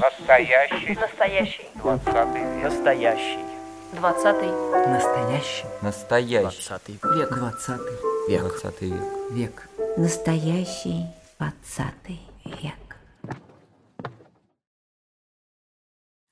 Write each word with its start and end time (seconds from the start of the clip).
Настоящий. 0.00 0.94
Настоящий. 0.94 1.66
Двадцатый. 1.74 2.42
Настоящий. 2.62 3.38
Двадцатый. 3.92 4.50
Настоящий. 4.86 5.66
Настоящий. 5.82 6.40
Двадцатый. 6.40 6.98
Век. 7.02 7.34
Двадцатый. 7.34 7.96
Век. 8.28 8.40
Двадцатый 8.40 8.88
век. 8.88 9.02
Век. 9.30 9.68
Настоящий 9.98 11.04
двадцатый 11.38 12.20
век. 12.46 12.96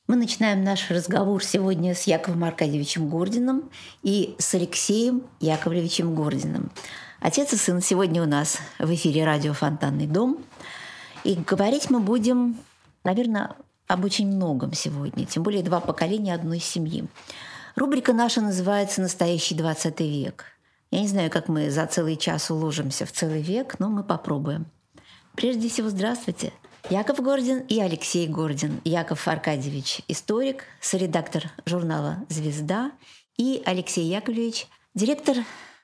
Мы 0.09 0.17
начинаем 0.17 0.65
наш 0.65 0.91
разговор 0.91 1.45
сегодня 1.45 1.95
с 1.95 2.05
Яковом 2.05 2.45
Аркадьевичем 2.45 3.11
Гординым 3.11 3.71
и 4.03 4.35
с 4.39 4.55
Алексеем 4.55 5.25
Яковлевичем 5.41 6.15
Гординым. 6.15 6.71
Отец 7.21 7.53
и 7.53 7.57
сын 7.57 7.83
сегодня 7.83 8.23
у 8.23 8.27
нас 8.27 8.61
в 8.79 8.95
эфире 8.95 9.27
радио 9.27 9.53
«Фонтанный 9.53 10.07
дом». 10.07 10.39
И 11.27 11.35
говорить 11.35 11.91
мы 11.91 11.99
будем, 11.99 12.57
наверное, 13.03 13.57
об 13.89 14.05
очень 14.05 14.29
многом 14.29 14.73
сегодня, 14.75 15.27
тем 15.27 15.43
более 15.43 15.65
два 15.65 15.81
поколения 15.81 16.33
одной 16.33 16.61
семьи. 16.61 17.05
Рубрика 17.75 18.13
наша 18.13 18.41
называется 18.41 19.01
«Настоящий 19.01 19.57
20 19.57 20.01
век». 20.03 20.45
Я 20.93 21.01
не 21.01 21.09
знаю, 21.09 21.29
как 21.33 21.49
мы 21.49 21.69
за 21.73 21.85
целый 21.87 22.17
час 22.17 22.49
уложимся 22.53 23.07
в 23.07 23.11
целый 23.11 23.43
век, 23.43 23.81
но 23.81 23.89
мы 23.89 24.05
попробуем. 24.05 24.67
Прежде 25.35 25.69
всего, 25.69 25.89
здравствуйте. 25.89 26.53
Яков 26.91 27.21
Гордин 27.21 27.59
и 27.59 27.81
Алексей 27.81 28.29
Гордин. 28.29 28.81
Яков 28.85 29.27
Аркадьевич– 29.27 30.03
историк, 30.07 30.63
соредактор 30.81 31.51
журнала 31.65 32.19
«Звезда», 32.29 32.93
и 33.37 33.61
Алексей 33.67 34.05
Яковлевич– 34.05 34.69
директор, 34.95 35.39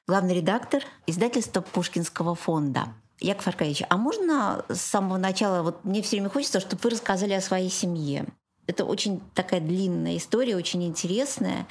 главный 0.07 0.37
редактор 0.37 0.85
издательства 1.09 1.63
Пушкинского 1.63 2.37
фонда. 2.37 2.95
Яков 3.23 3.47
Аркадьевич, 3.47 3.85
а 3.89 3.97
можно 3.97 4.65
с 4.69 4.81
самого 4.81 5.17
начала, 5.17 5.63
вот 5.63 5.85
мне 5.85 6.03
все 6.03 6.17
время 6.17 6.31
хочется, 6.31 6.61
чтобы 6.61 6.81
вы 6.83 6.91
рассказали 6.91 7.33
о 7.33 7.41
своей 7.41 7.71
семье. 7.71 8.27
Это 8.67 8.85
очень 8.85 9.21
такая 9.35 9.61
длинная 9.61 10.17
история, 10.17 10.57
очень 10.57 10.85
интересная. 10.85 11.67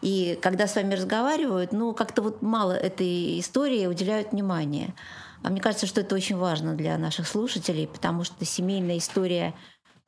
И 0.00 0.38
когда 0.42 0.66
с 0.66 0.74
вами 0.74 0.94
разговаривают, 0.94 1.72
ну, 1.72 1.94
как-то 1.94 2.22
вот 2.22 2.42
мало 2.42 2.72
этой 2.72 3.38
истории 3.38 3.86
уделяют 3.86 4.32
внимания. 4.32 4.94
А 5.42 5.50
мне 5.50 5.60
кажется, 5.60 5.86
что 5.86 6.00
это 6.00 6.14
очень 6.14 6.36
важно 6.36 6.74
для 6.74 6.98
наших 6.98 7.26
слушателей, 7.28 7.86
потому 7.86 8.24
что 8.24 8.44
семейная 8.44 8.98
история 8.98 9.54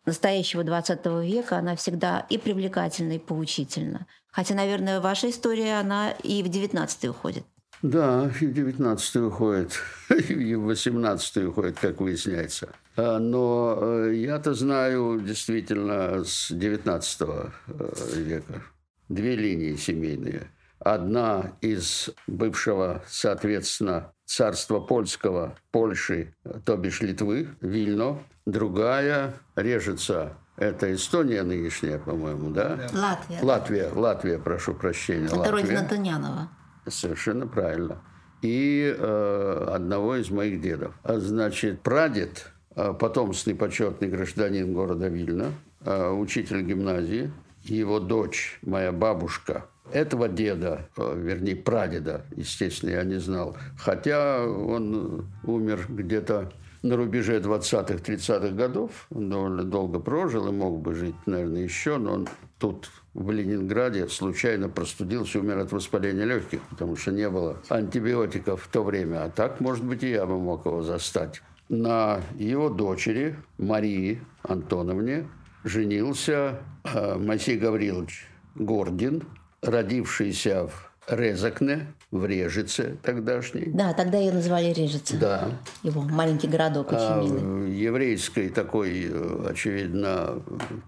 настоящего 0.07 0.65
20 0.65 1.07
века, 1.23 1.59
она 1.59 1.77
всегда 1.77 2.27
и 2.29 2.39
привлекательна, 2.39 3.13
и 3.13 3.19
поучительна. 3.19 4.07
Хотя, 4.31 4.55
наверное, 4.55 5.01
ваша 5.01 5.31
история, 5.31 5.79
она 5.79 6.11
и 6.11 6.43
в 6.43 6.48
19 6.48 7.05
уходит. 7.07 7.45
Да, 7.85 8.31
и 8.41 8.47
в 8.47 8.55
19 8.55 9.17
уходит, 9.17 9.79
и 10.09 10.55
в 10.55 10.63
18 10.63 11.37
уходит, 11.45 11.79
как 11.79 12.01
выясняется. 12.01 12.71
А, 12.97 13.19
Но 13.19 13.79
э, 13.79 14.15
я-то 14.15 14.55
знаю 14.55 15.21
действительно 15.21 16.25
с 16.25 16.51
19 16.51 17.21
века 18.17 18.63
две 19.11 19.37
линии 19.37 19.77
семейные. 19.77 20.51
Одна 20.79 21.53
из 21.61 22.09
бывшего, 22.27 23.03
соответственно, 23.07 24.13
царства 24.25 24.81
польского, 24.81 25.55
Польши, 25.71 26.35
то 26.65 26.79
бишь 26.79 27.03
Литвы, 27.03 27.48
Вильно. 27.61 28.19
Другая 28.47 29.35
режется, 29.57 30.39
это 30.57 30.95
Эстония 30.95 31.43
нынешняя, 31.43 31.98
по-моему, 31.98 32.48
да? 32.48 32.89
Латвия. 32.95 33.41
Латвия, 33.43 33.91
Латвия, 33.95 34.39
прошу 34.39 34.73
прощения. 34.73 35.27
Это 35.27 35.37
Латвия. 35.37 35.53
родина 35.53 35.87
Тынянова. 35.87 36.48
Совершенно 36.87 37.47
правильно. 37.47 38.03
И 38.43 38.95
э, 38.97 39.69
одного 39.73 40.17
из 40.17 40.31
моих 40.31 40.61
дедов. 40.61 40.95
А, 41.03 41.19
Значит, 41.19 41.81
прадед, 41.81 42.47
э, 42.77 42.93
потомственный 42.93 43.57
почетный 43.57 44.09
гражданин 44.09 44.73
города 44.75 45.09
Вильна, 45.09 45.53
э, 45.85 46.11
учитель 46.11 46.63
гимназии, 46.63 47.33
его 47.63 48.01
дочь, 48.01 48.59
моя 48.63 48.92
бабушка, 48.92 49.67
этого 49.92 50.29
деда, 50.29 50.89
э, 50.97 51.14
вернее, 51.17 51.57
прадеда, 51.57 52.27
естественно, 52.36 52.91
я 52.91 53.05
не 53.05 53.19
знал. 53.19 53.57
Хотя 53.79 54.45
он 54.45 55.27
умер 55.45 55.87
где-то 55.89 56.53
на 56.85 56.97
рубеже 56.97 57.41
20-х, 57.41 57.95
30-х 57.95 58.51
годов. 58.51 59.07
Он 59.11 59.31
довольно 59.31 59.64
долго 59.64 59.98
прожил 60.01 60.48
и 60.48 60.53
мог 60.53 60.81
бы 60.81 60.95
жить, 60.95 61.14
наверное, 61.27 61.63
еще, 61.63 61.97
но 61.97 62.13
он 62.13 62.29
тут, 62.58 62.91
в 63.14 63.30
Ленинграде, 63.30 64.08
случайно 64.08 64.69
простудился, 64.69 65.39
умер 65.39 65.58
от 65.58 65.73
воспаления 65.73 66.25
легких, 66.25 66.61
потому 66.69 66.97
что 66.97 67.13
не 67.13 67.30
было 67.30 67.57
антибиотиков 67.69 68.63
в 68.63 68.69
то 68.69 68.83
время. 68.83 69.25
А 69.25 69.30
так, 69.30 69.61
может 69.61 69.85
быть, 69.85 70.02
и 70.02 70.11
я 70.11 70.27
бы 70.27 70.39
мог 70.39 70.67
его 70.67 70.83
застать. 70.83 71.41
На 71.69 72.20
его 72.36 72.69
дочери 72.69 73.36
Марии 73.57 74.20
Антоновне 74.42 75.27
женился 75.63 76.61
э, 76.85 77.17
Моисей 77.17 77.57
Гаврилович 77.57 78.29
Гордин, 78.55 79.23
родившийся 79.63 80.67
в 80.67 80.91
Резакне, 81.08 81.86
в 82.14 82.25
Режице 82.27 82.97
тогдашней. 83.02 83.70
Да, 83.75 83.92
тогда 83.92 84.19
ее 84.19 84.30
называли 84.33 84.73
Режица. 84.73 85.17
Да, 85.19 85.48
Его 85.83 86.01
маленький 86.02 86.47
городок 86.47 86.92
очень 86.92 87.01
а 87.01 87.20
милый. 87.20 87.73
еврейской 87.77 88.51
такой, 88.51 89.11
очевидно, 89.48 90.41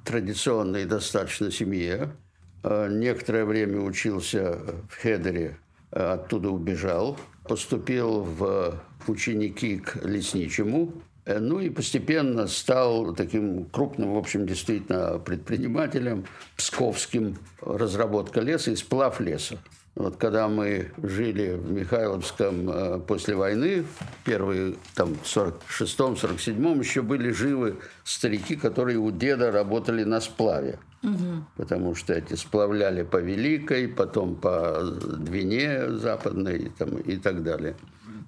традиционной 0.05 0.85
достаточно 0.85 1.51
семье. 1.51 2.11
Э, 2.63 2.89
Некоторое 2.89 3.45
время 3.45 3.81
учился 3.81 4.59
в 4.89 5.03
Хедере, 5.03 5.59
оттуда 5.91 6.51
убежал. 6.51 7.19
Поступил 7.43 8.21
в 8.23 8.81
ученики 9.09 9.79
к 9.79 9.97
лесничему. 10.05 10.93
Э, 11.27 11.39
Ну 11.41 11.61
и 11.61 11.69
постепенно 11.69 12.47
стал 12.47 13.15
таким 13.15 13.65
крупным, 13.67 14.15
в 14.15 14.19
общем, 14.19 14.47
действительно 14.47 15.19
предпринимателем, 15.19 16.25
псковским, 16.57 17.37
разработка 17.61 18.41
леса 18.41 18.71
и 18.71 18.77
сплав 18.77 19.21
леса. 19.21 19.59
Вот 19.97 20.17
когда 20.19 20.47
мы 20.47 20.91
жили 21.03 21.55
в 21.55 21.73
Михайловском 21.73 22.71
э, 22.71 23.01
после 23.01 23.35
войны, 23.35 23.85
первые 24.25 24.77
там 24.95 25.15
в 25.15 25.25
46-м, 25.25 26.15
47-м 26.15 26.81
еще 26.81 27.03
были 27.03 27.33
живы 27.33 27.77
старики, 28.05 28.57
которые 28.57 28.99
у 28.99 29.11
деда 29.11 29.51
работали 29.51 30.05
на 30.05 30.21
сплаве. 30.21 30.79
Потому 31.57 31.95
что 31.95 32.15
эти 32.15 32.35
сплавляли 32.35 33.05
по 33.05 33.19
Великой, 33.19 33.89
потом 33.89 34.35
по 34.37 34.83
Двине 34.83 35.91
Западной 35.91 36.73
там, 36.79 36.97
и 36.99 37.17
так 37.17 37.43
далее. 37.43 37.77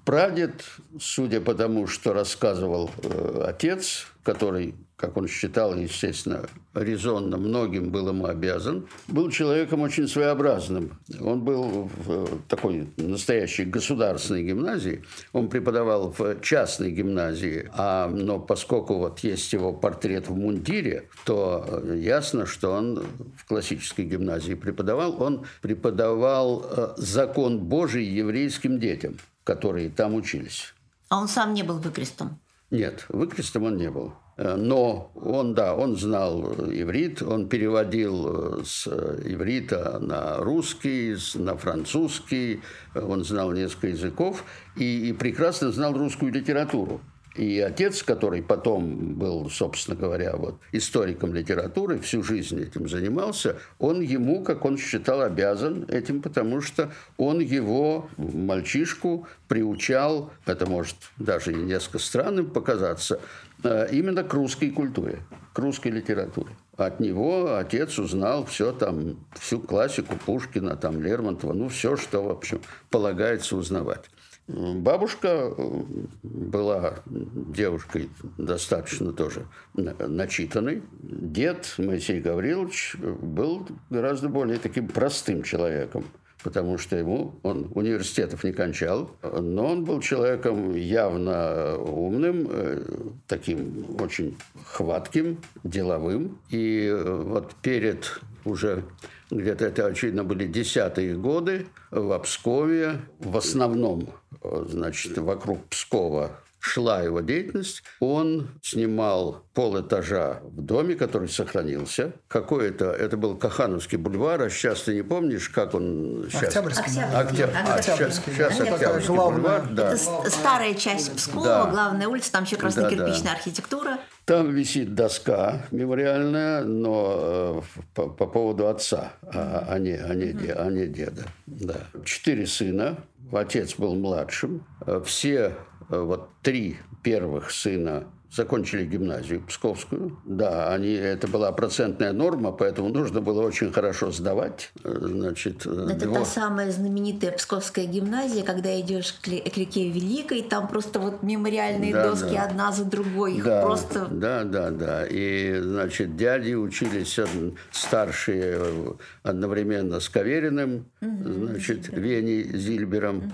Прадед, 0.05 0.65
судя 0.99 1.41
по 1.41 1.55
тому, 1.55 1.87
что 1.87 2.13
рассказывал 2.13 2.91
э, 3.03 3.45
отец, 3.47 4.07
который, 4.23 4.75
как 4.97 5.17
он 5.17 5.29
считал, 5.29 5.75
естественно, 5.75 6.47
резонно 6.75 7.37
многим 7.37 7.91
был 7.91 8.09
ему 8.09 8.27
обязан, 8.27 8.87
был 9.07 9.31
человеком 9.31 9.81
очень 9.83 10.09
своеобразным. 10.09 10.99
Он 11.21 11.43
был 11.45 11.91
в 12.05 12.11
э, 12.11 12.27
такой 12.49 12.89
настоящей 12.97 13.65
государственной 13.65 14.45
гимназии. 14.45 15.05
Он 15.33 15.49
преподавал 15.49 16.15
в 16.17 16.41
частной 16.41 16.91
гимназии, 16.91 17.71
а, 17.73 18.09
но 18.09 18.39
поскольку 18.39 18.97
вот 18.97 19.21
есть 19.21 19.53
его 19.53 19.73
портрет 19.73 20.29
в 20.29 20.37
мундире, 20.37 21.09
то 21.25 21.65
э, 21.67 21.99
ясно, 21.99 22.47
что 22.47 22.73
он 22.73 23.07
в 23.37 23.47
классической 23.47 24.05
гимназии 24.05 24.55
преподавал. 24.55 25.23
Он 25.23 25.47
преподавал 25.63 26.95
закон 26.97 27.59
Божий 27.61 28.05
еврейским 28.05 28.79
детям 28.79 29.17
которые 29.49 29.89
там 29.89 30.15
учились. 30.15 30.75
А 31.09 31.19
он 31.19 31.27
сам 31.27 31.55
не 31.55 31.63
был 31.63 31.79
выкрестом. 31.79 32.39
Нет, 32.71 33.07
выкрестом 33.09 33.65
он 33.65 33.79
не 33.79 33.91
был. 33.91 34.13
Э, 34.37 34.57
Но 34.57 35.11
он, 35.15 35.55
да, 35.55 35.75
он 35.75 35.97
знал 35.97 36.53
иврит, 36.83 37.23
он 37.23 37.49
переводил 37.49 38.61
э, 38.61 38.65
с 38.67 38.87
иврита 38.87 39.99
на 40.01 40.37
русский, 40.37 41.17
на 41.35 41.57
французский, 41.57 42.61
э, 42.95 43.01
он 43.01 43.25
знал 43.25 43.53
несколько 43.53 43.89
языков 43.89 44.45
и, 44.77 45.09
и 45.09 45.13
прекрасно 45.15 45.73
знал 45.73 45.95
русскую 45.95 46.31
литературу. 46.31 47.01
И 47.39 47.61
отец, 47.61 48.03
который 48.03 48.43
потом 48.43 49.15
был, 49.15 49.49
собственно 49.49 49.97
говоря, 49.97 50.35
вот, 50.35 50.57
историком 50.73 51.33
литературы, 51.33 52.01
всю 52.01 52.25
жизнь 52.25 52.61
этим 52.61 52.89
занимался, 52.89 53.59
он 53.79 54.01
ему, 54.01 54.43
как 54.43 54.65
он 54.65 54.77
считал, 54.77 55.21
обязан 55.21 55.85
этим, 55.89 56.21
потому 56.21 56.61
что 56.61 56.93
он 57.17 57.39
его, 57.39 58.09
мальчишку, 58.17 59.29
приучал, 59.47 60.33
это 60.47 60.67
может 60.67 60.97
даже 61.17 61.55
несколько 61.55 62.01
странным 62.01 62.51
показаться, 62.51 63.21
э, 63.63 63.87
именно 63.93 64.25
к 64.25 64.35
русской 64.35 64.71
культуре, 64.71 65.21
к 65.53 65.61
русской 65.61 65.93
литературе. 65.93 66.51
От 66.77 66.99
него 66.99 67.55
отец 67.55 68.01
узнал 68.01 68.47
все 68.47 68.73
там, 68.73 69.17
всю 69.39 69.61
классику 69.61 70.17
Пушкина, 70.17 70.75
там, 70.75 71.01
Лермонтова, 71.01 71.53
ну, 71.53 71.69
все, 71.69 71.97
что, 71.97 72.25
в 72.25 72.31
общем, 72.31 72.61
полагается 72.91 73.57
узнавать. 73.57 74.11
Бабушка 74.49 75.29
э, 75.29 75.83
была 76.23 76.95
девушкой 77.05 78.09
достаточно 78.39 79.13
тоже 79.13 79.47
на- 79.75 80.09
начитанной. 80.09 80.83
Дед 81.03 81.75
Моисей 81.77 82.21
Гаврилович 82.21 82.97
был 82.97 83.69
гораздо 83.91 84.31
более 84.31 84.59
таким 84.59 84.89
простым 84.89 85.43
человеком. 85.43 86.07
потому 86.45 86.79
что 86.79 86.97
ему 86.97 87.35
он 87.43 87.71
университетов 87.75 88.45
не 88.45 88.53
кончал, 88.53 89.11
но 89.23 89.73
он 89.73 89.85
был 89.85 90.01
человеком 90.01 90.73
явно 90.75 91.77
умным, 91.77 92.47
э, 92.49 92.85
таким 93.27 93.85
очень 94.01 94.37
хватким, 94.65 95.39
деловым. 95.65 96.39
И 96.51 96.87
э, 96.87 97.23
вот 97.25 97.55
перед 97.61 98.21
уже 98.45 98.85
где-то 99.31 99.67
это, 99.67 99.87
очевидно, 99.87 100.25
были 100.25 100.47
десятые 100.47 101.17
годы 101.17 101.67
в 101.91 102.19
Пскове, 102.21 103.01
в 103.19 103.37
основном, 103.37 104.15
э, 104.43 104.67
значит, 104.69 105.19
вокруг 105.19 105.67
Пскова 105.67 106.31
шла 106.61 107.03
его 107.03 107.21
деятельность, 107.21 107.83
он 108.01 108.49
снимал 108.63 109.45
пол 109.55 109.81
этажа 109.81 110.41
в 110.43 110.61
доме, 110.61 110.97
который 110.97 111.29
сохранился. 111.29 112.13
Какой 112.27 112.71
это? 112.71 112.87
Это 112.87 113.17
был 113.17 113.37
Кахановский 113.37 113.97
бульвар, 113.97 114.43
а 114.43 114.51
сейчас 114.51 114.83
ты 114.83 114.95
не 114.95 115.03
помнишь, 115.03 115.49
как 115.51 115.75
он 115.75 116.27
сейчас? 116.29 116.57
Октябрьский. 116.57 117.03
Октябрьский. 117.03 117.45
Октябрь... 117.45 117.53
А, 117.55 117.83
сейчас, 117.83 118.23
сейчас 118.27 118.61
Октябрьский 118.61 119.15
главная. 119.15 119.41
бульвар, 119.41 119.69
да. 119.71 119.93
Это 119.95 120.31
старая 120.31 120.75
часть 120.75 121.15
Пскова, 121.15 121.45
Да. 121.47 121.67
главная 121.71 122.09
улица, 122.09 122.33
там 122.33 122.45
еще 122.45 122.57
Да, 122.57 122.63
красно-кирпичная 122.63 123.33
да. 123.33 123.33
архитектура. 123.33 123.99
Там 124.29 124.51
висит 124.51 124.95
доска 124.95 125.63
мемориальная, 125.71 126.63
но 126.63 127.15
э, 127.19 127.81
по, 127.95 128.11
по 128.11 128.27
поводу 128.27 128.69
отца, 128.69 129.13
а, 129.23 129.65
а, 129.67 129.79
не, 129.79 129.93
а, 129.93 130.15
не, 130.15 130.35
а 130.51 130.71
не 130.71 130.87
деда. 130.87 131.25
Да. 131.47 131.87
Четыре 132.05 132.47
сына, 132.47 132.99
отец 133.33 133.77
был 133.77 133.95
младшим. 133.95 134.67
Э, 134.87 135.01
Все 135.03 135.55
э, 135.89 135.99
вот 135.99 136.29
три 136.43 136.77
первых 137.03 137.51
сына 137.51 138.05
закончили 138.31 138.85
гимназию 138.85 139.41
Псковскую. 139.41 140.19
Да, 140.25 140.73
они, 140.73 140.93
это 140.93 141.27
была 141.29 141.51
процентная 141.53 142.13
норма, 142.13 142.53
поэтому 142.53 142.89
нужно 142.91 143.21
было 143.21 143.43
очень 143.43 143.73
хорошо 143.73 144.11
сдавать. 144.13 144.71
Э, 144.85 144.97
Значит, 145.01 145.67
э, 145.67 145.89
Это 145.93 146.07
двор- 146.07 146.19
та 146.21 146.25
самая 146.25 146.71
знаменитая 146.71 147.33
Псковская 147.33 147.87
гимназия, 147.87 148.43
когда 148.45 148.79
идешь 148.81 149.15
к, 149.15 149.25
к 149.25 149.57
реке 149.57 149.89
Великой, 149.91 150.43
там 150.43 150.69
просто 150.69 151.01
вот 151.01 151.23
мемориальные 151.23 151.93
Да, 151.93 152.11
доски 152.11 152.35
да. 152.35 152.45
одна 152.45 152.73
за 152.73 152.85
другой, 152.85 153.37
их 153.37 153.45
Да, 153.45 153.63
просто... 153.63 154.07
да, 154.11 154.45
да, 154.45 154.71
да. 154.71 155.07
И, 155.09 155.59
значит, 155.61 156.17
дяди 156.17 156.55
учились 156.55 157.19
од- 157.19 157.29
старшие 157.73 158.57
э, 158.59 158.93
одновременно 159.23 160.01
с 160.01 160.09
Кавериным, 160.09 160.85
значит, 161.01 161.89
Веней 161.89 162.57
Зильбером. 162.57 163.33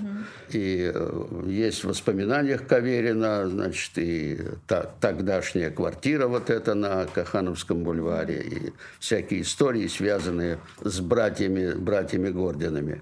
И 0.50 0.90
э, 0.94 1.42
есть 1.48 1.82
в 1.84 1.88
воспоминаниях 1.88 2.66
Каверина, 2.66 3.48
значит, 3.48 3.92
и 3.96 4.38
та- 4.66 4.83
тогдашняя 5.00 5.70
квартира 5.70 6.26
вот 6.26 6.50
эта 6.50 6.74
на 6.74 7.06
Кахановском 7.06 7.84
бульваре, 7.84 8.42
и 8.42 8.72
всякие 8.98 9.42
истории, 9.42 9.86
связанные 9.86 10.58
с 10.82 11.00
братьями, 11.00 11.72
братьями 11.72 12.30
Гординами. 12.30 13.00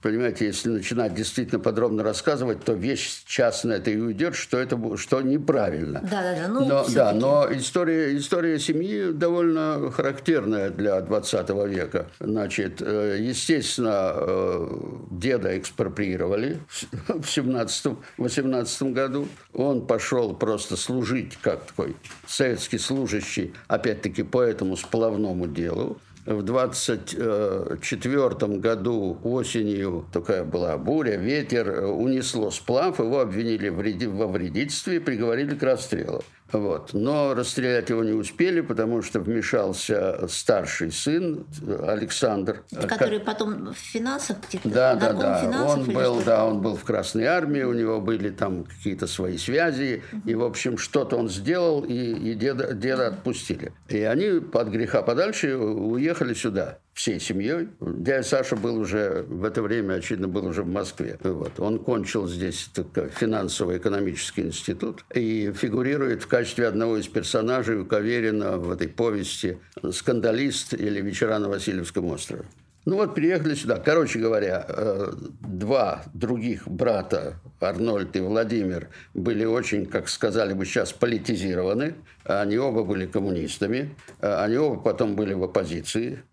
Понимаете, 0.00 0.46
если 0.46 0.70
начинать 0.70 1.14
действительно 1.14 1.60
подробно 1.60 2.02
рассказывать, 2.02 2.64
то 2.64 2.72
вещь 2.72 3.24
частная 3.26 3.82
это 3.82 3.90
и 3.90 3.96
уйдет, 3.96 4.34
что 4.34 4.58
это 4.58 4.96
что 4.96 5.20
неправильно. 5.22 6.00
Да-да-да, 6.02 6.48
ну, 6.48 6.64
но, 6.64 6.86
да, 6.94 7.12
но 7.12 7.48
история, 7.50 8.16
история 8.16 8.58
семьи 8.58 9.10
довольно 9.12 9.90
характерная 9.90 10.70
для 10.70 11.00
20 11.00 11.50
века. 11.68 12.06
Значит, 12.20 12.80
э, 12.80 13.18
естественно, 13.20 14.12
э, 14.14 14.68
деда 15.10 15.58
экспроприировали 15.58 16.60
в 16.68 17.24
17-18 17.24 18.92
году. 18.92 19.28
Он 19.52 19.86
пошел 19.86 20.34
просто 20.34 20.76
служить 20.76 21.11
как 21.40 21.66
такой 21.66 21.96
советский 22.26 22.78
служащий, 22.78 23.52
опять-таки 23.68 24.22
по 24.22 24.40
этому 24.40 24.76
сплавному 24.76 25.46
делу. 25.46 25.98
В 26.24 26.42
24 26.42 28.58
году 28.58 29.18
осенью 29.24 30.06
такая 30.12 30.44
была 30.44 30.78
буря, 30.78 31.16
ветер, 31.16 31.68
э, 31.68 31.84
унесло 31.84 32.52
сплав, 32.52 33.00
его 33.00 33.18
обвинили 33.18 33.70
во 33.70 34.28
вредительстве 34.28 34.96
и 34.96 35.00
приговорили 35.00 35.56
к 35.56 35.62
расстрелу. 35.64 36.22
Вот. 36.52 36.90
Но 36.92 37.34
расстрелять 37.34 37.88
его 37.88 38.04
не 38.04 38.12
успели, 38.12 38.60
потому 38.60 39.02
что 39.02 39.20
вмешался 39.20 40.26
старший 40.28 40.92
сын 40.92 41.46
э, 41.66 41.84
Александр. 41.88 42.62
Который 42.88 43.20
потом 43.20 43.72
в 43.72 43.76
финансах 43.76 44.36
где-то... 44.48 44.68
Да, 44.68 44.94
да, 44.94 45.12
да. 45.12 45.64
Он 45.66 45.84
был, 45.84 46.14
что-то? 46.14 46.26
да, 46.26 46.46
он 46.46 46.60
был 46.60 46.76
в 46.76 46.84
Красной 46.84 47.24
армии, 47.24 47.62
у 47.62 47.72
него 47.72 48.00
были 48.00 48.30
там 48.30 48.64
какие-то 48.64 49.06
свои 49.06 49.38
связи, 49.38 50.02
и 50.26 50.34
в 50.34 50.44
общем 50.44 50.76
что-то 50.76 51.16
он 51.16 51.28
сделал, 51.28 51.82
и, 51.84 51.94
и 51.94 52.34
деда, 52.34 52.74
деда 52.74 53.08
отпустили. 53.08 53.72
И 53.88 54.02
они 54.02 54.40
под 54.40 54.68
греха 54.68 55.02
подальше 55.02 55.56
уехали 55.56 56.34
сюда 56.34 56.78
всей 56.94 57.20
семьей. 57.20 57.68
Дядя 57.80 58.22
Саша 58.22 58.56
был 58.56 58.76
уже 58.76 59.24
в 59.28 59.44
это 59.44 59.62
время, 59.62 59.94
очевидно, 59.94 60.28
был 60.28 60.46
уже 60.46 60.62
в 60.62 60.68
Москве. 60.68 61.18
Вот. 61.22 61.58
Он 61.58 61.78
кончил 61.78 62.28
здесь 62.28 62.70
финансово-экономический 63.18 64.42
институт 64.42 65.04
и 65.14 65.52
фигурирует 65.52 66.22
в 66.22 66.28
качестве 66.28 66.66
одного 66.66 66.98
из 66.98 67.08
персонажей 67.08 67.78
у 67.78 67.86
Каверина 67.86 68.58
в 68.58 68.70
этой 68.70 68.88
повести 68.88 69.58
«Скандалист» 69.90 70.74
или 70.74 71.00
«Вечера 71.00 71.38
на 71.38 71.48
Васильевском 71.48 72.06
острове». 72.06 72.44
Ну 72.84 72.96
вот, 72.96 73.14
приехали 73.14 73.54
сюда. 73.54 73.76
Короче 73.78 74.18
говоря, 74.18 74.66
э, 74.68 75.12
два 75.40 76.02
других 76.14 76.66
брата, 76.66 77.34
Арнольд 77.60 78.16
и 78.16 78.20
Владимир, 78.20 78.88
были 79.14 79.44
очень, 79.44 79.86
как 79.86 80.08
сказали 80.08 80.52
бы 80.52 80.64
сейчас, 80.64 80.92
политизированы. 80.92 81.94
Они 82.24 82.58
оба 82.58 82.82
были 82.82 83.06
коммунистами. 83.06 83.94
Э, 84.20 84.34
Они 84.42 84.56
оба 84.56 84.80
потом 84.80 85.14
были 85.14 85.32
в 85.32 85.44
оппозиции. 85.44 86.24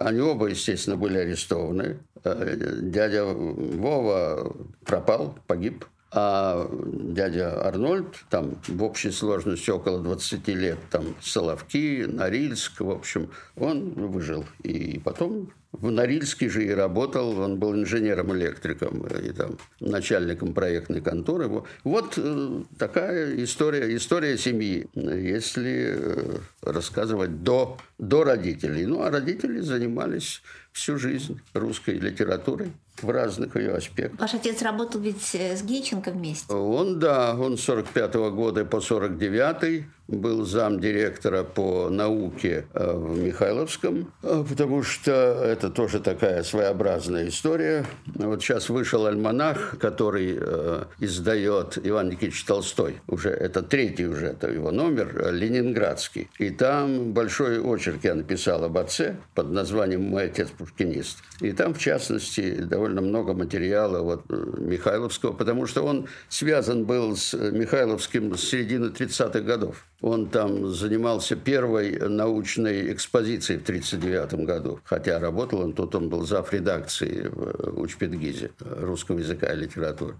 Они 0.00 0.20
оба, 0.20 0.46
естественно, 0.46 0.96
были 0.96 1.18
арестованы. 1.18 1.98
Э, 2.24 2.56
Дядя 2.82 3.24
Вова 3.24 4.54
пропал, 4.84 5.36
погиб. 5.46 5.84
А 6.10 6.66
дядя 6.72 7.66
Арнольд, 7.66 8.24
там 8.30 8.56
в 8.66 8.82
общей 8.82 9.10
сложности 9.10 9.70
около 9.70 10.00
20 10.00 10.48
лет, 10.48 10.78
там 10.90 11.14
Соловки, 11.20 12.06
Норильск, 12.06 12.80
в 12.80 12.90
общем, 12.90 13.30
он 13.56 13.90
выжил. 13.90 14.46
И 14.62 14.98
потом 15.04 15.52
в 15.72 15.90
Норильске 15.90 16.48
же 16.48 16.64
и 16.64 16.70
работал, 16.70 17.38
он 17.40 17.58
был 17.58 17.74
инженером-электриком 17.74 19.06
и 19.06 19.32
там 19.32 19.58
начальником 19.80 20.54
проектной 20.54 21.00
конторы. 21.00 21.48
Во- 21.48 21.66
Вот 21.84 22.14
э, 22.16 22.62
такая 22.78 23.42
история, 23.44 23.94
история 23.96 24.38
семьи, 24.38 24.88
если 24.94 25.94
э, 25.96 26.36
рассказывать 26.62 27.42
до, 27.42 27.76
до 27.98 28.24
родителей. 28.24 28.86
Ну, 28.86 29.02
а 29.02 29.10
родители 29.10 29.60
занимались 29.60 30.42
всю 30.72 30.98
жизнь 30.98 31.40
русской 31.54 31.98
литературой 31.98 32.72
в 33.02 33.10
разных 33.10 33.54
ее 33.56 33.72
аспектах. 33.72 34.20
Ваш 34.20 34.34
отец 34.34 34.62
работал 34.62 35.00
ведь 35.00 35.34
э, 35.34 35.54
с 35.56 35.62
Гейченко 35.62 36.10
вместе. 36.12 36.52
Он, 36.52 36.98
да, 36.98 37.34
он 37.34 37.58
с 37.58 37.62
45 37.62 38.14
года 38.32 38.64
по 38.64 38.80
49 38.80 39.84
был 40.08 40.44
замдиректора 40.44 41.44
по 41.44 41.90
науке 41.90 42.64
э, 42.72 42.92
в 42.94 43.18
Михайловском, 43.18 44.10
э, 44.22 44.44
потому 44.48 44.82
что 44.82 45.12
это 45.12 45.68
тоже 45.68 46.00
такая 46.00 46.42
своеобразная 46.42 47.28
история. 47.28 47.84
Вот 48.14 48.42
сейчас 48.42 48.70
вышел 48.70 49.06
альманах, 49.06 49.76
который 49.78 50.38
э, 50.40 50.84
издает 50.98 51.78
Иван 51.82 52.08
Никитич 52.08 52.42
Толстой. 52.44 53.00
Уже 53.06 53.28
это 53.28 53.62
третий 53.62 54.06
уже 54.06 54.28
это 54.28 54.48
его 54.48 54.70
номер, 54.70 55.30
ленинградский. 55.30 56.30
И 56.38 56.50
там 56.50 57.12
большой 57.12 57.60
очерк 57.60 58.04
я 58.04 58.14
написал 58.14 58.64
об 58.64 58.78
отце 58.78 59.16
под 59.34 59.50
названием 59.50 60.02
«Мой 60.02 60.24
отец 60.24 60.48
пушкинист». 60.48 61.18
И 61.40 61.52
там, 61.52 61.74
в 61.74 61.78
частности, 61.78 62.54
довольно 62.54 63.02
много 63.02 63.34
материала 63.34 64.00
вот, 64.02 64.24
Михайловского, 64.30 65.32
потому 65.32 65.66
что 65.66 65.82
он 65.82 66.08
связан 66.30 66.86
был 66.86 67.14
с 67.14 67.34
Михайловским 67.34 68.36
с 68.36 68.40
середины 68.40 68.86
30-х 68.86 69.40
годов. 69.40 69.84
Он 70.00 70.28
там 70.28 70.68
занимался 70.68 71.34
первой 71.34 71.98
научной 71.98 72.92
экспозицией 72.92 73.58
в 73.58 73.62
1939 73.62 74.46
году. 74.46 74.80
Хотя 74.84 75.18
работал 75.18 75.60
он 75.60 75.72
тут, 75.72 75.94
он 75.96 76.08
был 76.08 76.24
зав. 76.24 76.52
редакции 76.52 77.28
в 77.28 77.80
Учпедгизе 77.80 78.52
русского 78.60 79.18
языка 79.18 79.52
и 79.52 79.56
литературы. 79.56 80.14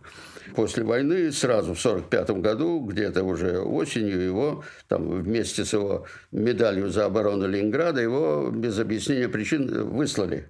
После 0.57 0.83
войны, 0.83 1.31
сразу 1.31 1.75
в 1.75 1.87
1945 1.87 2.31
году, 2.43 2.81
где-то 2.81 3.23
уже 3.23 3.61
осенью, 3.61 4.21
его 4.21 4.65
там, 4.89 5.09
вместе 5.23 5.65
с 5.65 5.73
его 5.73 6.07
медалью 6.33 6.91
за 6.91 7.05
оборону 7.05 7.47
Ленинграда, 7.47 8.01
его 8.01 8.51
без 8.51 8.79
объяснения 8.81 9.29
причин 9.29 9.89
выслали 9.91 10.49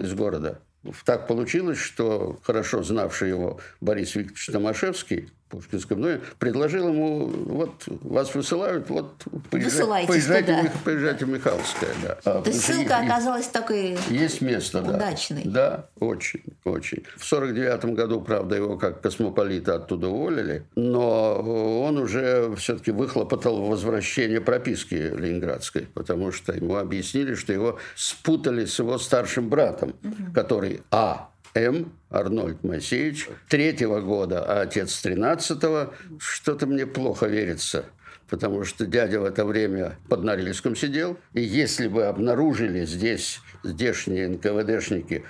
из 0.00 0.12
города. 0.12 0.60
Так 1.04 1.26
получилось, 1.26 1.78
что 1.78 2.38
хорошо 2.42 2.82
знавший 2.82 3.30
его 3.30 3.58
Борис 3.80 4.14
Викторович 4.14 4.46
Томашевский, 4.46 5.30
Пушкинском 5.48 6.02
доме, 6.02 6.20
предложил 6.40 6.88
ему, 6.88 7.26
вот 7.26 7.84
вас 7.86 8.34
высылают, 8.34 8.90
вот 8.90 9.14
поезжайте, 9.50 10.06
поезжайте, 10.08 10.56
туда. 10.56 10.72
поезжайте 10.84 11.24
в 11.24 11.28
Михайловское. 11.28 11.90
Да. 12.02 12.18
А, 12.24 12.42
То 12.42 12.50
есть 12.50 12.64
что 12.64 12.72
ссылка 12.72 12.94
и- 13.02 13.06
оказалась 13.06 13.46
такой... 13.46 13.96
есть 14.08 14.40
место, 14.40 14.82
да. 14.82 14.96
Удачный. 14.96 15.42
Да, 15.44 15.88
очень, 16.00 16.42
очень. 16.64 17.04
В 17.16 17.24
сорок 17.24 17.54
девятом 17.54 17.94
году, 17.94 18.20
правда, 18.20 18.56
его 18.56 18.76
как 18.76 19.00
космополита 19.00 19.76
оттуда 19.76 20.08
уволили, 20.08 20.64
но 20.74 21.34
он 21.84 21.96
уже 21.98 22.52
все-таки 22.56 22.90
выхлопотал 22.90 23.62
возвращение 23.62 24.40
прописки 24.40 24.94
ленинградской, 24.94 25.82
потому 25.94 26.32
что 26.32 26.52
ему 26.54 26.76
объяснили, 26.76 27.34
что 27.34 27.52
его 27.52 27.78
спутали 27.94 28.64
с 28.64 28.78
его 28.80 28.98
старшим 28.98 29.48
братом, 29.48 29.94
который, 30.34 30.82
а, 30.90 31.30
М. 31.56 31.92
Арнольд 32.10 32.62
Моисеевич. 32.64 33.28
Третьего 33.48 34.00
года, 34.00 34.44
а 34.44 34.62
отец 34.62 35.00
тринадцатого. 35.00 35.94
Что-то 36.18 36.66
мне 36.66 36.86
плохо 36.86 37.26
верится 37.26 37.86
потому 38.28 38.64
что 38.64 38.86
дядя 38.86 39.20
в 39.20 39.24
это 39.24 39.44
время 39.44 39.98
под 40.08 40.24
Норильском 40.24 40.74
сидел. 40.74 41.16
И 41.32 41.40
если 41.40 41.86
бы 41.86 42.06
обнаружили 42.06 42.84
здесь 42.84 43.40
здешние 43.62 44.28
НКВДшники, 44.28 45.24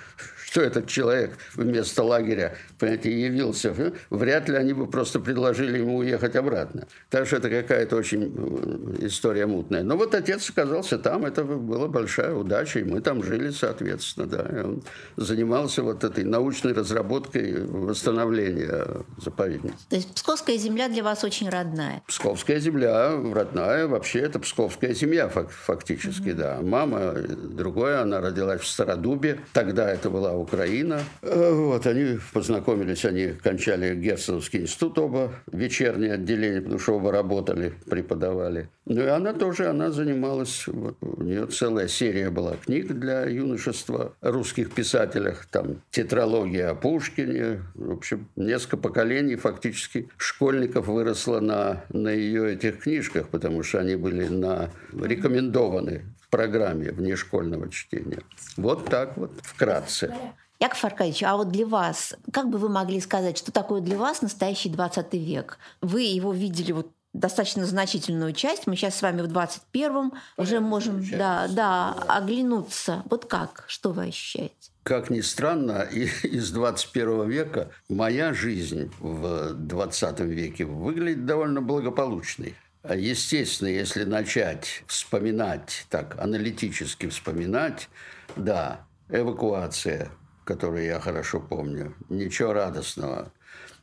что 0.45 0.61
этот 0.61 0.87
человек 0.87 1.37
вместо 1.55 2.03
лагеря, 2.03 2.55
понимаете, 2.79 3.11
явился, 3.11 3.73
э, 3.77 3.91
вряд 4.09 4.49
ли 4.49 4.55
они 4.55 4.73
бы 4.73 4.87
просто 4.87 5.19
предложили 5.19 5.79
ему 5.79 5.97
уехать 5.97 6.35
обратно. 6.35 6.87
Так 7.09 7.27
что 7.27 7.37
это 7.37 7.49
какая-то 7.49 7.95
очень 7.95 8.33
э, 8.35 9.05
история 9.05 9.45
мутная. 9.45 9.83
Но 9.83 9.97
вот 9.97 10.13
отец 10.15 10.49
оказался 10.49 10.97
там, 10.97 11.25
это 11.25 11.43
была 11.43 11.87
большая 11.87 12.33
удача, 12.33 12.79
и 12.79 12.83
мы 12.83 13.01
там 13.01 13.23
жили, 13.23 13.51
соответственно, 13.51 14.27
да. 14.27 14.43
И 14.43 14.63
он 14.63 14.83
занимался 15.15 15.83
вот 15.83 16.03
этой 16.03 16.23
научной 16.23 16.73
разработкой 16.73 17.65
восстановления 17.65 18.85
заповедника. 19.17 19.75
То 19.89 19.95
есть 19.95 20.13
Псковская 20.13 20.57
земля 20.57 20.87
для 20.89 21.03
вас 21.03 21.23
очень 21.23 21.49
родная? 21.49 22.01
Псковская 22.07 22.59
земля 22.59 23.11
родная, 23.33 23.87
вообще 23.87 24.19
это 24.19 24.39
Псковская 24.39 24.93
семья 24.93 25.29
фактически, 25.29 26.29
mm-hmm. 26.29 26.33
да. 26.33 26.59
Мама 26.61 27.13
другое, 27.13 28.01
она 28.01 28.21
родилась 28.21 28.61
в 28.61 28.67
Стародубе, 28.67 29.39
тогда 29.53 29.89
это 29.89 30.09
была 30.09 30.33
Украина. 30.33 31.01
Э, 31.21 31.51
вот, 31.53 31.85
они 31.87 32.19
познакомились, 32.33 32.66
они 32.73 33.33
кончали 33.41 33.95
Герценовский 33.95 34.61
институт 34.61 34.97
оба, 34.99 35.33
вечернее 35.51 36.13
отделение, 36.13 36.61
потому 36.61 36.79
что 36.79 36.93
оба 36.95 37.11
работали, 37.11 37.73
преподавали. 37.89 38.69
Ну 38.85 39.01
и 39.01 39.07
она 39.07 39.33
тоже, 39.33 39.67
она 39.67 39.91
занималась, 39.91 40.67
вот, 40.67 40.97
у 41.01 41.23
нее 41.23 41.47
целая 41.47 41.87
серия 41.87 42.29
была 42.29 42.55
книг 42.55 42.87
для 42.87 43.25
юношества 43.25 44.13
русских 44.21 44.71
писателях, 44.71 45.45
там 45.51 45.81
тетралогия 45.91 46.67
о 46.67 46.75
Пушкине, 46.75 47.61
в 47.75 47.91
общем, 47.91 48.27
несколько 48.35 48.77
поколений 48.77 49.35
фактически 49.35 50.09
школьников 50.17 50.87
выросло 50.87 51.39
на, 51.39 51.83
на 51.89 52.09
ее 52.09 52.53
этих 52.53 52.79
книжках, 52.79 53.29
потому 53.29 53.63
что 53.63 53.79
они 53.79 53.95
были 53.95 54.27
на, 54.27 54.69
рекомендованы 54.93 56.03
программе 56.29 56.91
внешкольного 56.91 57.69
чтения. 57.69 58.19
Вот 58.57 58.85
так 58.85 59.17
вот, 59.17 59.31
вкратце. 59.41 60.13
Яков 60.59 60.83
Аркадьевич, 60.83 61.23
а 61.23 61.37
вот 61.37 61.49
для 61.49 61.65
вас, 61.65 62.15
как 62.31 62.49
бы 62.49 62.57
вы 62.57 62.69
могли 62.69 62.99
сказать, 62.99 63.37
что 63.37 63.51
такое 63.51 63.81
для 63.81 63.97
вас 63.97 64.21
настоящий 64.21 64.69
20 64.69 65.13
век? 65.13 65.59
Вы 65.81 66.01
его 66.01 66.33
видели 66.33 66.71
вот 66.71 66.91
достаточно 67.13 67.65
значительную 67.65 68.33
часть. 68.33 68.67
Мы 68.67 68.75
сейчас 68.75 68.95
с 68.95 69.01
вами 69.01 69.21
в 69.21 69.25
21-м 69.25 70.13
уже 70.37 70.59
можем 70.59 71.03
да, 71.11 71.47
да, 71.49 71.93
оглянуться. 72.07 73.03
Вот 73.09 73.25
как? 73.25 73.65
Что 73.67 73.91
вы 73.91 74.07
ощущаете? 74.07 74.53
Как 74.83 75.09
ни 75.09 75.21
странно, 75.21 75.81
из 76.23 76.51
21 76.51 77.29
века 77.29 77.71
моя 77.89 78.33
жизнь 78.33 78.91
в 78.99 79.53
20 79.53 80.19
веке 80.21 80.65
выглядит 80.65 81.25
довольно 81.25 81.61
благополучной. 81.61 82.55
А, 82.83 82.95
естественно, 82.95 83.67
если 83.67 84.05
начать 84.05 84.83
вспоминать, 84.87 85.85
так 85.89 86.17
аналитически 86.19 87.07
вспоминать, 87.09 87.89
да, 88.35 88.81
эвакуация, 89.09 90.09
которую 90.47 90.85
я 90.85 91.01
хорошо 91.01 91.41
помню, 91.41 91.93
ничего 92.07 92.53
радостного 92.53 93.33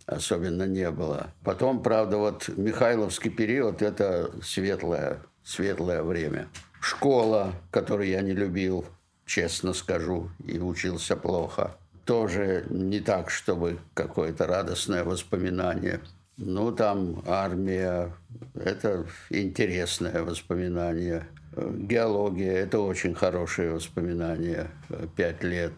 особенно 0.07 0.67
не 0.67 0.91
было. 0.91 1.29
Потом, 1.45 1.83
правда, 1.83 2.17
вот 2.17 2.49
Михайловский 2.57 3.31
период– 3.31 3.83
это 3.83 4.31
светлое, 4.43 5.19
светлое 5.45 6.03
время. 6.03 6.49
Школа, 6.81 7.53
которую 7.71 8.09
я 8.09 8.23
не 8.23 8.33
любил, 8.33 8.87
честно 9.27 9.75
скажу, 9.75 10.31
и 10.47 10.59
учился 10.59 11.17
плохо. 11.17 11.77
Тоже 12.07 12.65
не 12.71 13.01
так, 13.01 13.31
чтобы 13.31 13.79
какое-то 13.93 14.47
радостное 14.47 15.05
воспоминание– 15.05 16.01
ну, 16.37 16.73
там 16.73 17.23
армия, 17.29 18.13
это 18.55 19.07
интересное 19.31 20.23
воспоминание. 20.25 21.29
Геология– 21.57 22.53
это 22.53 22.81
очень 22.81 23.15
хорошее 23.15 23.73
воспоминание. 23.73 24.71
Пять 25.17 25.43
лет 25.43 25.73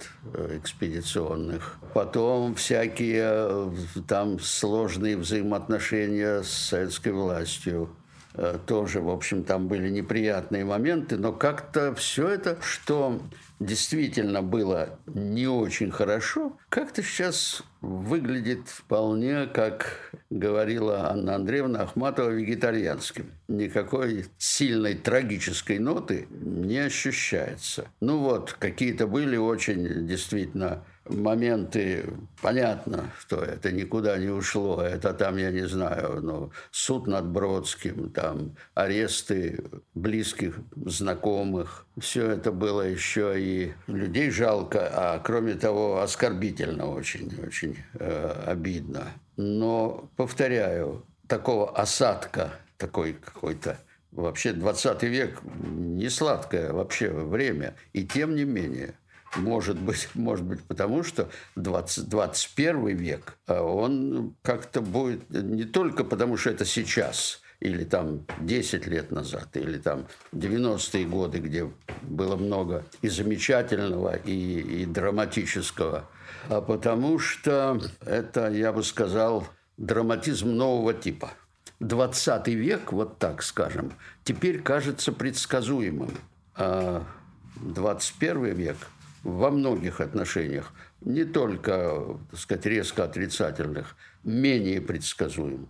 экспедиционных. 0.50 1.78
Потом 1.95 2.54
всякие 2.54 3.71
там 4.09 4.38
сложные 4.40 5.16
взаимоотношения 5.16 6.42
с 6.42 6.49
советской 6.49 7.12
властью 7.12 7.90
тоже, 8.66 9.00
в 9.00 9.11
общем, 9.11 9.45
там 9.45 9.69
были 9.69 9.88
неприятные 9.88 10.64
моменты, 10.64 11.16
но 11.16 11.33
как-то 11.33 11.95
все 11.95 12.28
это, 12.28 12.59
что 12.61 13.21
действительно 13.61 14.43
было 14.43 14.99
не 15.07 15.47
очень 15.47 15.90
хорошо, 15.90 16.57
как-то 16.69 17.02
сейчас 17.02 17.62
выглядит 17.81 18.69
вполне, 18.69 19.47
как 19.47 20.12
говорила 20.31 21.11
Анна 21.11 21.37
Андреевна 21.37 21.83
Ахматова, 21.83 22.31
вегетарианским. 22.31 23.33
Никакой 23.49 24.26
сильной 24.38 24.95
трагической 24.95 25.78
ноты 25.78 26.26
не 26.31 26.78
ощущается. 26.78 27.88
Ну 28.00 28.19
вот, 28.19 28.52
какие-то 28.59 29.07
были 29.07 29.37
очень 29.37 30.07
действительно 30.07 30.85
моменты, 31.08 32.06
понятно, 32.42 33.10
что 33.18 33.36
это 33.36 33.72
никуда 33.72 34.18
не 34.18 34.28
ушло. 34.28 34.82
Это 34.82 35.14
там, 35.14 35.36
я 35.36 35.50
не 35.50 35.66
знаю, 35.66 36.20
ну, 36.22 36.52
суд 36.70 37.06
над 37.06 37.26
Бродским, 37.26 38.10
там 38.10 38.56
аресты 38.75 39.64
близких, 39.94 40.58
знакомых. 40.75 41.86
Все 41.98 42.30
это 42.30 42.52
было 42.52 42.82
еще 42.82 43.34
и 43.40 43.72
людей 43.86 44.30
жалко, 44.30 44.90
а 44.92 45.18
кроме 45.18 45.54
того, 45.54 46.00
оскорбительно 46.00 46.86
очень, 46.90 47.32
очень 47.44 47.76
э, 47.94 48.44
обидно. 48.46 49.08
Но, 49.36 50.08
повторяю, 50.16 51.04
такого 51.26 51.76
осадка, 51.76 52.52
такой 52.76 53.14
какой-то 53.14 53.78
Вообще 54.12 54.54
20 54.54 55.02
век 55.02 55.42
не 55.62 56.08
сладкое 56.08 56.72
вообще 56.72 57.10
время. 57.10 57.75
И 57.92 58.06
тем 58.06 58.34
не 58.34 58.44
менее– 58.44 58.94
может 59.35 59.78
быть, 59.78 60.09
может 60.14 60.45
быть, 60.45 60.62
потому 60.62 61.02
что 61.02 61.28
20, 61.56 62.09
21 62.09 62.87
век, 62.97 63.37
а 63.47 63.62
он 63.62 64.35
как-то 64.42 64.80
будет 64.80 65.28
не 65.30 65.64
только 65.64 66.04
потому, 66.04 66.37
что 66.37 66.50
это 66.50 66.64
сейчас, 66.64 67.42
или 67.61 67.85
там 67.85 68.26
10 68.40 68.87
лет 68.87 69.11
назад, 69.11 69.56
или 69.56 69.78
там 69.78 70.06
90-е 70.33 71.06
годы, 71.06 71.38
где 71.38 71.71
было 72.02 72.37
много 72.37 72.85
и 73.02 73.09
замечательного, 73.09 74.16
и, 74.16 74.83
и 74.83 74.87
драматического, 74.87 76.09
а 76.49 76.61
потому 76.61 77.18
что 77.18 77.80
это, 78.04 78.49
я 78.50 78.73
бы 78.73 78.83
сказал, 78.83 79.47
драматизм 79.76 80.50
нового 80.50 80.95
типа. 80.95 81.30
20 81.80 82.49
век, 82.49 82.92
вот 82.92 83.18
так 83.18 83.42
скажем, 83.42 83.92
теперь 84.25 84.62
кажется 84.62 85.12
предсказуемым. 85.12 86.11
А 86.54 87.04
21 87.56 88.54
век– 88.54 88.76
во 89.26 89.50
многих 89.50 90.00
отношениях, 90.00 90.73
не 91.00 91.25
только, 91.25 92.16
так 92.30 92.40
сказать, 92.40 92.66
резко 92.66 93.04
отрицательных, 93.04 93.97
менее 94.23 94.80
предсказуем. 94.80 95.68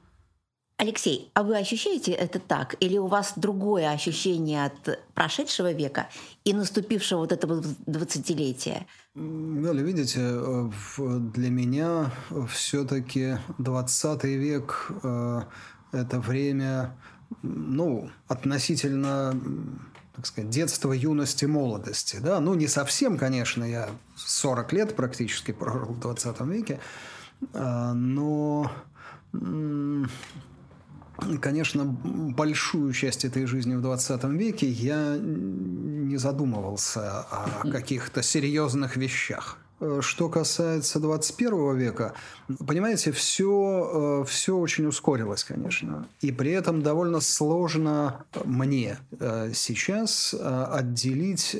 Алексей, 0.78 1.30
а 1.32 1.42
вы 1.42 1.56
ощущаете 1.56 2.12
это 2.12 2.38
так? 2.38 2.76
Или 2.80 2.98
у 2.98 3.06
вас 3.06 3.32
другое 3.36 3.90
ощущение 3.90 4.66
от 4.66 4.98
прошедшего 5.14 5.72
века 5.72 6.08
и 6.44 6.52
наступившего 6.52 7.20
вот 7.20 7.32
этого 7.32 7.62
двадцатилетия? 7.86 8.86
Галя, 9.14 9.82
видите, 9.82 10.20
для 10.98 11.48
меня 11.48 12.10
все-таки 12.50 13.38
20 13.56 14.24
век 14.24 14.92
э,– 15.02 15.40
это 15.92 16.20
время 16.20 16.94
ну, 17.42 18.10
относительно 18.28 19.34
так 20.16 20.26
сказать, 20.26 20.50
детства, 20.50 20.92
юности, 20.92 21.44
молодости. 21.44 22.16
Да? 22.16 22.40
Ну, 22.40 22.54
не 22.54 22.68
совсем, 22.68 23.18
конечно, 23.18 23.64
я 23.64 23.90
40 24.16 24.72
лет 24.72 24.96
практически 24.96 25.52
прожил 25.52 25.92
в 25.92 26.00
20 26.00 26.40
веке, 26.40 26.80
а, 27.52 27.92
но, 27.92 28.72
конечно, 31.42 31.84
большую 31.84 32.94
часть 32.94 33.26
этой 33.26 33.44
жизни 33.44 33.74
в 33.74 33.82
20 33.82 34.24
веке 34.24 34.68
я 34.68 35.18
не 35.18 36.16
задумывался 36.16 37.20
о 37.20 37.70
каких-то 37.70 38.22
серьезных 38.22 38.96
вещах. 38.96 39.58
Э, 39.78 40.00
что 40.02 40.30
касается 40.30 41.00
21 41.00 41.76
века, 41.76 42.14
понимаете, 42.66 43.12
все, 43.12 44.22
э, 44.22 44.24
все 44.26 44.56
очень 44.56 44.86
ускорилось, 44.86 45.44
конечно. 45.44 46.08
И 46.22 46.32
при 46.32 46.52
этом 46.52 46.82
довольно 46.82 47.20
сложно 47.20 48.24
мне 48.44 48.98
э, 49.20 49.52
сейчас 49.54 50.34
отделить 50.34 51.56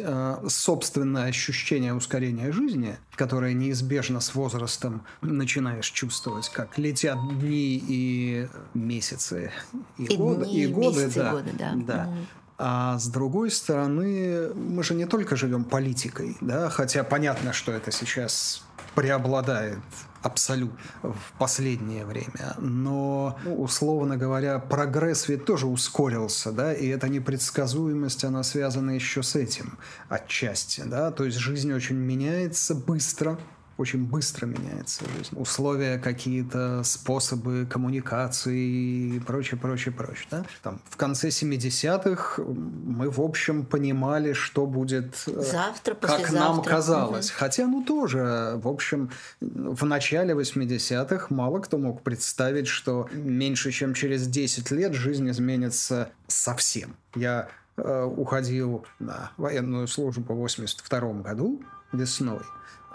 собственное 0.48 1.28
ощущение 1.28 1.94
ускорения 1.94 2.52
жизни, 2.52 2.96
которое 3.14 3.52
неизбежно 3.52 4.20
с 4.20 4.34
возрастом 4.34 5.02
начинаешь 5.20 5.90
чувствовать, 5.90 6.48
как 6.48 6.78
летят 6.78 7.18
дни 7.38 7.82
и 7.86 8.48
месяцы, 8.72 9.52
и, 9.98 10.04
и 10.04 10.16
годы, 10.16 10.46
дни, 10.46 10.62
и 10.62 10.66
годы, 10.66 11.00
месяцы, 11.00 11.18
да, 11.18 11.30
годы, 11.32 11.50
да. 11.58 11.72
да. 11.76 12.14
А 12.58 12.98
с 12.98 13.08
другой 13.08 13.50
стороны, 13.50 14.52
мы 14.54 14.82
же 14.82 14.94
не 14.94 15.06
только 15.06 15.36
живем 15.36 15.64
политикой, 15.64 16.36
да, 16.40 16.70
хотя 16.70 17.04
понятно, 17.04 17.52
что 17.52 17.72
это 17.72 17.92
сейчас 17.92 18.62
преобладает 18.94 19.78
абсолютно 20.22 20.78
в 21.02 21.32
последнее 21.38 22.04
время. 22.06 22.56
Но, 22.58 23.38
ну, 23.44 23.62
условно 23.62 24.16
говоря, 24.16 24.58
прогресс 24.58 25.28
ведь 25.28 25.44
тоже 25.44 25.66
ускорился, 25.66 26.50
да, 26.50 26.72
и 26.72 26.88
эта 26.88 27.08
непредсказуемость, 27.08 28.24
она 28.24 28.42
связана 28.42 28.92
еще 28.92 29.22
с 29.22 29.36
этим 29.36 29.78
отчасти, 30.08 30.82
да, 30.84 31.10
то 31.10 31.24
есть 31.24 31.36
жизнь 31.36 31.72
очень 31.72 31.96
меняется 31.96 32.74
быстро, 32.74 33.38
очень 33.78 34.06
быстро 34.06 34.46
меняется 34.46 35.04
жизнь. 35.16 35.36
Условия 35.36 35.98
какие-то, 35.98 36.82
способы 36.82 37.66
коммуникации 37.66 39.16
и 39.16 39.20
прочее, 39.20 39.60
прочее, 39.60 39.92
прочее. 39.92 40.26
Да? 40.30 40.44
Там, 40.62 40.80
в 40.88 40.96
конце 40.96 41.28
70-х 41.28 42.42
мы, 42.42 43.10
в 43.10 43.20
общем, 43.20 43.66
понимали, 43.66 44.32
что 44.32 44.66
будет... 44.66 45.22
Э, 45.26 45.40
Завтра, 45.40 45.94
Как 45.94 46.32
нам 46.32 46.62
казалось. 46.62 47.30
Угу. 47.30 47.38
Хотя, 47.38 47.66
ну, 47.66 47.84
тоже, 47.84 48.54
в 48.56 48.68
общем, 48.68 49.10
в 49.40 49.84
начале 49.84 50.34
80-х 50.34 51.26
мало 51.30 51.60
кто 51.60 51.78
мог 51.78 52.02
представить, 52.02 52.68
что 52.68 53.08
меньше, 53.12 53.70
чем 53.72 53.94
через 53.94 54.26
10 54.26 54.70
лет 54.70 54.94
жизнь 54.94 55.28
изменится 55.30 56.10
совсем. 56.28 56.96
Я 57.14 57.48
э, 57.76 58.04
уходил 58.04 58.86
на 58.98 59.32
военную 59.36 59.86
службу 59.86 60.34
в 60.34 60.38
82 60.38 61.12
году 61.22 61.62
весной. 61.92 62.42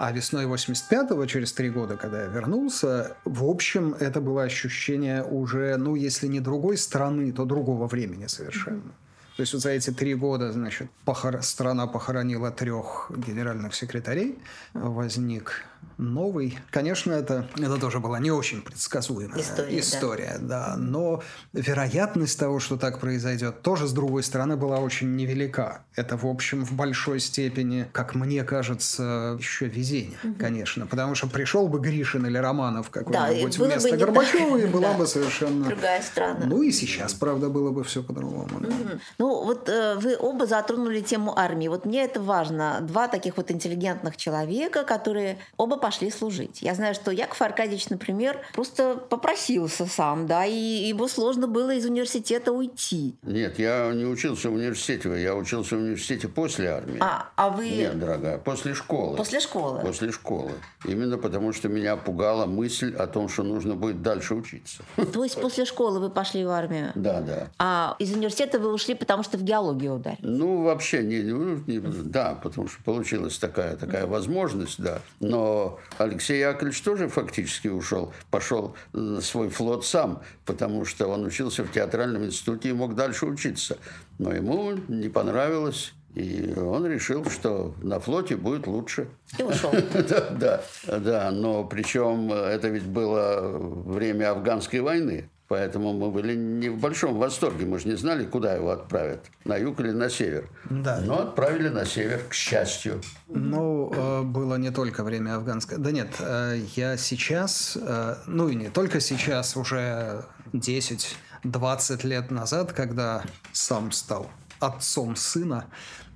А 0.04 0.12
весной 0.12 0.46
85-го, 0.46 1.28
через 1.28 1.54
три 1.54 1.70
года, 1.70 1.96
когда 1.96 2.24
я 2.24 2.28
вернулся, 2.28 3.16
в 3.24 3.44
общем, 3.44 3.94
это 4.00 4.20
было 4.20 4.42
ощущение 4.42 5.24
уже, 5.24 5.78
ну, 5.78 5.94
если 5.94 6.26
не 6.26 6.40
другой 6.40 6.78
страны, 6.78 7.32
то 7.32 7.46
другого 7.46 7.86
времени 7.86 8.26
совершенно. 8.26 8.96
То 9.38 9.42
есть 9.42 9.54
вот 9.54 9.62
за 9.62 9.70
эти 9.70 9.92
три 9.92 10.16
года, 10.16 10.52
значит, 10.52 10.90
похор... 11.06 11.44
страна 11.44 11.86
похоронила 11.86 12.50
трех 12.50 13.12
генеральных 13.16 13.76
секретарей, 13.76 14.40
возник 14.74 15.66
новый. 16.02 16.58
Конечно, 16.72 17.14
это, 17.14 17.48
это 17.58 17.78
тоже 17.78 18.00
была 18.00 18.20
не 18.20 18.32
очень 18.32 18.62
предсказуемая 18.62 19.40
история, 19.40 19.80
история 19.80 20.38
да. 20.40 20.76
да. 20.76 20.78
Но 20.78 21.22
вероятность 21.54 22.38
того, 22.40 22.60
что 22.60 22.78
так 22.78 23.00
произойдет, 23.00 23.62
тоже, 23.62 23.88
с 23.88 23.94
другой 23.94 24.24
стороны, 24.24 24.58
была 24.58 24.80
очень 24.80 25.16
невелика. 25.16 25.84
Это, 25.96 26.18
в 26.18 26.26
общем, 26.26 26.66
в 26.66 26.74
большой 26.74 27.20
степени, 27.20 27.88
как 27.92 28.16
мне 28.16 28.44
кажется, 28.44 29.38
еще 29.40 29.68
везение, 29.68 30.18
угу. 30.24 30.36
конечно. 30.40 30.88
Потому 30.88 31.16
что 31.16 31.28
пришел 31.28 31.68
бы 31.68 31.80
Гришин 31.80 32.26
или 32.26 32.38
Романов 32.38 32.90
какой-нибудь 32.90 33.58
да, 33.58 33.66
вместо 33.66 33.98
Горбачева, 33.98 34.58
и 34.58 34.66
была 34.66 34.90
да. 34.94 34.98
бы 34.98 35.08
совершенно... 35.08 35.66
Другая 35.66 36.02
страна. 36.02 36.46
Ну 36.46 36.64
и 36.64 36.72
сейчас, 36.72 37.14
правда, 37.14 37.50
было 37.50 37.72
бы 37.72 37.84
все 37.84 38.02
по-другому. 38.02 38.60
Да. 38.60 38.68
Угу. 38.68 39.00
Ну 39.20 39.46
вот 39.46 39.70
э, 39.70 39.96
вы 39.96 40.18
оба 40.18 40.48
затронули 40.48 41.02
тему 41.02 41.38
армии. 41.38 41.68
Вот 41.68 41.86
мне 41.86 42.04
это 42.04 42.20
важно. 42.20 42.80
Два 42.82 43.08
таких 43.08 43.38
вот 43.38 43.52
интеллигентных 43.52 44.18
человека, 44.18 44.84
которые 44.84 45.38
оба 45.58 45.71
пошли 45.78 46.10
служить. 46.12 46.62
Я 46.62 46.76
знаю, 46.76 46.94
что 46.96 47.12
Яков 47.12 47.42
Аркадьевич, 47.42 47.90
например, 47.90 48.40
просто 48.54 48.96
попросился 48.96 49.86
сам, 49.86 50.28
да, 50.28 50.46
и 50.46 50.54
ему 50.54 51.08
сложно 51.08 51.48
было 51.48 51.74
из 51.74 51.86
университета 51.86 52.52
уйти. 52.52 53.16
Нет, 53.24 53.60
я 53.60 53.92
не 53.94 54.06
учился 54.06 54.50
в 54.50 54.54
университете, 54.54 55.22
я 55.22 55.36
учился 55.36 55.76
в 55.76 55.80
университете 55.80 56.28
после 56.28 56.70
армии. 56.70 56.98
А, 57.00 57.30
а 57.36 57.50
вы... 57.50 57.70
Нет, 57.70 58.00
дорогая, 58.00 58.38
после 58.38 58.74
школы. 58.74 59.18
После 59.18 59.40
школы? 59.40 59.82
После 59.82 60.12
школы. 60.12 60.52
Именно 60.86 61.18
потому, 61.18 61.54
что 61.54 61.70
меня 61.70 61.96
пугала 61.96 62.46
мысль 62.46 62.96
о 62.96 63.08
том, 63.08 63.30
что 63.30 63.44
нужно 63.44 63.76
будет 63.76 64.02
дальше 64.02 64.36
учиться. 64.36 64.84
То 65.14 65.24
есть 65.24 65.40
после 65.40 65.66
школы 65.66 66.00
вы 66.00 66.10
пошли 66.10 66.46
в 66.46 66.50
армию? 66.50 66.92
Да, 66.96 67.22
да. 67.22 67.48
А 67.60 67.96
из 68.00 68.14
университета 68.14 68.60
вы 68.60 68.74
ушли, 68.74 68.96
потому 68.96 69.24
что 69.24 69.38
в 69.38 69.44
геологию 69.44 69.96
ударили? 69.96 70.20
Ну, 70.22 70.64
вообще, 70.64 71.04
не, 71.04 71.22
не, 71.22 71.80
да, 71.80 72.38
потому 72.42 72.68
что 72.68 72.82
получилась 72.84 73.38
такая, 73.38 73.76
такая 73.76 74.08
возможность, 74.08 74.82
да. 74.82 75.00
Но 75.20 75.61
Алексей 75.98 76.40
Яковлевич 76.40 76.82
тоже 76.82 77.08
фактически 77.08 77.68
ушел, 77.68 78.14
пошел 78.30 78.76
на 78.94 79.22
свой 79.22 79.50
флот 79.50 79.86
сам, 79.86 80.22
потому 80.46 80.86
что 80.86 81.08
он 81.08 81.26
учился 81.26 81.64
в 81.64 81.72
театральном 81.72 82.26
институте 82.26 82.70
и 82.70 82.74
мог 82.74 82.96
дальше 82.96 83.26
учиться. 83.26 83.78
Но 84.20 84.34
ему 84.34 84.74
не 84.88 85.10
понравилось 85.10 85.94
и 86.16 86.54
он 86.58 86.86
решил, 86.86 87.24
что 87.30 87.74
на 87.82 88.00
флоте 88.00 88.36
будет 88.36 88.68
лучше. 88.68 89.08
И 89.38 89.44
ушел. 89.44 89.72
да, 89.94 90.30
да, 90.32 90.64
да, 91.00 91.32
но 91.32 91.64
причем 91.64 92.32
это 92.34 92.68
ведь 92.68 92.84
было 92.84 93.58
время 93.58 94.32
афганской 94.32 94.82
войны. 94.82 95.30
Поэтому 95.52 95.92
мы 95.92 96.12
были 96.12 96.34
не 96.34 96.70
в 96.70 96.80
большом 96.80 97.20
восторге. 97.20 97.66
Мы 97.66 97.78
же 97.78 97.90
не 97.90 97.98
знали, 97.98 98.24
куда 98.26 98.54
его 98.54 98.70
отправят. 98.70 99.26
На 99.44 99.58
юг 99.58 99.82
или 99.82 99.92
на 99.92 100.10
север. 100.10 100.48
Да. 100.70 101.02
Но 101.04 101.24
отправили 101.24 101.68
на 101.68 101.84
север, 101.84 102.22
к 102.30 102.34
счастью. 102.34 103.02
Ну, 103.28 103.92
э, 103.94 104.22
было 104.22 104.56
не 104.56 104.72
только 104.72 105.04
время 105.04 105.36
афганское. 105.36 105.78
Да 105.78 105.92
нет, 105.92 106.08
э, 106.20 106.62
я 106.78 106.96
сейчас, 106.96 107.78
э, 107.78 108.16
ну 108.28 108.48
и 108.48 108.56
не 108.56 108.70
только 108.70 109.02
сейчас, 109.02 109.58
уже 109.58 110.24
10-20 110.54 112.08
лет 112.08 112.32
назад, 112.32 112.72
когда 112.72 113.22
сам 113.52 113.92
стал 113.92 114.32
отцом 114.62 115.18
сына, 115.18 115.66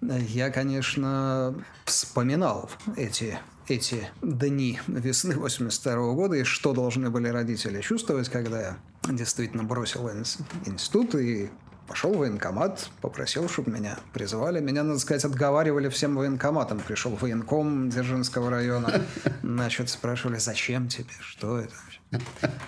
я, 0.02 0.50
конечно, 0.50 1.56
вспоминал 1.84 2.70
эти 2.96 3.38
эти 3.68 4.10
дни 4.22 4.80
весны 4.88 5.36
82 5.36 6.14
года 6.14 6.36
и 6.36 6.44
что 6.44 6.74
должны 6.74 7.10
были 7.10 7.28
родители 7.28 7.82
чувствовать, 7.82 8.30
когда 8.30 8.62
я 8.62 8.78
действительно 9.10 9.64
бросил 9.64 10.10
институт 10.66 11.16
и 11.16 11.50
пошел 11.88 12.14
в 12.14 12.18
военкомат, 12.18 12.90
попросил, 13.02 13.48
чтобы 13.48 13.72
меня 13.72 14.00
призвали. 14.14 14.60
Меня, 14.60 14.84
надо 14.84 15.00
сказать, 15.00 15.24
отговаривали 15.26 15.90
всем 15.90 16.16
военкоматом. 16.16 16.80
Пришел 16.80 17.12
военком 17.12 17.90
Дзержинского 17.90 18.50
района. 18.50 19.02
Значит, 19.44 19.90
спрашивали, 19.90 20.38
зачем 20.38 20.88
тебе, 20.88 21.14
что 21.20 21.60
это? 21.60 21.76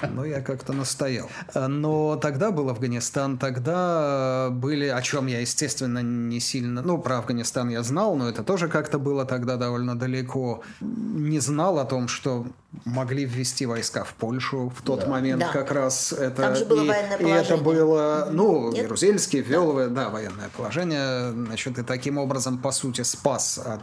Ну, 0.10 0.26
я 0.26 0.41
как-то 0.41 0.73
настоял. 0.73 1.30
Но 1.56 2.15
тогда 2.17 2.52
был 2.52 2.69
Афганистан, 2.69 3.38
тогда 3.38 4.50
были, 4.52 4.88
о 4.88 5.02
чем 5.02 5.28
я, 5.28 5.39
естественно, 5.39 6.00
не 6.00 6.39
сильно... 6.39 6.82
Ну, 6.82 6.97
про 6.97 7.19
Афганистан 7.19 7.69
я 7.69 7.84
знал, 7.84 8.15
но 8.15 8.30
это 8.30 8.43
тоже 8.43 8.67
как-то 8.67 9.00
было 9.00 9.26
тогда 9.26 9.58
довольно 9.58 9.97
далеко. 9.97 10.63
Не 10.82 11.39
знал 11.39 11.80
о 11.80 11.86
том, 11.86 12.08
что 12.08 12.47
могли 12.86 13.26
ввести 13.26 13.65
войска 13.65 14.04
в 14.04 14.13
Польшу 14.13 14.71
в 14.76 14.82
тот 14.82 15.02
да. 15.02 15.08
момент 15.08 15.41
да. 15.41 15.52
как 15.52 15.71
раз 15.71 16.12
это 16.13 16.43
Там 16.43 16.56
же 16.56 16.65
было 16.65 16.84
и, 16.84 16.88
военное 16.88 17.17
положение. 17.17 17.41
и 17.41 17.45
это 17.45 17.58
было 17.58 18.28
ну 18.32 18.71
Нет? 18.71 18.84
Ярузельский 18.84 19.39
ввел 19.39 19.73
да. 19.73 19.88
да 19.88 20.10
военное 20.10 20.50
положение 20.56 21.32
значит 21.32 21.80
и 21.80 21.84
таким 21.84 22.17
образом 22.17 22.58
по 22.60 22.71
сути 22.71 23.02
спас 23.02 23.58
от 23.58 23.82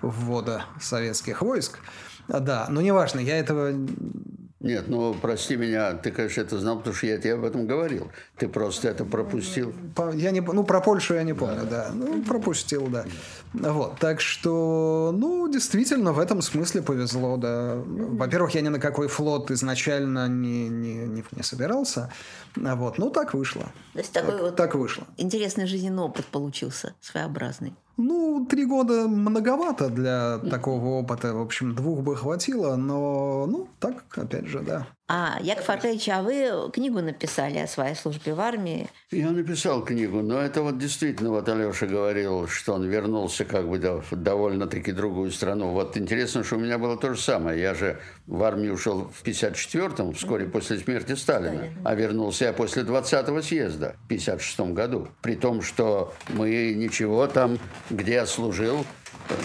ввода 0.00 0.64
советских 0.80 1.42
войск 1.42 1.78
да 2.28 2.66
но 2.70 2.80
неважно 2.80 3.20
я 3.20 3.38
этого 3.38 3.72
нет, 4.62 4.84
ну, 4.86 5.12
прости 5.12 5.56
меня, 5.56 5.94
ты, 5.94 6.12
конечно, 6.12 6.40
это 6.40 6.56
знал, 6.58 6.78
потому 6.78 6.94
что 6.94 7.08
я 7.08 7.18
тебе 7.18 7.34
об 7.34 7.44
этом 7.44 7.66
говорил. 7.66 8.12
Ты 8.38 8.48
просто 8.48 8.88
это 8.88 9.04
пропустил. 9.04 9.74
Я 10.14 10.30
не, 10.30 10.40
ну, 10.40 10.62
про 10.62 10.80
Польшу 10.80 11.14
я 11.14 11.24
не 11.24 11.34
помню, 11.34 11.62
да. 11.68 11.88
да. 11.88 11.90
Ну, 11.92 12.22
пропустил, 12.22 12.86
да. 12.86 13.04
Вот, 13.54 13.98
так 13.98 14.20
что, 14.20 15.12
ну, 15.12 15.48
действительно, 15.48 16.12
в 16.12 16.20
этом 16.20 16.40
смысле 16.42 16.82
повезло, 16.82 17.36
да. 17.36 17.74
Во-первых, 17.84 18.54
я 18.54 18.60
ни 18.60 18.68
на 18.68 18.78
какой 18.78 19.08
флот 19.08 19.50
изначально 19.50 20.28
не, 20.28 20.68
не, 20.68 20.94
не, 21.06 21.24
не 21.32 21.42
собирался. 21.42 22.12
Вот, 22.54 22.98
ну, 22.98 23.10
так 23.10 23.34
вышло. 23.34 23.64
То 23.94 23.98
есть 23.98 24.12
такой 24.12 24.34
так, 24.34 24.42
вот 24.42 24.56
так 24.56 24.74
вышло. 24.76 25.08
интересный 25.16 25.66
жизненный 25.66 26.04
опыт 26.04 26.24
получился, 26.26 26.94
своеобразный. 27.00 27.74
Ну, 27.96 28.46
три 28.48 28.64
года 28.64 29.06
многовато 29.06 29.88
для 29.88 30.38
такого 30.38 31.00
опыта. 31.00 31.34
В 31.34 31.40
общем, 31.40 31.74
двух 31.74 32.00
бы 32.00 32.16
хватило, 32.16 32.76
но, 32.76 33.46
ну, 33.46 33.68
так, 33.78 34.04
опять 34.16 34.46
же, 34.46 34.60
да. 34.60 34.86
А, 35.14 35.38
Яков 35.42 35.68
Аркадьевич, 35.68 36.08
а 36.08 36.22
вы 36.22 36.70
книгу 36.72 37.02
написали 37.02 37.58
о 37.58 37.66
своей 37.66 37.94
службе 37.94 38.32
в 38.32 38.40
армии? 38.40 38.88
Я 39.10 39.30
написал 39.30 39.84
книгу, 39.84 40.22
но 40.22 40.40
это 40.40 40.62
вот 40.62 40.78
действительно, 40.78 41.28
вот 41.28 41.46
Алеша 41.50 41.84
говорил, 41.84 42.48
что 42.48 42.72
он 42.72 42.88
вернулся 42.88 43.44
как 43.44 43.68
бы 43.68 43.76
в 44.10 44.16
довольно-таки 44.16 44.90
другую 44.90 45.30
страну. 45.30 45.72
Вот 45.72 45.98
интересно, 45.98 46.42
что 46.44 46.56
у 46.56 46.60
меня 46.60 46.78
было 46.78 46.96
то 46.96 47.12
же 47.12 47.20
самое. 47.20 47.60
Я 47.60 47.74
же 47.74 48.00
в 48.26 48.42
армию 48.42 48.72
ушел 48.72 49.12
в 49.12 49.22
54-м, 49.22 50.14
вскоре 50.14 50.46
после 50.46 50.78
смерти 50.78 51.14
Сталина, 51.14 51.64
а 51.84 51.94
вернулся 51.94 52.46
я 52.46 52.54
после 52.54 52.82
20-го 52.82 53.42
съезда 53.42 53.96
в 54.06 54.08
56 54.08 54.60
году. 54.72 55.08
При 55.20 55.34
том, 55.34 55.60
что 55.60 56.14
мы 56.30 56.72
ничего 56.72 57.26
там, 57.26 57.58
где 57.90 58.14
я 58.14 58.24
служил, 58.24 58.86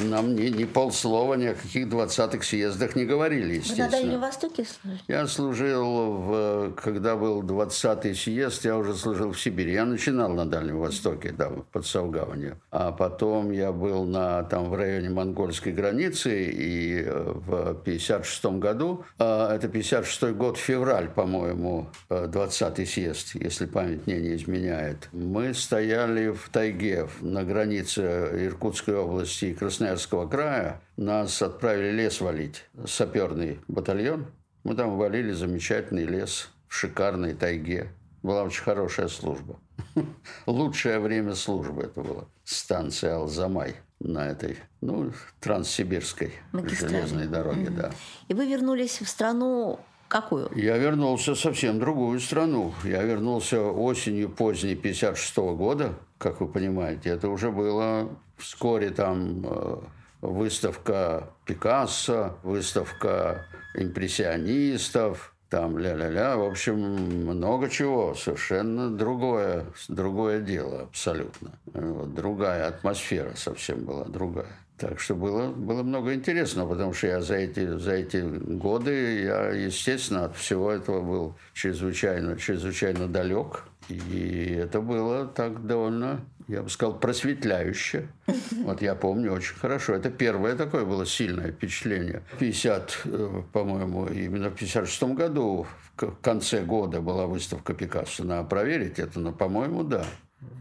нам 0.02 0.36
ни, 0.36 0.50
ни 0.50 0.66
полслова 0.66 1.36
ни 1.36 1.48
о 1.48 1.54
каких 1.54 1.88
20-х 1.88 2.44
съездах 2.44 2.96
не 2.96 3.06
говорили, 3.06 3.56
естественно. 3.56 3.90
Вы 3.90 3.92
на 3.92 4.02
Дальнем 4.02 4.22
Востоке 4.22 4.66
служили? 4.66 5.02
Я 5.08 5.28
служил, 5.28 5.86
в, 5.86 6.74
когда 6.76 7.16
был 7.16 7.42
20-й 7.44 8.16
съезд, 8.16 8.66
я 8.66 8.78
уже 8.78 8.96
служил 8.96 9.32
в 9.32 9.40
Сибири. 9.40 9.74
Я 9.74 9.86
начинал 9.86 10.30
на 10.30 10.46
Дальнем 10.46 10.80
Востоке, 10.80 11.32
да, 11.32 11.50
под 11.72 11.86
Саугаванью. 11.86 12.58
А 12.72 12.92
потом 12.92 13.52
я 13.52 13.72
был 13.72 14.06
на, 14.06 14.44
там, 14.44 14.70
в 14.70 14.76
районе 14.76 15.10
монгольской 15.10 15.74
границы, 15.74 16.46
и 16.46 17.04
э, 17.06 17.34
в 17.34 17.76
56 17.76 18.46
году, 18.58 19.06
а, 19.20 19.56
это 19.56 19.68
56 19.68 20.24
год, 20.34 20.58
февраль, 20.58 21.10
по-моему, 21.10 21.88
20-й 22.10 22.86
съезд, 22.86 23.36
если 23.36 23.66
память 23.66 24.08
мне 24.08 24.20
не 24.20 24.36
изменяет, 24.36 25.10
мы 25.12 25.54
стояли 25.54 26.30
в 26.30 26.50
тайге 26.50 27.08
на 27.22 27.44
границе 27.44 28.02
Иркутской 28.46 28.96
области 28.96 29.46
и 29.46 29.54
Красноярского 29.78 30.28
края. 30.28 30.82
Нас 30.98 31.40
отправили 31.40 31.92
лес 31.92 32.20
валить, 32.20 32.66
саперный 32.88 33.60
батальон. 33.68 34.26
Мы 34.64 34.74
там 34.74 34.98
валили 34.98 35.32
замечательный 35.34 36.06
лес 36.06 36.50
в 36.68 36.74
шикарной 36.74 37.36
тайге. 37.36 37.90
Была 38.24 38.42
очень 38.42 38.64
хорошая 38.64 39.08
служба. 39.08 39.60
Лучшее 40.48 41.00
время 41.00 41.36
службы 41.36 41.84
это 41.84 42.02
было. 42.02 42.28
Станция 42.44 43.18
Алзамай 43.18 43.76
на 44.00 44.28
этой, 44.30 44.58
ну, 44.82 45.12
транссибирской 45.40 46.34
Магистрали. 46.54 46.94
железной 46.94 47.28
дороге, 47.28 47.70
да. 47.70 47.92
И 48.30 48.34
вы 48.34 48.48
вернулись 48.48 49.00
в 49.00 49.08
страну 49.08 49.80
какую? 50.08 50.50
Я 50.56 50.78
вернулся 50.78 51.36
в 51.36 51.40
совсем 51.40 51.80
другую 51.80 52.20
страну. 52.20 52.74
Я 52.84 53.04
вернулся 53.04 53.62
осенью 53.62 54.30
поздней 54.30 54.74
56 54.74 55.38
года, 55.38 55.94
как 56.18 56.42
вы 56.42 56.48
понимаете. 56.48 57.12
Это 57.12 57.30
уже 57.30 57.52
было 57.52 58.10
вскоре 58.38 58.90
там 58.92 59.46
э, 59.46 59.78
выставка 60.22 61.30
Пикассо, 61.46 62.38
выставка 62.44 63.46
импрессионистов, 63.76 65.34
там 65.50 65.78
ля-ля-ля, 65.78 66.36
в 66.36 66.44
общем, 66.44 66.76
много 66.76 67.70
чего, 67.70 68.14
совершенно 68.16 68.90
другое, 68.90 69.66
другое 69.88 70.42
дело 70.42 70.82
абсолютно. 70.82 71.52
Вот, 71.74 72.14
другая 72.14 72.68
атмосфера 72.68 73.34
совсем 73.36 73.86
была, 73.86 74.06
другая. 74.06 74.60
Так 74.78 75.00
что 75.00 75.16
было, 75.16 75.48
было 75.48 75.82
много 75.82 76.14
интересного, 76.14 76.70
потому 76.70 76.94
что 76.94 77.08
я 77.08 77.22
за 77.22 77.36
эти, 77.36 77.78
за 77.78 77.94
эти 77.94 78.18
годы, 78.18 79.24
я, 79.24 79.50
естественно, 79.50 80.26
от 80.26 80.36
всего 80.36 80.72
этого 80.72 81.02
был 81.02 81.36
чрезвычайно, 81.54 82.38
чрезвычайно 82.38 83.08
далек. 83.08 83.64
И 83.90 84.58
это 84.60 84.82
было 84.82 85.26
так 85.26 85.66
довольно, 85.66 86.22
я 86.48 86.62
бы 86.62 86.70
сказал, 86.70 87.00
просветляюще. 87.00 88.08
Вот 88.64 88.82
я 88.82 88.96
помню 88.96 89.32
очень 89.32 89.56
хорошо. 89.56 89.94
Это 89.94 90.10
первое 90.10 90.56
такое 90.56 90.84
было 90.84 91.06
сильное 91.06 91.52
впечатление. 91.52 92.24
50, 92.40 93.02
э, 93.06 93.42
по-моему, 93.54 94.08
именно 94.08 94.50
в 94.50 94.56
56 94.56 95.04
году, 95.16 95.66
в 95.96 96.12
конце 96.22 96.64
года 96.64 97.02
была 97.02 97.28
выставка 97.28 97.74
Пикассо. 97.74 98.24
Надо 98.24 98.48
проверить 98.48 99.00
это, 99.00 99.20
но, 99.20 99.32
по-моему, 99.32 99.84
да. 99.84 100.06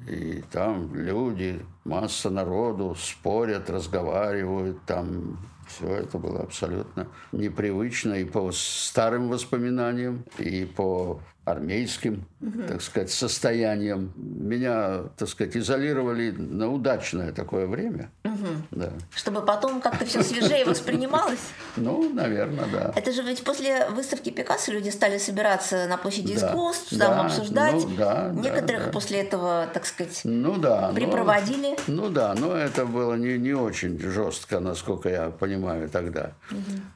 И 0.09 0.43
там 0.53 0.95
люди, 0.95 1.61
масса 1.85 2.31
народу 2.31 2.95
спорят, 2.99 3.69
разговаривают, 3.69 4.85
там 4.87 5.39
все 5.67 5.89
это 5.89 6.19
было 6.19 6.43
абсолютно 6.43 7.09
непривычно 7.33 8.15
и 8.15 8.25
по 8.25 8.53
старым 8.53 9.29
воспоминаниям, 9.29 10.25
и 10.39 10.65
по 10.65 11.21
армейским, 11.47 12.27
угу. 12.41 12.63
так 12.67 12.83
сказать, 12.83 13.11
состоянием. 13.11 14.13
Меня, 14.17 15.05
так 15.17 15.29
сказать, 15.29 15.57
изолировали 15.57 16.33
на 16.33 16.69
удачное 16.69 17.33
такое 17.33 17.69
время. 17.69 18.11
Угу. 18.25 18.47
Да. 18.73 18.93
Чтобы 19.15 19.43
потом 19.43 19.81
как-то 19.81 20.05
все 20.05 20.23
свежее 20.23 20.65
воспринималось? 20.67 21.39
Ну, 21.77 22.13
наверное, 22.13 22.65
да. 22.73 22.93
Это 22.97 23.13
же 23.13 23.23
ведь 23.23 23.45
после 23.45 23.89
выставки 23.91 24.31
Пикассо 24.31 24.73
люди 24.73 24.89
стали 24.89 25.19
собираться 25.19 25.87
на 25.87 25.99
площади 25.99 26.33
искусств, 26.33 26.99
там 26.99 27.27
обсуждать. 27.27 27.75
Ну, 27.75 27.91
да, 27.97 28.33
Некоторых 28.35 28.91
после 28.91 29.21
этого, 29.21 29.69
так 29.73 29.85
сказать, 29.87 30.23
ну, 30.25 30.57
да, 30.57 30.91
припроводили. 30.95 31.77
Ну 31.87 32.09
да, 32.09 32.35
но 32.35 32.57
это 32.57 32.87
было 32.87 33.15
не, 33.15 33.39
не 33.39 33.53
очень 33.53 33.99
жестко, 34.01 34.59
насколько 34.59 35.09
я 35.09 35.31
понимаю 35.31 35.89
тогда. 35.91 36.33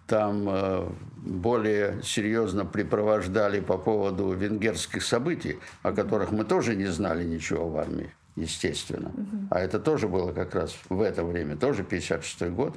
Там 0.07 0.49
э, 0.49 0.89
более 1.23 2.03
серьезно 2.03 2.65
припровождали 2.65 3.61
по 3.61 3.79
поводу 3.79 4.33
венгерских 4.33 5.03
событий, 5.03 5.59
о 5.83 5.93
которых 5.93 6.31
мы 6.31 6.45
тоже 6.45 6.77
не 6.77 6.87
знали 6.87 7.25
ничего 7.25 7.69
в 7.69 7.77
армии 7.77 8.13
естественно. 8.37 9.09
Угу. 9.09 9.49
А 9.51 9.61
это 9.61 9.79
тоже 9.79 10.09
было 10.09 10.33
как 10.33 10.55
раз 10.55 10.75
в 10.89 11.01
это 11.01 11.25
время, 11.25 11.57
тоже 11.57 11.83
56-й 11.83 12.51
год, 12.51 12.77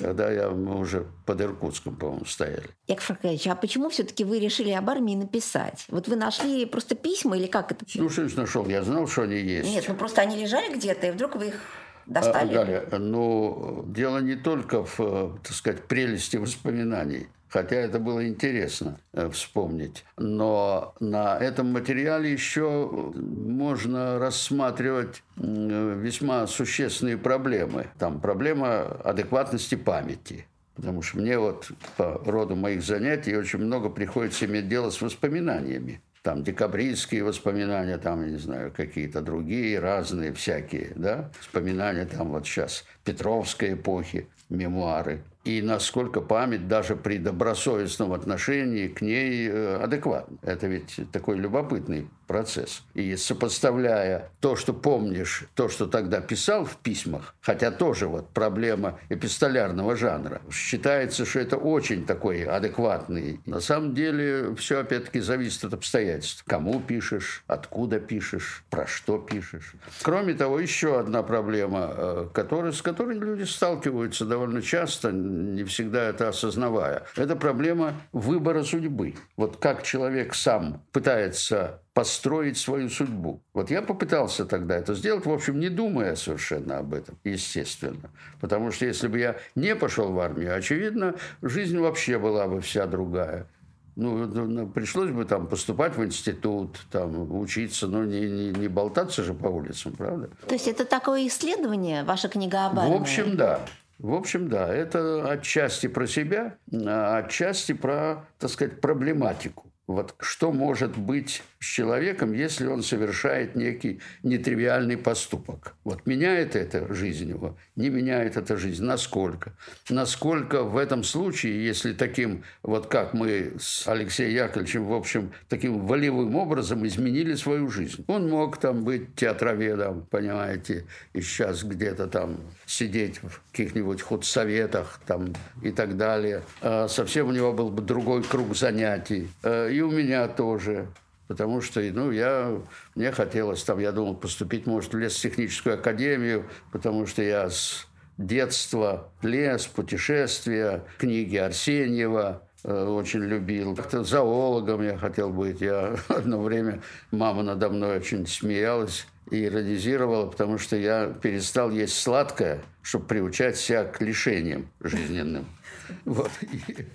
когда 0.00 0.30
я, 0.30 0.50
мы 0.50 0.78
уже 0.78 1.06
под 1.24 1.40
Иркутском, 1.40 1.96
по-моему, 1.96 2.24
стояли. 2.24 2.68
Яков 2.86 3.10
Аркадьевич, 3.10 3.46
а 3.46 3.54
почему 3.54 3.88
все-таки 3.90 4.24
вы 4.24 4.38
решили 4.38 4.70
об 4.70 4.88
армии 4.90 5.14
написать? 5.14 5.86
Вот 5.88 6.08
вы 6.08 6.16
нашли 6.16 6.66
просто 6.66 6.94
письма 6.94 7.36
или 7.36 7.46
как 7.46 7.72
это? 7.72 7.84
Ну, 7.94 8.08
что 8.08 8.28
нашел? 8.36 8.66
Я 8.66 8.82
знал, 8.82 9.06
что 9.06 9.22
они 9.22 9.38
есть. 9.38 9.68
Нет, 9.68 9.84
ну 9.88 9.94
просто 9.94 10.20
они 10.20 10.36
лежали 10.36 10.74
где-то, 10.74 11.06
и 11.06 11.10
вдруг 11.10 11.36
вы 11.36 11.48
их 11.48 11.60
достали? 12.06 12.54
А, 12.54 12.64
Галя, 12.64 12.84
ну, 12.98 13.84
дело 13.86 14.18
не 14.18 14.36
только 14.36 14.84
в, 14.84 15.38
так 15.42 15.52
сказать, 15.52 15.84
прелести 15.84 16.36
воспоминаний 16.36 17.28
хотя 17.48 17.76
это 17.76 17.98
было 17.98 18.26
интересно 18.26 18.98
э, 19.12 19.28
вспомнить. 19.30 20.04
Но 20.16 20.94
на 21.00 21.38
этом 21.38 21.72
материале 21.72 22.32
еще 22.32 22.90
можно 23.14 24.18
рассматривать 24.18 25.22
весьма 25.36 26.46
существенные 26.46 27.18
проблемы. 27.18 27.86
Там 27.98 28.20
проблема 28.20 28.82
адекватности 29.04 29.74
памяти. 29.74 30.46
Потому 30.74 31.02
что 31.02 31.18
мне 31.18 31.38
вот 31.38 31.70
по 31.96 32.22
роду 32.24 32.54
моих 32.54 32.82
занятий 32.82 33.36
очень 33.36 33.58
много 33.58 33.88
приходится 33.88 34.46
иметь 34.46 34.68
дело 34.68 34.90
с 34.90 35.02
воспоминаниями. 35.02 36.00
Там 36.22 36.44
декабристские 36.44 37.24
воспоминания, 37.24 37.98
там, 37.98 38.22
я 38.24 38.30
не 38.30 38.38
знаю, 38.38 38.72
какие-то 38.72 39.20
другие, 39.20 39.80
разные 39.80 40.32
всякие, 40.32 40.92
да, 40.94 41.30
воспоминания 41.40 42.04
там 42.06 42.30
вот 42.30 42.46
сейчас 42.46 42.84
Петровской 43.04 43.74
эпохи, 43.74 44.28
мемуары 44.48 45.22
и 45.48 45.62
насколько 45.62 46.20
память 46.20 46.68
даже 46.68 46.94
при 46.94 47.16
добросовестном 47.16 48.12
отношении 48.12 48.86
к 48.88 49.00
ней 49.00 49.48
э, 49.48 49.76
адекватна. 49.82 50.36
Это 50.42 50.66
ведь 50.66 51.00
такой 51.10 51.38
любопытный 51.38 52.06
процесс. 52.26 52.82
И 52.92 53.16
сопоставляя 53.16 54.30
то, 54.40 54.54
что 54.54 54.74
помнишь, 54.74 55.46
то, 55.54 55.70
что 55.70 55.86
тогда 55.86 56.20
писал 56.20 56.66
в 56.66 56.76
письмах, 56.76 57.34
хотя 57.40 57.70
тоже 57.70 58.06
вот 58.06 58.28
проблема 58.28 59.00
эпистолярного 59.08 59.96
жанра, 59.96 60.42
считается, 60.52 61.24
что 61.24 61.40
это 61.40 61.56
очень 61.56 62.04
такой 62.04 62.44
адекватный. 62.44 63.40
На 63.46 63.60
самом 63.60 63.94
деле 63.94 64.54
все 64.56 64.80
опять-таки 64.80 65.20
зависит 65.20 65.64
от 65.64 65.72
обстоятельств. 65.72 66.44
Кому 66.46 66.80
пишешь, 66.80 67.42
откуда 67.46 67.98
пишешь, 67.98 68.64
про 68.68 68.86
что 68.86 69.16
пишешь. 69.18 69.74
Кроме 70.02 70.34
того, 70.34 70.60
еще 70.60 71.00
одна 71.00 71.22
проблема, 71.22 71.94
э, 71.96 72.28
который, 72.34 72.74
с 72.74 72.82
которой 72.82 73.18
люди 73.18 73.44
сталкиваются 73.44 74.26
довольно 74.26 74.60
часто, 74.60 75.10
не 75.38 75.64
всегда 75.64 76.08
это 76.08 76.28
осознавая. 76.28 77.04
Это 77.16 77.36
проблема 77.36 77.94
выбора 78.12 78.62
судьбы. 78.62 79.14
Вот 79.36 79.56
как 79.56 79.82
человек 79.82 80.34
сам 80.34 80.82
пытается 80.92 81.82
построить 81.94 82.56
свою 82.56 82.88
судьбу. 82.88 83.42
Вот 83.54 83.70
я 83.70 83.82
попытался 83.82 84.44
тогда 84.44 84.76
это 84.76 84.94
сделать, 84.94 85.26
в 85.26 85.32
общем, 85.32 85.58
не 85.58 85.68
думая 85.68 86.14
совершенно 86.14 86.78
об 86.78 86.94
этом, 86.94 87.18
естественно. 87.24 88.10
Потому 88.40 88.70
что 88.70 88.86
если 88.86 89.08
бы 89.08 89.18
я 89.18 89.36
не 89.54 89.74
пошел 89.74 90.12
в 90.12 90.20
армию, 90.20 90.56
очевидно, 90.56 91.16
жизнь 91.42 91.78
вообще 91.78 92.18
была 92.18 92.46
бы 92.46 92.60
вся 92.60 92.86
другая. 92.86 93.48
Ну, 93.96 94.26
ну, 94.26 94.46
ну 94.46 94.68
пришлось 94.68 95.10
бы 95.10 95.24
там 95.24 95.48
поступать 95.48 95.96
в 95.96 96.04
институт, 96.04 96.78
там 96.92 97.36
учиться, 97.36 97.88
но 97.88 98.04
не, 98.04 98.20
не, 98.30 98.50
не 98.50 98.68
болтаться 98.68 99.24
же 99.24 99.34
по 99.34 99.48
улицам, 99.48 99.90
правда? 99.90 100.30
То 100.46 100.54
есть 100.54 100.68
это 100.68 100.84
такое 100.84 101.26
исследование, 101.26 102.04
ваша 102.04 102.28
книга 102.28 102.66
об 102.66 102.78
армии? 102.78 102.96
В 102.96 103.00
общем, 103.00 103.36
да. 103.36 103.60
В 103.98 104.14
общем, 104.14 104.48
да, 104.48 104.72
это 104.72 105.28
отчасти 105.28 105.88
про 105.88 106.06
себя, 106.06 106.56
а 106.72 107.18
отчасти 107.18 107.72
про, 107.72 108.26
так 108.38 108.50
сказать, 108.50 108.80
проблематику. 108.80 109.67
Вот 109.88 110.14
что 110.20 110.52
может 110.52 110.98
быть 110.98 111.42
с 111.60 111.64
человеком, 111.64 112.34
если 112.34 112.66
он 112.66 112.82
совершает 112.82 113.56
некий 113.56 114.00
нетривиальный 114.22 114.98
поступок? 114.98 115.74
Вот 115.82 116.06
меняет 116.06 116.54
это 116.56 116.92
жизнь 116.92 117.30
его, 117.30 117.56
не 117.74 117.88
меняет 117.88 118.36
это 118.36 118.58
жизнь. 118.58 118.84
Насколько? 118.84 119.54
Насколько 119.88 120.62
в 120.62 120.76
этом 120.76 121.02
случае, 121.02 121.64
если 121.64 121.94
таким, 121.94 122.44
вот 122.62 122.88
как 122.88 123.14
мы 123.14 123.54
с 123.58 123.88
Алексеем 123.88 124.34
Яковлевичем, 124.34 124.84
в 124.84 124.92
общем, 124.92 125.32
таким 125.48 125.86
волевым 125.86 126.36
образом 126.36 126.86
изменили 126.86 127.34
свою 127.34 127.70
жизнь. 127.70 128.04
Он 128.08 128.28
мог 128.28 128.58
там 128.58 128.84
быть 128.84 129.14
театроведом, 129.14 130.06
понимаете, 130.10 130.84
и 131.14 131.22
сейчас 131.22 131.64
где-то 131.64 132.08
там 132.08 132.36
сидеть 132.66 133.22
в 133.22 133.40
каких-нибудь 133.50 134.02
худсоветах 134.02 135.00
там 135.06 135.32
и 135.62 135.70
так 135.70 135.96
далее. 135.96 136.42
А 136.60 136.88
совсем 136.88 137.28
у 137.28 137.32
него 137.32 137.54
был 137.54 137.70
бы 137.70 137.80
другой 137.80 138.22
круг 138.22 138.54
занятий. 138.54 139.30
И 139.78 139.80
у 139.80 139.92
меня 139.92 140.26
тоже. 140.26 140.88
Потому 141.28 141.60
что, 141.60 141.80
ну, 141.80 142.10
я, 142.10 142.60
мне 142.96 143.12
хотелось 143.12 143.62
там, 143.62 143.78
я 143.78 143.92
думал, 143.92 144.16
поступить, 144.16 144.66
может, 144.66 144.92
в 144.92 144.98
лесотехническую 144.98 145.76
академию, 145.76 146.48
потому 146.72 147.06
что 147.06 147.22
я 147.22 147.48
с 147.48 147.86
детство, 148.16 149.12
лес, 149.22 149.68
путешествия, 149.68 150.82
книги 150.98 151.36
Арсеньева, 151.36 152.42
э, 152.64 152.86
очень 152.86 153.20
любил. 153.20 153.76
Как-то 153.76 154.02
зоологом 154.02 154.82
я 154.82 154.98
хотел 154.98 155.30
быть. 155.30 155.60
Я 155.60 155.94
одно 156.08 156.42
время, 156.42 156.82
мама 157.12 157.44
надо 157.44 157.68
мной 157.68 157.98
очень 157.98 158.26
смеялась 158.26 159.06
иронизировала, 159.30 160.26
потому 160.26 160.58
что 160.58 160.76
я 160.76 161.06
перестал 161.06 161.70
есть 161.70 161.98
сладкое, 162.00 162.60
чтобы 162.82 163.06
приучать 163.06 163.56
себя 163.56 163.84
к 163.84 164.00
лишениям 164.00 164.68
жизненным. 164.80 165.46
Вот. 166.04 166.30
И, 166.42 166.86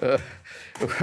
э, 0.00 0.18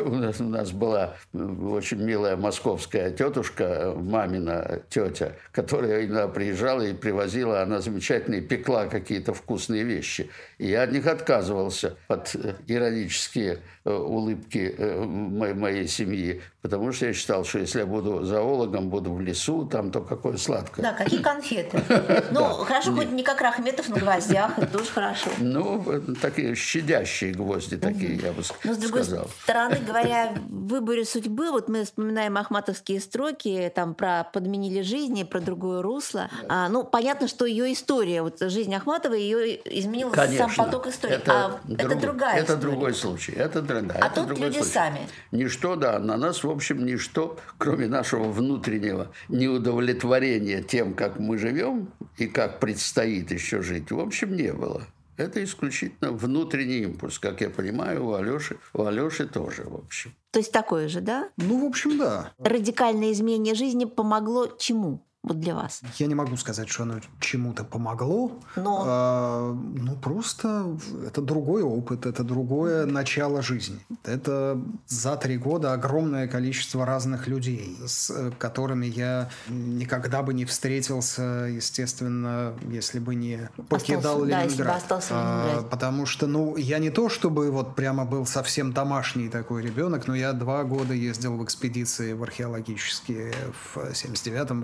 у 0.04 0.10
нас, 0.16 0.40
у 0.40 0.46
нас 0.46 0.72
была 0.72 1.16
очень 1.34 1.98
милая 1.98 2.36
московская 2.36 3.12
тетушка, 3.12 3.94
мамина 3.96 4.82
тетя, 4.90 5.34
которая 5.52 6.06
иногда 6.06 6.28
приезжала 6.28 6.82
и 6.82 6.94
привозила, 6.94 7.62
она 7.62 7.82
замечательно 7.82 8.42
пекла 8.42 8.86
какие-то 8.86 9.34
вкусные 9.34 9.84
вещи. 9.84 10.30
И 10.58 10.68
я 10.68 10.84
от 10.84 10.92
них 10.92 11.08
отказывался, 11.08 11.98
под 12.08 12.36
э, 12.36 12.56
иронические 12.68 13.60
э, 13.84 13.92
улыбки 13.92 14.76
э, 14.78 15.04
моей 15.04 15.88
семьи, 15.88 16.42
потому 16.62 16.92
что 16.92 17.08
я 17.08 17.14
считал, 17.14 17.44
что 17.44 17.60
если 17.60 17.80
я 17.80 17.86
буду 17.86 18.24
зоологом, 18.24 18.90
буду 18.90 19.14
в 19.14 19.22
лесу, 19.22 19.66
там 19.66 19.92
то 19.92 20.02
какое 20.02 20.38
сладкое. 20.38 20.73
Да, 20.78 20.94
какие 20.94 21.22
конфеты. 21.22 21.82
Ну, 22.32 22.44
хорошо, 22.44 22.94
хоть 22.96 23.12
не 23.12 23.24
как 23.24 23.42
Рахметов 23.42 23.90
на 23.90 23.98
гвоздях, 23.98 24.58
это 24.58 24.68
тоже 24.68 24.90
хорошо. 24.92 25.30
Ну, 25.40 25.84
такие 26.22 26.56
щадящие 26.56 27.34
гвозди 27.34 27.78
такие, 27.78 28.16
я 28.16 28.32
бы 28.32 28.44
сказал. 28.44 28.62
Но, 28.64 28.74
с 28.74 28.78
другой 28.78 29.04
стороны, 29.04 29.78
говоря 29.86 30.34
в 30.50 30.68
выборе 30.68 31.06
судьбы, 31.06 31.52
вот 31.52 31.70
мы 31.70 31.84
вспоминаем 31.84 32.38
ахматовские 32.38 33.00
строки 33.00 33.72
там 33.76 33.94
про 33.94 34.24
подменили 34.24 34.82
жизни, 34.82 35.24
про 35.24 35.42
другое 35.42 35.82
русло. 35.82 36.30
А, 36.50 36.70
ну, 36.70 36.84
понятно, 36.84 37.28
что 37.28 37.46
ее 37.46 37.72
история, 37.74 38.22
вот 38.22 38.40
жизнь 38.40 38.74
Ахматовой, 38.74 39.22
ее 39.22 39.60
изменил 39.80 40.14
сам 40.14 40.52
поток 40.56 40.88
истории. 40.88 41.16
Это, 41.16 41.60
а 41.66 41.96
другая 41.96 42.40
Это 42.40 42.58
другой 42.58 42.94
случай. 42.94 43.34
Это, 43.34 43.62
да, 43.62 43.82
а 44.02 44.10
тут 44.10 44.38
люди 44.38 44.62
сами. 44.62 45.08
Ничто, 45.32 45.76
да, 45.76 46.00
на 46.00 46.18
нас, 46.18 46.44
в 46.44 46.50
общем, 46.50 46.86
ничто, 46.86 47.38
кроме 47.58 47.88
нашего 47.88 48.32
внутреннего 48.32 49.10
неудовлетворения 49.30 50.63
тем, 50.64 50.94
как 50.94 51.20
мы 51.20 51.38
живем 51.38 51.92
и 52.18 52.28
как 52.28 52.60
предстоит 52.60 53.32
еще 53.32 53.62
жить, 53.62 53.92
в 53.92 54.00
общем, 54.00 54.36
не 54.36 54.52
было. 54.54 54.88
Это 55.16 55.44
исключительно 55.44 56.12
внутренний 56.12 56.80
импульс, 56.80 57.20
как 57.20 57.42
я 57.42 57.50
понимаю, 57.50 58.06
у 58.06 58.14
Алёши, 58.14 58.58
у 58.74 58.84
Алёши 58.84 59.28
тоже, 59.28 59.64
в 59.64 59.76
общем. 59.76 60.16
То 60.32 60.40
есть 60.40 60.52
такое 60.52 60.88
же, 60.88 61.02
да? 61.02 61.30
Ну, 61.38 61.64
в 61.64 61.70
общем, 61.70 62.00
да. 62.00 62.34
Радикальное 62.40 63.12
изменение 63.12 63.54
жизни 63.54 63.86
помогло 63.86 64.48
чему? 64.58 65.06
Вот 65.24 65.40
для 65.40 65.56
вас? 65.56 65.82
Я 65.98 66.08
не 66.08 66.16
могу 66.16 66.36
сказать, 66.36 66.68
что 66.68 66.84
оно 66.84 66.96
чему-то 67.22 67.64
помогло. 67.64 68.40
Но... 68.58 68.84
А, 68.86 69.54
ну, 69.54 69.96
просто 69.96 70.78
это 71.08 71.22
другой 71.22 71.64
опыт, 71.64 72.06
это 72.06 72.24
другое 72.24 72.86
начало 72.86 73.42
жизни. 73.42 73.80
Это 74.04 74.62
за 74.88 75.16
три 75.16 75.38
года 75.38 75.72
огромное 75.72 76.28
количество 76.28 76.86
разных 76.86 77.28
людей, 77.28 77.78
с 77.86 78.32
которыми 78.38 78.86
я 78.86 79.30
никогда 79.48 80.24
бы 80.24 80.34
не 80.34 80.44
встретился, 80.44 81.48
естественно, 81.50 82.54
если 82.70 83.00
бы 83.00 83.16
не 83.16 83.50
покидал 83.70 84.24
остался, 84.24 84.44
Ленинград. 84.44 84.68
Да, 84.68 84.76
остался 84.76 85.14
в 85.14 85.18
Ленинграде. 85.18 85.60
А, 85.60 85.70
потому 85.70 86.06
что, 86.06 86.28
ну, 86.28 86.58
я 86.58 86.80
не 86.80 86.90
то, 86.90 87.08
чтобы 87.08 87.50
вот 87.50 87.76
прямо 87.76 88.04
был 88.04 88.26
совсем 88.26 88.74
домашний 88.74 89.30
такой 89.30 89.62
ребенок, 89.62 90.06
но 90.08 90.16
я 90.16 90.34
два 90.34 90.66
года 90.66 90.94
ездил 90.94 91.38
в 91.38 91.44
экспедиции 91.46 92.12
в 92.12 92.24
археологические 92.24 93.34
в 93.54 93.78
79-м, 93.78 94.60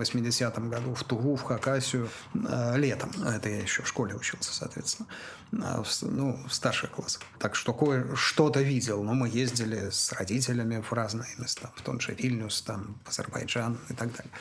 80 0.50 0.60
1995 0.60 0.68
году 0.68 0.94
в 0.94 1.04
Туву, 1.04 1.36
в 1.36 1.42
Хакасию 1.42 2.08
э, 2.34 2.78
летом. 2.78 3.10
Это 3.26 3.48
я 3.48 3.60
еще 3.60 3.82
в 3.82 3.88
школе 3.88 4.14
учился, 4.14 4.52
соответственно. 4.52 5.08
Э, 5.52 5.82
ну, 6.02 6.38
в 6.48 6.52
старших 6.52 6.90
классах. 6.90 7.22
Так 7.38 7.54
что 7.54 7.72
кое-что-то 7.72 8.62
видел. 8.62 9.02
Но 9.02 9.14
мы 9.14 9.28
ездили 9.28 9.90
с 9.90 10.12
родителями 10.12 10.82
в 10.82 10.92
разные 10.92 11.30
места. 11.38 11.70
В 11.76 11.82
тот 11.82 12.00
же 12.02 12.14
Вильнюс, 12.14 12.62
там, 12.62 12.96
в 13.04 13.08
Азербайджан 13.08 13.78
и 13.88 13.94
так 13.94 14.10
далее. 14.12 14.32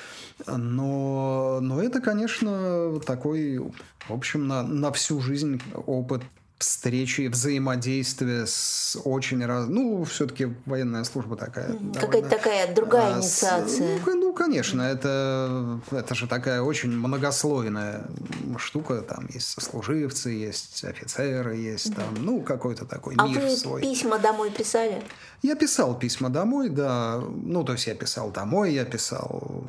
Но, 0.47 1.59
но 1.61 1.81
это, 1.81 2.01
конечно, 2.01 2.99
такой, 3.05 3.57
в 3.57 4.13
общем, 4.13 4.47
на, 4.47 4.63
на 4.63 4.91
всю 4.91 5.21
жизнь 5.21 5.61
опыт 5.73 6.23
встречи, 6.59 7.27
взаимодействия 7.27 8.45
с 8.45 8.97
очень 9.05 9.45
раз... 9.45 9.67
Ну, 9.69 10.03
все-таки 10.03 10.53
военная 10.65 11.05
служба 11.05 11.37
такая. 11.37 11.73
Какая-то 11.93 12.29
такая 12.29 12.75
другая 12.75 13.15
а, 13.15 13.17
инициация. 13.19 13.97
С... 13.97 14.05
Ну, 14.05 14.15
ну, 14.15 14.33
конечно, 14.33 14.81
это, 14.81 15.79
это 15.89 16.15
же 16.15 16.27
такая 16.27 16.61
очень 16.61 16.91
многослойная 16.91 18.05
штука. 18.57 19.01
Там 19.01 19.27
есть 19.33 19.47
сослуживцы, 19.47 20.31
есть 20.31 20.83
офицеры, 20.83 21.55
есть 21.55 21.95
там, 21.95 22.13
ну, 22.19 22.41
какой-то 22.41 22.85
такой 22.85 23.15
а 23.17 23.25
мир 23.25 23.39
вы 23.39 23.49
свой. 23.55 23.81
письма 23.81 24.19
домой 24.19 24.51
писали? 24.51 25.01
Я 25.41 25.55
писал 25.55 25.97
письма 25.97 26.29
домой, 26.29 26.69
да. 26.69 27.21
Ну, 27.21 27.63
то 27.63 27.71
есть 27.71 27.87
я 27.87 27.95
писал 27.95 28.31
домой, 28.31 28.73
я 28.73 28.83
писал 28.83 29.63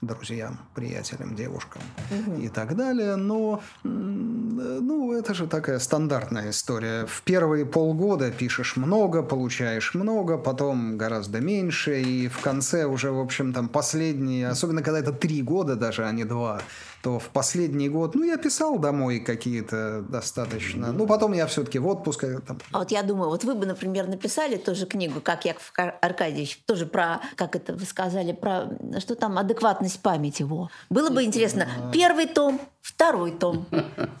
друзьям, 0.00 0.58
приятелям, 0.74 1.34
девушкам 1.36 1.82
угу. 2.10 2.40
и 2.40 2.48
так 2.48 2.74
далее. 2.76 3.16
Но 3.16 3.62
ну, 3.82 5.12
это 5.12 5.34
же 5.34 5.46
такая 5.46 5.78
стандартная 5.78 6.50
история. 6.50 7.06
В 7.06 7.22
первые 7.22 7.66
полгода 7.66 8.30
пишешь 8.30 8.76
много, 8.76 9.22
получаешь 9.22 9.94
много, 9.94 10.38
потом 10.38 10.96
гораздо 10.96 11.40
меньше, 11.40 12.00
и 12.00 12.28
в 12.28 12.40
конце 12.40 12.84
уже, 12.84 13.10
в 13.10 13.20
общем, 13.20 13.52
там 13.52 13.68
последние, 13.68 14.48
особенно 14.48 14.82
когда 14.82 15.00
это 15.00 15.12
три 15.12 15.42
года 15.42 15.76
даже, 15.76 16.06
а 16.06 16.12
не 16.12 16.24
два, 16.24 16.60
то 17.02 17.18
в 17.18 17.28
последний 17.28 17.88
год, 17.88 18.14
ну, 18.14 18.24
я 18.24 18.36
писал 18.36 18.78
домой 18.78 19.20
какие-то 19.20 20.02
достаточно. 20.02 20.92
Ну, 20.92 21.06
потом 21.06 21.32
я 21.32 21.46
все-таки 21.46 21.78
в 21.78 21.86
отпуск. 21.86 22.24
Там. 22.46 22.58
А 22.72 22.80
вот 22.80 22.90
я 22.90 23.02
думаю, 23.02 23.30
вот 23.30 23.44
вы 23.44 23.54
бы, 23.54 23.66
например, 23.66 24.06
написали 24.06 24.56
тоже 24.56 24.86
книгу, 24.86 25.20
как 25.20 25.44
Яков 25.44 25.72
Аркадьевич, 25.76 26.60
тоже 26.66 26.86
про, 26.86 27.20
как 27.36 27.56
это 27.56 27.74
вы 27.74 27.84
сказали, 27.86 28.32
про, 28.32 28.68
что 28.98 29.14
там, 29.14 29.38
адекватность 29.38 30.00
памяти 30.00 30.42
его. 30.42 30.70
Было 30.90 31.10
бы 31.10 31.24
интересно, 31.24 31.66
первый 31.92 32.26
том, 32.26 32.60
второй 32.82 33.32
том. 33.32 33.66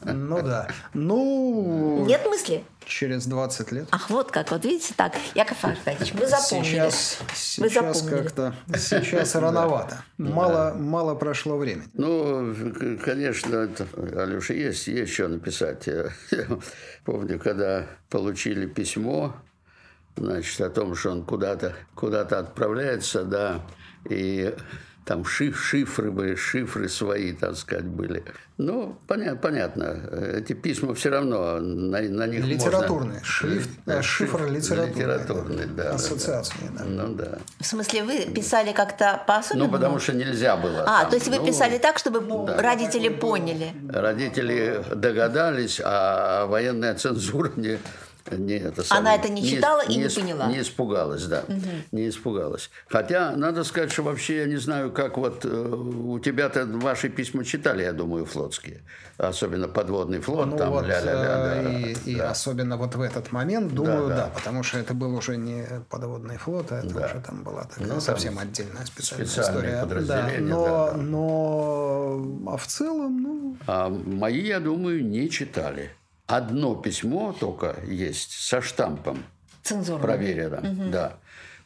Ну 0.02 0.42
да. 0.42 0.68
Ну... 0.94 2.04
Нет 2.06 2.24
мысли? 2.26 2.64
Через 2.90 3.26
20 3.26 3.70
лет. 3.70 3.88
Ах, 3.92 4.10
вот 4.10 4.32
как, 4.32 4.50
вот 4.50 4.64
видите, 4.64 4.94
так, 4.96 5.14
Яков 5.36 5.64
Аркадьевич, 5.64 6.12
мы 6.12 6.26
запомнили. 6.26 6.72
Сейчас, 6.72 7.18
сейчас 7.36 8.02
как-то, 8.02 8.56
сейчас 8.76 9.34
рановато. 9.36 10.02
Мало, 10.18 10.74
мало 10.76 11.14
прошло 11.14 11.56
времени. 11.56 11.86
Ну, 11.94 12.52
конечно, 13.04 13.70
Алеша, 14.16 14.54
есть, 14.54 14.88
есть 14.88 15.12
что 15.12 15.28
написать. 15.28 15.86
Я 16.32 16.46
помню, 17.04 17.38
когда 17.38 17.86
получили 18.08 18.66
письмо, 18.66 19.36
значит, 20.16 20.60
о 20.60 20.68
том, 20.68 20.96
что 20.96 21.12
он 21.12 21.24
куда-то 21.24 21.76
куда 21.94 22.22
отправляется, 22.22 23.22
да, 23.22 23.62
и 24.08 24.52
там 25.04 25.24
шиф, 25.24 25.60
шифры 25.60 26.10
были, 26.10 26.34
шифры 26.34 26.88
свои, 26.88 27.32
так 27.32 27.56
сказать, 27.56 27.86
были. 27.86 28.24
Ну, 28.58 28.98
понятно, 29.06 29.36
понятно. 29.36 30.10
Эти 30.36 30.52
письма 30.52 30.94
все 30.94 31.08
равно 31.08 31.58
на, 31.60 32.00
на 32.02 32.26
них 32.26 32.44
Литературные. 32.44 33.20
Можно... 33.20 33.24
Шрифт, 33.24 33.70
да, 33.86 34.02
шифр 34.02 34.46
литературный. 34.46 34.94
Литературный, 34.94 35.66
да. 35.66 35.90
Ассоциации, 35.94 36.70
да. 36.76 36.84
да. 36.84 36.84
Ну, 36.84 37.14
да. 37.14 37.38
В 37.58 37.66
смысле, 37.66 38.04
вы 38.04 38.26
писали 38.26 38.72
как-то 38.72 39.22
по-особенному? 39.26 39.70
Ну, 39.70 39.76
потому 39.78 39.98
что 39.98 40.12
нельзя 40.12 40.56
было. 40.56 40.82
А, 40.82 41.02
там, 41.02 41.10
то 41.10 41.16
есть 41.16 41.28
вы 41.28 41.38
ну, 41.38 41.46
писали 41.46 41.78
так, 41.78 41.98
чтобы 41.98 42.20
да. 42.20 42.60
родители 42.60 43.08
поняли? 43.08 43.72
Родители 43.88 44.84
догадались, 44.94 45.80
а 45.82 46.46
военная 46.46 46.94
цензура 46.94 47.50
не 47.56 47.78
не 48.30 48.54
это 48.54 48.82
самое, 48.82 49.00
Она 49.00 49.14
это 49.14 49.28
не 49.28 49.42
читала 49.42 49.86
не, 49.86 49.94
и 49.94 49.98
не, 49.98 50.04
не 50.04 50.10
поняла. 50.10 50.46
Не 50.46 50.60
испугалась, 50.60 51.24
да. 51.24 51.44
Угу. 51.48 51.68
Не 51.92 52.08
испугалась. 52.08 52.70
Хотя, 52.88 53.32
надо 53.36 53.64
сказать, 53.64 53.92
что 53.92 54.02
вообще 54.02 54.38
я 54.38 54.46
не 54.46 54.56
знаю, 54.56 54.92
как 54.92 55.18
вот 55.18 55.44
э, 55.44 55.48
у 55.48 56.18
тебя-то 56.18 56.66
ваши 56.66 57.08
письма 57.08 57.44
читали, 57.44 57.82
я 57.82 57.92
думаю, 57.92 58.26
флотские. 58.26 58.82
Особенно 59.18 59.68
подводный 59.68 60.20
флот. 60.20 60.46
Ну 60.46 60.56
там, 60.56 60.70
вот, 60.70 60.86
ля-ля-ля, 60.86 61.62
да, 61.62 61.78
и, 61.78 61.94
да. 61.94 62.00
и 62.04 62.18
особенно 62.18 62.76
вот 62.76 62.94
в 62.94 63.00
этот 63.00 63.32
момент, 63.32 63.72
думаю, 63.74 64.08
да, 64.08 64.16
да. 64.16 64.24
да, 64.24 64.30
потому 64.34 64.62
что 64.62 64.78
это 64.78 64.94
был 64.94 65.14
уже 65.14 65.36
не 65.36 65.66
подводный 65.88 66.38
флот, 66.38 66.72
а 66.72 66.78
это 66.78 66.94
да. 66.94 67.06
уже 67.06 67.20
там 67.20 67.42
была 67.42 67.64
такая 67.64 67.88
ну, 67.88 68.00
совсем 68.00 68.38
отдельная 68.38 68.84
специальная 68.86 69.26
история. 69.26 69.84
Да, 69.84 70.30
но, 70.38 70.64
да, 70.64 70.90
да. 70.92 70.96
но 70.96 72.20
а 72.46 72.56
в 72.56 72.66
целом, 72.66 73.22
ну... 73.22 73.56
А 73.66 73.88
мои, 73.88 74.40
я 74.40 74.60
думаю, 74.60 75.04
не 75.04 75.28
читали. 75.30 75.90
Одно 76.30 76.76
письмо 76.76 77.32
только 77.38 77.76
есть 77.86 78.32
со 78.32 78.62
штампом. 78.62 79.24
Цензурным. 79.64 80.02
Проверено, 80.02 80.58
угу. 80.58 80.90
да. 80.90 81.16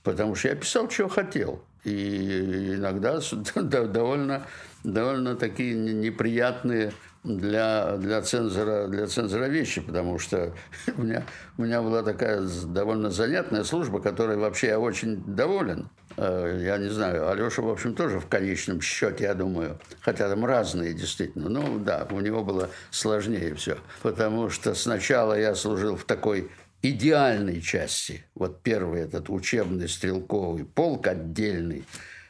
потому 0.03 0.35
что 0.35 0.49
я 0.49 0.55
писал, 0.55 0.91
что 0.91 1.09
хотел. 1.09 1.63
И 1.85 2.75
иногда 2.77 3.21
довольно, 3.55 4.47
довольно 4.83 5.37
такие 5.37 5.75
неприятные 5.75 6.95
для, 7.25 7.97
для, 7.97 8.21
цензора, 8.21 8.87
для 8.87 9.07
цензора 9.07 9.47
вещи, 9.47 9.81
потому 9.81 10.19
что 10.19 10.53
у 10.97 11.03
меня, 11.03 11.25
у 11.57 11.63
меня 11.63 11.83
была 11.83 12.03
такая 12.03 12.47
довольно 12.67 13.11
занятная 13.11 13.65
служба, 13.65 14.01
которой 14.01 14.37
вообще 14.37 14.69
я 14.69 14.79
очень 14.79 15.25
доволен. 15.25 15.89
Э, 16.17 16.61
я 16.63 16.77
не 16.77 16.91
знаю, 16.91 17.31
Алеша, 17.31 17.63
в 17.63 17.69
общем, 17.69 17.95
тоже 17.95 18.21
в 18.21 18.27
конечном 18.27 18.81
счете, 18.83 19.25
я 19.25 19.35
думаю, 19.35 19.79
хотя 20.01 20.29
там 20.29 20.45
разные 20.45 20.93
действительно. 20.93 21.49
Ну 21.49 21.79
да, 21.79 22.07
у 22.11 22.21
него 22.21 22.45
было 22.45 22.69
сложнее 22.91 23.55
все, 23.55 23.79
потому 24.03 24.51
что 24.51 24.75
сначала 24.75 25.39
я 25.39 25.55
служил 25.55 25.97
в 25.97 26.05
такой 26.05 26.51
идеальной 26.83 27.63
части. 27.63 28.25
Вот 28.35 28.63
первый 28.63 29.01
этот 29.01 29.31
учебный 29.31 29.89
стрелковый 29.89 30.67
полк 30.67 31.07
отдельный, 31.07 31.85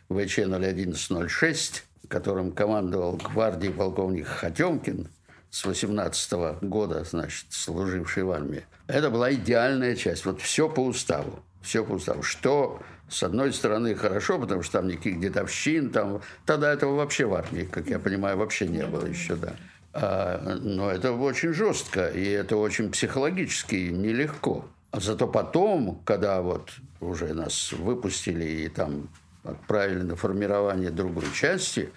ВЧ-0106, 0.09 1.83
которым 2.09 2.53
командовал 2.53 3.17
гвардии 3.17 3.69
полковник 3.69 4.27
Хотемкин 4.27 5.09
с 5.51 5.65
18 5.65 6.33
-го 6.33 6.59
года, 6.61 7.05
значит, 7.05 7.47
служивший 7.51 8.25
в 8.25 8.31
армии. 8.31 8.65
Это 8.87 9.11
была 9.11 9.33
идеальная 9.33 9.97
часть. 9.97 10.25
Вот 10.25 10.41
все 10.41 10.69
по 10.69 10.81
уставу. 10.81 11.41
Все 11.63 11.85
по 11.85 11.93
уставу. 11.93 12.23
Что, 12.23 12.81
с 13.09 13.23
одной 13.23 13.53
стороны, 13.53 13.95
хорошо, 13.95 14.39
потому 14.39 14.63
что 14.63 14.79
там 14.79 14.89
никаких 14.89 15.21
дедовщин, 15.21 15.91
там, 15.91 16.21
тогда 16.45 16.73
этого 16.73 16.97
вообще 16.97 17.27
в 17.27 17.35
армии, 17.35 17.65
как 17.65 17.89
я 17.89 17.99
понимаю, 17.99 18.37
вообще 18.37 18.67
не 18.67 18.85
было 18.85 19.07
еще, 19.07 19.37
да. 19.37 19.55
А, 19.93 20.59
но 20.61 20.91
это 20.91 21.13
очень 21.13 21.55
жестко, 21.55 22.09
и 22.09 22.25
это 22.25 22.57
очень 22.57 22.91
психологически 22.91 23.77
нелегко. 23.93 24.65
А 24.91 25.01
зато 25.01 25.27
потом, 25.27 26.01
когда 26.05 26.43
вот 26.43 26.71
уже 27.01 27.33
нас 27.33 27.73
выпустили 27.73 28.45
и 28.45 28.69
там 28.69 29.09
отправили 29.45 30.03
на 30.03 30.17
формирование 30.17 30.91
другой 30.91 31.27
части, 31.33 31.91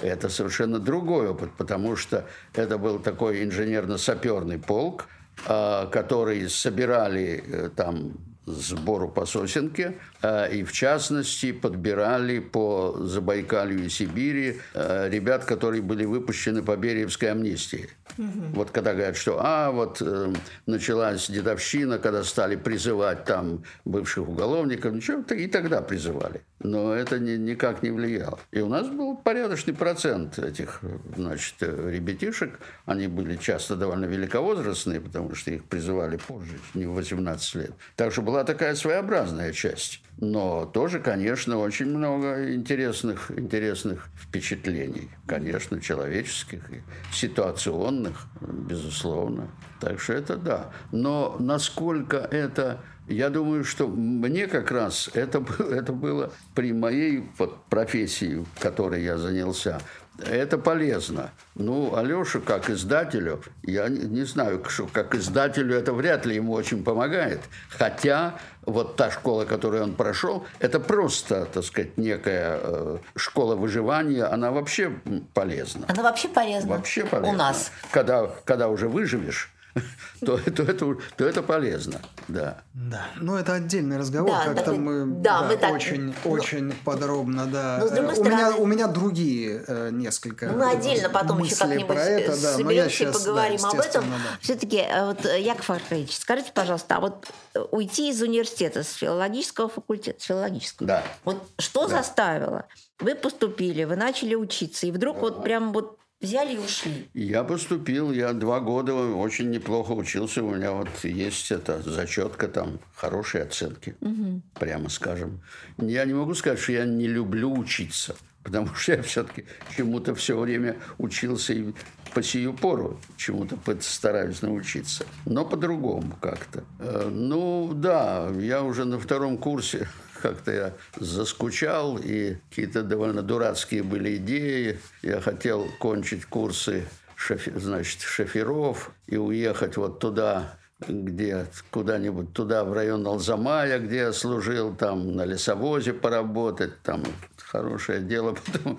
это 0.00 0.28
совершенно 0.28 0.78
другой 0.78 1.28
опыт, 1.28 1.50
потому 1.56 1.96
что 1.96 2.26
это 2.54 2.78
был 2.78 2.98
такой 2.98 3.44
инженерно-саперный 3.44 4.58
полк, 4.58 5.06
а, 5.46 5.86
который 5.86 6.48
собирали 6.48 7.44
э, 7.46 7.70
там 7.74 8.14
сбору 8.46 9.08
по 9.08 9.24
сосенке, 9.24 9.94
э, 10.22 10.56
и 10.56 10.64
в 10.64 10.72
частности 10.72 11.52
подбирали 11.52 12.40
по 12.40 12.96
Забайкалью 12.98 13.84
и 13.84 13.88
Сибири 13.88 14.60
э, 14.74 15.08
ребят, 15.08 15.44
которые 15.44 15.82
были 15.82 16.04
выпущены 16.04 16.62
по 16.62 16.76
Бериевской 16.76 17.30
амнистии. 17.30 17.88
Угу. 18.18 18.54
Вот 18.54 18.70
когда 18.70 18.94
говорят, 18.94 19.16
что 19.16 19.38
а, 19.40 19.70
вот 19.70 20.02
э, 20.02 20.32
началась 20.66 21.30
дедовщина, 21.30 21.98
когда 21.98 22.24
стали 22.24 22.56
призывать 22.56 23.24
там 23.24 23.62
бывших 23.84 24.28
уголовников, 24.28 24.92
ничего, 24.92 25.22
и 25.34 25.46
тогда 25.46 25.80
призывали. 25.80 26.42
Но 26.62 26.92
это 26.92 27.18
ни, 27.18 27.32
никак 27.32 27.82
не 27.82 27.90
влияло. 27.90 28.38
И 28.50 28.60
у 28.60 28.68
нас 28.68 28.88
был 28.88 29.16
порядочный 29.16 29.74
процент 29.74 30.38
этих, 30.38 30.80
значит, 31.16 31.56
ребятишек. 31.60 32.58
Они 32.86 33.08
были 33.08 33.36
часто 33.36 33.76
довольно 33.76 34.04
великовозрастные, 34.04 35.00
потому 35.00 35.34
что 35.34 35.50
их 35.50 35.64
призывали 35.64 36.16
позже, 36.16 36.58
не 36.74 36.86
в 36.86 36.92
18 36.92 37.54
лет. 37.56 37.72
Так 37.96 38.12
что 38.12 38.22
была 38.22 38.44
такая 38.44 38.74
своеобразная 38.74 39.52
часть. 39.52 40.02
Но 40.18 40.66
тоже, 40.66 41.00
конечно, 41.00 41.58
очень 41.58 41.86
много 41.86 42.54
интересных, 42.54 43.30
интересных 43.30 44.08
впечатлений. 44.16 45.10
Конечно, 45.26 45.80
человеческих 45.80 46.70
и 46.70 46.82
ситуационных, 47.12 48.26
безусловно. 48.40 49.48
Так 49.80 49.98
что 50.00 50.12
это 50.12 50.36
да. 50.36 50.70
Но 50.92 51.36
насколько 51.40 52.18
это 52.18 52.80
я 53.08 53.30
думаю, 53.30 53.64
что 53.64 53.88
мне 53.88 54.46
как 54.46 54.70
раз 54.70 55.10
это, 55.14 55.44
это 55.58 55.92
было 55.92 56.32
при 56.54 56.72
моей 56.72 57.28
вот 57.38 57.64
профессии, 57.64 58.44
которой 58.58 59.02
я 59.02 59.18
занялся, 59.18 59.80
это 60.18 60.58
полезно. 60.58 61.30
Ну, 61.54 61.96
Алеша, 61.96 62.40
как 62.40 62.70
издателю, 62.70 63.42
я 63.62 63.88
не, 63.88 64.00
не 64.00 64.24
знаю, 64.24 64.62
что 64.68 64.86
как 64.86 65.14
издателю 65.14 65.74
это 65.74 65.92
вряд 65.92 66.26
ли 66.26 66.36
ему 66.36 66.52
очень 66.52 66.84
помогает. 66.84 67.40
Хотя 67.70 68.38
вот 68.64 68.96
та 68.96 69.10
школа, 69.10 69.44
которую 69.44 69.82
он 69.82 69.94
прошел, 69.94 70.46
это 70.60 70.80
просто, 70.80 71.46
так 71.46 71.64
сказать, 71.64 71.96
некая 71.96 72.60
э, 72.62 72.98
школа 73.16 73.56
выживания, 73.56 74.24
она 74.24 74.50
вообще 74.50 74.92
полезна. 75.34 75.86
Она 75.88 76.02
вообще 76.02 76.28
полезна? 76.28 76.76
Вообще 76.76 77.04
полезна. 77.04 77.32
У 77.32 77.36
нас. 77.36 77.72
Когда, 77.90 78.30
когда 78.44 78.68
уже 78.68 78.88
выживешь, 78.88 79.51
то, 80.20 80.38
то, 80.38 80.62
это, 80.62 80.96
то 81.16 81.24
это 81.24 81.42
полезно, 81.42 82.00
да. 82.28 82.62
Да, 82.74 83.06
ну 83.16 83.36
это 83.36 83.54
отдельный 83.54 83.96
разговор, 83.96 84.30
да, 84.30 84.54
как-то 84.54 84.72
мы, 84.72 85.06
да, 85.06 85.40
да, 85.40 85.48
мы 85.48 85.56
так, 85.56 85.72
очень, 85.72 86.14
ну, 86.24 86.30
очень 86.30 86.72
подробно, 86.84 87.46
да. 87.46 87.78
Но, 87.80 87.88
с 87.88 87.90
другой 87.90 88.12
у, 88.12 88.16
стороны, 88.16 88.34
меня, 88.34 88.56
у 88.56 88.66
меня 88.66 88.86
другие 88.86 89.64
э, 89.66 89.90
несколько 89.90 90.46
ну, 90.46 90.58
Мы 90.58 90.70
отдельно 90.70 91.08
потом 91.08 91.42
еще 91.42 91.56
как-нибудь 91.56 91.86
про 91.86 92.02
это, 92.02 92.42
да, 92.42 92.54
соберемся 92.54 93.04
и 93.04 93.12
поговорим 93.12 93.60
да, 93.60 93.68
об 93.68 93.78
этом. 93.78 94.04
Да. 94.04 94.38
Все-таки, 94.40 94.76
э, 94.76 95.06
вот, 95.06 95.24
э, 95.24 95.40
Яков 95.40 95.70
Аркадьевич, 95.70 96.16
скажите, 96.16 96.52
пожалуйста, 96.52 96.96
а 96.96 97.00
вот 97.00 97.26
э, 97.54 97.60
уйти 97.70 98.10
из 98.10 98.20
университета, 98.20 98.82
с 98.82 98.92
филологического 98.94 99.68
факультета, 99.68 100.20
с 100.20 100.24
филологического, 100.24 100.86
да. 100.86 101.04
вот 101.24 101.42
что 101.58 101.88
да. 101.88 101.96
заставило? 101.96 102.66
Вы 102.98 103.14
поступили, 103.14 103.84
вы 103.84 103.96
начали 103.96 104.34
учиться, 104.34 104.86
и 104.86 104.92
вдруг 104.92 105.18
вот 105.18 105.42
прям 105.42 105.72
вот 105.72 105.98
взяли 106.22 106.54
и 106.54 106.58
ушли? 106.58 107.08
Я 107.14 107.44
поступил, 107.44 108.12
я 108.12 108.32
два 108.32 108.60
года 108.60 108.94
очень 108.94 109.50
неплохо 109.50 109.92
учился. 109.92 110.42
У 110.42 110.54
меня 110.54 110.72
вот 110.72 110.88
есть 111.04 111.50
эта 111.50 111.82
зачетка, 111.82 112.48
там 112.48 112.78
хорошие 112.94 113.44
оценки, 113.44 113.96
угу. 114.00 114.40
прямо 114.54 114.88
скажем. 114.88 115.42
Я 115.78 116.04
не 116.04 116.14
могу 116.14 116.34
сказать, 116.34 116.60
что 116.60 116.72
я 116.72 116.84
не 116.84 117.08
люблю 117.08 117.52
учиться, 117.52 118.16
потому 118.42 118.74
что 118.74 118.92
я 118.92 119.02
все-таки 119.02 119.44
чему-то 119.76 120.14
все 120.14 120.38
время 120.38 120.76
учился 120.98 121.52
и 121.52 121.72
по 122.14 122.22
сию 122.22 122.52
пору 122.52 123.00
чему-то 123.16 123.56
стараюсь 123.80 124.42
научиться. 124.42 125.04
Но 125.24 125.44
по-другому 125.44 126.16
как-то. 126.20 126.64
Э, 126.78 127.08
ну, 127.10 127.72
да, 127.74 128.30
я 128.38 128.62
уже 128.62 128.84
на 128.84 128.98
втором 128.98 129.38
курсе 129.38 129.88
как-то 130.22 130.52
я 130.52 130.72
заскучал, 130.96 131.98
и 131.98 132.36
какие-то 132.48 132.82
довольно 132.82 133.22
дурацкие 133.22 133.82
были 133.82 134.16
идеи. 134.16 134.78
Я 135.02 135.20
хотел 135.20 135.68
кончить 135.78 136.24
курсы 136.24 136.84
шофе, 137.16 137.52
значит, 137.56 138.00
шоферов 138.00 138.92
и 139.06 139.16
уехать 139.16 139.76
вот 139.76 139.98
туда, 139.98 140.58
где 140.88 141.46
куда-нибудь 141.70 142.32
туда, 142.32 142.64
в 142.64 142.72
район 142.72 143.06
Алзамая, 143.06 143.78
где 143.78 143.96
я 143.96 144.12
служил, 144.12 144.74
там 144.74 145.14
на 145.14 145.24
лесовозе 145.24 145.92
поработать, 145.92 146.80
там 146.82 147.02
хорошее 147.36 148.00
дело. 148.00 148.36
Потом 148.52 148.78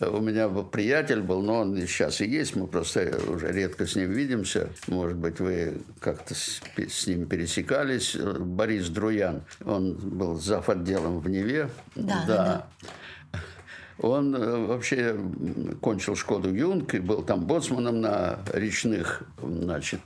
у 0.00 0.20
меня 0.20 0.48
был 0.48 0.64
приятель 0.64 1.22
был, 1.22 1.40
но 1.40 1.60
он 1.60 1.76
сейчас 1.86 2.20
и 2.20 2.26
есть, 2.26 2.54
мы 2.54 2.66
просто 2.66 3.18
уже 3.28 3.50
редко 3.50 3.86
с 3.86 3.96
ним 3.96 4.12
видимся. 4.12 4.68
Может 4.88 5.16
быть, 5.16 5.40
вы 5.40 5.78
как-то 6.00 6.34
с, 6.34 6.60
с 6.76 7.06
ним 7.06 7.26
пересекались. 7.26 8.14
Борис 8.14 8.88
Друян, 8.88 9.42
он 9.64 9.94
был 9.94 10.38
зав. 10.38 10.68
отделом 10.68 11.20
в 11.20 11.28
Неве. 11.30 11.70
Да, 11.94 12.24
да. 12.26 12.66
да. 13.32 13.40
Он 13.98 14.34
э, 14.34 14.66
вообще 14.66 15.16
кончил 15.80 16.16
школу 16.16 16.50
Юнг 16.50 16.94
и 16.94 16.98
был 16.98 17.22
там 17.22 17.46
боцманом 17.46 18.02
на 18.02 18.40
речных 18.52 19.22
значит, 19.42 20.00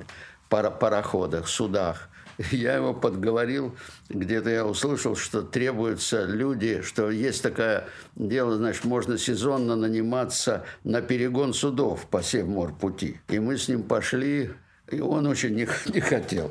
пароходах, 0.49 1.49
судах. 1.49 2.10
Я 2.51 2.77
его 2.77 2.95
подговорил, 2.95 3.77
где-то 4.09 4.49
я 4.49 4.65
услышал, 4.65 5.15
что 5.15 5.43
требуются 5.43 6.25
люди, 6.25 6.81
что 6.83 7.11
есть 7.11 7.43
такое 7.43 7.87
дело, 8.17 8.57
значит, 8.57 8.85
можно 8.85 9.19
сезонно 9.19 9.77
наниматься 9.77 10.65
на 10.83 11.03
перегон 11.03 11.53
судов 11.53 12.07
по 12.07 12.23
Севморпути. 12.23 13.21
И 13.29 13.39
мы 13.39 13.59
с 13.59 13.69
ним 13.69 13.83
пошли, 13.83 14.53
и 14.91 15.01
он 15.01 15.27
очень 15.27 15.55
не, 15.55 15.69
не 15.93 16.01
хотел. 16.01 16.51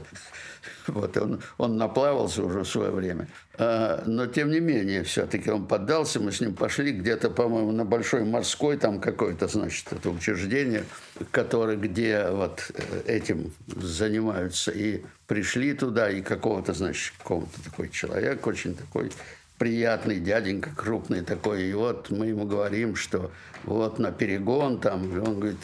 Вот 0.92 1.18
он, 1.18 1.42
он 1.58 1.78
наплавался 1.78 2.44
уже 2.44 2.62
в 2.62 2.68
свое 2.68 2.92
время. 2.92 3.28
А, 3.58 4.04
но 4.06 4.28
тем 4.28 4.52
не 4.52 4.60
менее, 4.60 5.04
все-таки 5.04 5.50
он 5.50 5.68
поддался, 5.68 6.20
мы 6.20 6.32
с 6.32 6.42
ним 6.42 6.54
пошли 6.54 6.92
где-то, 6.92 7.30
по-моему, 7.30 7.72
на 7.72 7.86
Большой 7.86 8.24
Морской, 8.24 8.78
там 8.78 9.00
какое-то, 9.00 9.48
значит, 9.48 9.92
это 9.92 10.10
учреждение, 10.10 10.84
которое, 11.32 11.78
где 11.78 12.30
вот 12.30 12.72
э, 12.74 13.02
этим 13.06 13.54
занимаются. 13.68 14.72
И 14.72 15.04
пришли 15.28 15.74
туда, 15.74 16.10
и 16.10 16.22
какого-то, 16.22 16.74
значит, 16.74 17.14
какого-то 17.18 17.64
такой 17.64 17.90
человек, 17.90 18.46
очень 18.48 18.76
такой 18.76 19.12
приятный 19.60 20.20
дяденька, 20.20 20.72
крупный 20.76 21.22
такой. 21.22 21.64
И 21.64 21.74
вот 21.74 22.10
мы 22.10 22.28
ему 22.28 22.46
говорим, 22.46 22.96
что 22.96 23.32
вот 23.66 24.00
на 24.00 24.12
перегон 24.12 24.80
там, 24.80 25.16
и 25.16 25.20
он 25.20 25.40
говорит, 25.40 25.60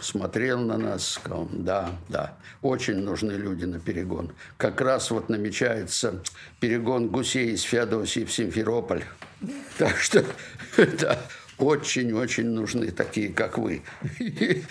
смотрел 0.00 0.60
на 0.60 0.78
нас, 0.78 1.12
сказал, 1.12 1.48
да, 1.52 1.90
да, 2.08 2.36
очень 2.62 2.98
нужны 2.98 3.32
люди 3.32 3.64
на 3.64 3.78
перегон. 3.80 4.32
Как 4.56 4.80
раз 4.80 5.10
вот 5.10 5.28
намечается 5.28 6.22
перегон 6.60 7.08
гусей 7.08 7.52
из 7.52 7.62
Феодосии 7.62 8.24
в 8.24 8.32
Симферополь. 8.32 9.04
Так 9.78 9.96
что, 9.98 10.24
да, 10.76 11.16
очень-очень 11.58 12.48
нужны 12.48 12.90
такие, 12.90 13.32
как 13.32 13.58
вы. 13.58 13.82
И 14.18 14.64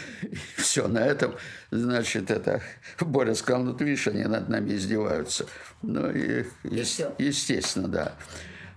все, 0.56 0.88
на 0.88 1.00
этом, 1.00 1.36
значит, 1.72 2.32
это 2.32 2.62
Боря 3.00 3.34
сказал, 3.34 3.64
ну 3.64 3.74
ты 3.74 3.86
видишь, 3.86 4.08
они 4.08 4.24
над 4.24 4.50
нами 4.50 4.74
издеваются. 4.74 5.46
Ну 5.82 6.10
и, 6.12 6.44
и 6.64 6.76
естественно, 7.18 7.88
да. 7.88 8.14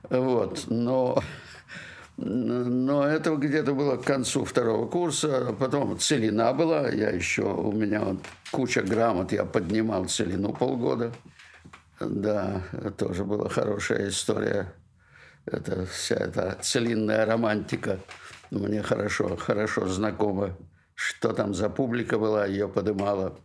Вот, 0.09 0.65
но 0.69 1.23
но 2.22 3.06
это 3.06 3.35
где-то 3.35 3.72
было 3.74 3.96
к 3.96 4.04
концу 4.04 4.44
второго 4.44 4.87
курса. 4.87 5.56
Потом 5.59 5.98
целина 5.98 6.52
была. 6.52 6.88
Я 6.90 7.11
еще, 7.11 7.44
у 7.44 7.72
меня 7.72 8.00
вот 8.00 8.18
куча 8.50 8.83
грамот. 8.83 9.33
Я 9.33 9.44
поднимал 9.44 10.04
целину 10.04 10.52
полгода. 10.52 11.12
Да, 11.98 12.62
тоже 12.98 13.25
была 13.25 13.48
хорошая 13.48 14.10
история. 14.10 14.73
Это 15.46 15.87
вся 15.87 16.16
эта 16.16 16.58
целинная 16.60 17.25
романтика. 17.25 17.98
Мне 18.50 18.83
хорошо, 18.83 19.37
хорошо 19.37 19.88
знакома. 19.88 20.56
Что 20.94 21.33
там 21.33 21.54
за 21.54 21.71
публика 21.71 22.18
была, 22.18 22.44
ее 22.44 22.68
подымала. 22.68 23.38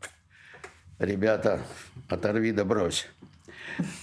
Ребята, 0.99 1.61
оторви 2.09 2.51
да 2.51 2.65
брось. 2.65 3.07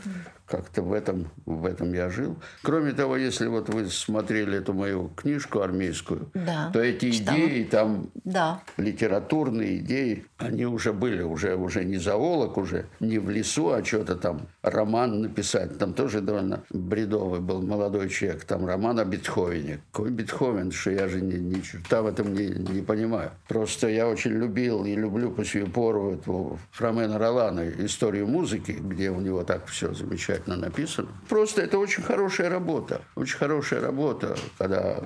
как-то 0.47 0.81
в 0.81 0.93
этом, 0.93 1.29
в 1.45 1.65
этом 1.65 1.93
я 1.93 2.09
жил. 2.09 2.37
Кроме 2.61 2.93
того, 2.93 3.17
если 3.17 3.47
вот 3.47 3.69
вы 3.69 3.87
смотрели 3.87 4.57
эту 4.57 4.73
мою 4.73 5.09
книжку 5.09 5.59
армейскую, 5.59 6.29
да, 6.33 6.71
то 6.71 6.79
эти 6.79 7.11
читала. 7.11 7.37
идеи 7.37 7.63
там, 7.63 8.09
да. 8.23 8.61
литературные 8.77 9.77
идеи, 9.77 10.25
они 10.37 10.65
уже 10.65 10.93
были, 10.93 11.21
уже, 11.21 11.55
уже 11.55 11.83
не 11.83 11.97
зоолог, 11.97 12.57
уже 12.57 12.85
не 12.99 13.19
в 13.19 13.29
лесу, 13.29 13.71
а 13.71 13.83
что-то 13.83 14.15
там, 14.15 14.47
роман 14.61 15.21
написать. 15.21 15.77
Там 15.77 15.93
тоже 15.93 16.21
довольно 16.21 16.63
бредовый 16.69 17.41
был 17.41 17.61
молодой 17.61 18.09
человек, 18.09 18.45
там 18.45 18.65
роман 18.65 18.99
о 18.99 19.05
Бетховене. 19.05 19.81
Какой 19.91 20.11
Бетховен, 20.11 20.71
что 20.71 20.91
я 20.91 21.09
же 21.09 21.21
ни, 21.21 21.35
ни 21.35 21.59
черта 21.61 22.01
в 22.01 22.07
этом 22.07 22.33
не, 22.33 22.47
не 22.47 22.81
понимаю. 22.81 23.31
Просто 23.47 23.89
я 23.89 24.07
очень 24.07 24.31
любил 24.31 24.85
и 24.85 24.95
люблю 24.95 25.31
по 25.31 25.43
сию 25.43 25.69
пору 25.69 26.13
этого 26.13 26.57
Ромена 26.79 27.17
Ролана 27.19 27.67
историю 27.69 28.27
музыки, 28.27 28.71
где 28.71 29.09
у 29.11 29.19
него 29.19 29.43
так 29.43 29.65
все 29.67 29.93
замечательно 29.93 30.36
замечательно 30.37 30.57
написано. 30.57 31.07
Просто 31.29 31.61
это 31.61 31.77
очень 31.77 32.03
хорошая 32.03 32.49
работа. 32.49 33.01
Очень 33.15 33.37
хорошая 33.37 33.81
работа, 33.81 34.35
когда 34.57 35.01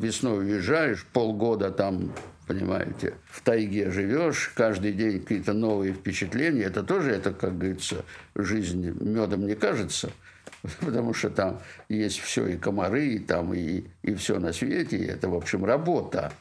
весной 0.00 0.38
уезжаешь, 0.44 1.04
полгода 1.12 1.70
там 1.70 2.12
понимаете, 2.46 3.14
в 3.30 3.40
тайге 3.40 3.90
живешь, 3.90 4.52
каждый 4.54 4.92
день 4.92 5.20
какие-то 5.20 5.54
новые 5.54 5.94
впечатления, 5.94 6.64
это 6.64 6.82
тоже, 6.82 7.12
это, 7.12 7.32
как 7.32 7.56
говорится, 7.56 8.04
жизнь 8.34 8.94
медом 9.00 9.46
не 9.46 9.54
кажется, 9.54 10.10
потому 10.80 11.14
что 11.14 11.30
там 11.30 11.60
есть 11.88 12.20
все, 12.20 12.46
и 12.46 12.58
комары, 12.58 13.06
и 13.06 13.18
там, 13.18 13.54
и, 13.54 13.84
и 14.02 14.14
все 14.14 14.38
на 14.38 14.52
свете, 14.52 14.98
и 14.98 15.06
это, 15.06 15.30
в 15.30 15.34
общем, 15.34 15.64
работа. 15.64 16.32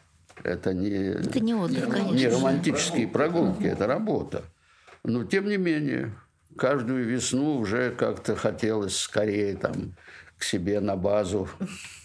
Это 0.44 0.74
не, 0.74 0.90
это 0.90 1.40
не, 1.40 1.54
отдых, 1.54 1.88
конечно. 1.88 2.16
не 2.16 2.28
романтические 2.28 3.08
прогулки, 3.08 3.64
это 3.64 3.88
работа. 3.88 4.44
Но, 5.06 5.24
тем 5.24 5.48
не 5.48 5.56
менее, 5.56 6.12
каждую 6.58 7.06
весну 7.06 7.58
уже 7.58 7.91
как-то 7.91 8.36
хотелось 8.36 8.97
скорее 8.97 9.56
там 9.56 9.95
к 10.38 10.43
себе 10.43 10.80
на 10.82 10.95
базу, 10.95 11.47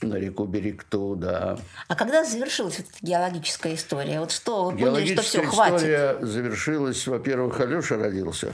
на 0.01 0.14
реку 0.14 0.44
Берегту, 0.46 1.16
да. 1.16 1.59
А 1.88 1.94
когда 1.96 2.24
завершилась 2.24 2.78
эта 2.78 2.88
геологическая 3.03 3.74
история? 3.74 4.20
Вот 4.20 4.30
что, 4.30 4.70
вы 4.70 4.78
поняли, 4.78 5.12
что 5.12 5.22
все, 5.22 5.42
хватит? 5.42 5.76
история 5.78 6.18
завершилась, 6.20 7.07
во-первых, 7.07 7.59
Алеша 7.61 7.96
родился, 7.96 8.53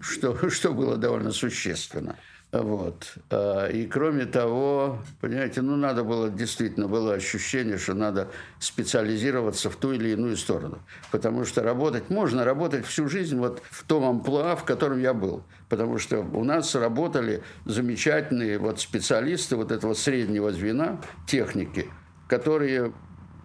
что, 0.00 0.48
что 0.50 0.72
было 0.72 0.96
довольно 0.96 1.32
существенно. 1.32 2.16
Вот. 2.52 3.14
А, 3.30 3.66
и 3.66 3.86
кроме 3.86 4.24
того, 4.24 4.98
понимаете, 5.20 5.62
ну 5.62 5.76
надо 5.76 6.04
было, 6.04 6.30
действительно, 6.30 6.88
было 6.88 7.14
ощущение, 7.14 7.76
что 7.76 7.94
надо 7.94 8.28
специализироваться 8.60 9.68
в 9.68 9.76
ту 9.76 9.92
или 9.92 10.10
иную 10.10 10.36
сторону. 10.36 10.80
Потому 11.10 11.44
что 11.44 11.62
работать, 11.62 12.08
можно 12.08 12.44
работать 12.44 12.86
всю 12.86 13.08
жизнь 13.08 13.36
вот 13.36 13.62
в 13.70 13.84
том 13.84 14.04
амплуа, 14.04 14.56
в 14.56 14.64
котором 14.64 15.00
я 15.00 15.12
был. 15.12 15.42
Потому 15.68 15.98
что 15.98 16.20
у 16.20 16.44
нас 16.44 16.74
работали 16.74 17.42
замечательные 17.64 18.58
вот 18.58 18.80
специалисты 18.80 19.56
вот 19.56 19.72
этого 19.72 19.94
среднего 19.94 20.52
звена, 20.52 21.00
техники, 21.26 21.90
которые 22.28 22.92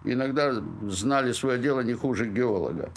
иногда 0.04 0.62
знали 0.88 1.32
свое 1.32 1.58
дело 1.58 1.80
не 1.80 1.94
хуже 1.94 2.28
геолога. 2.28 2.90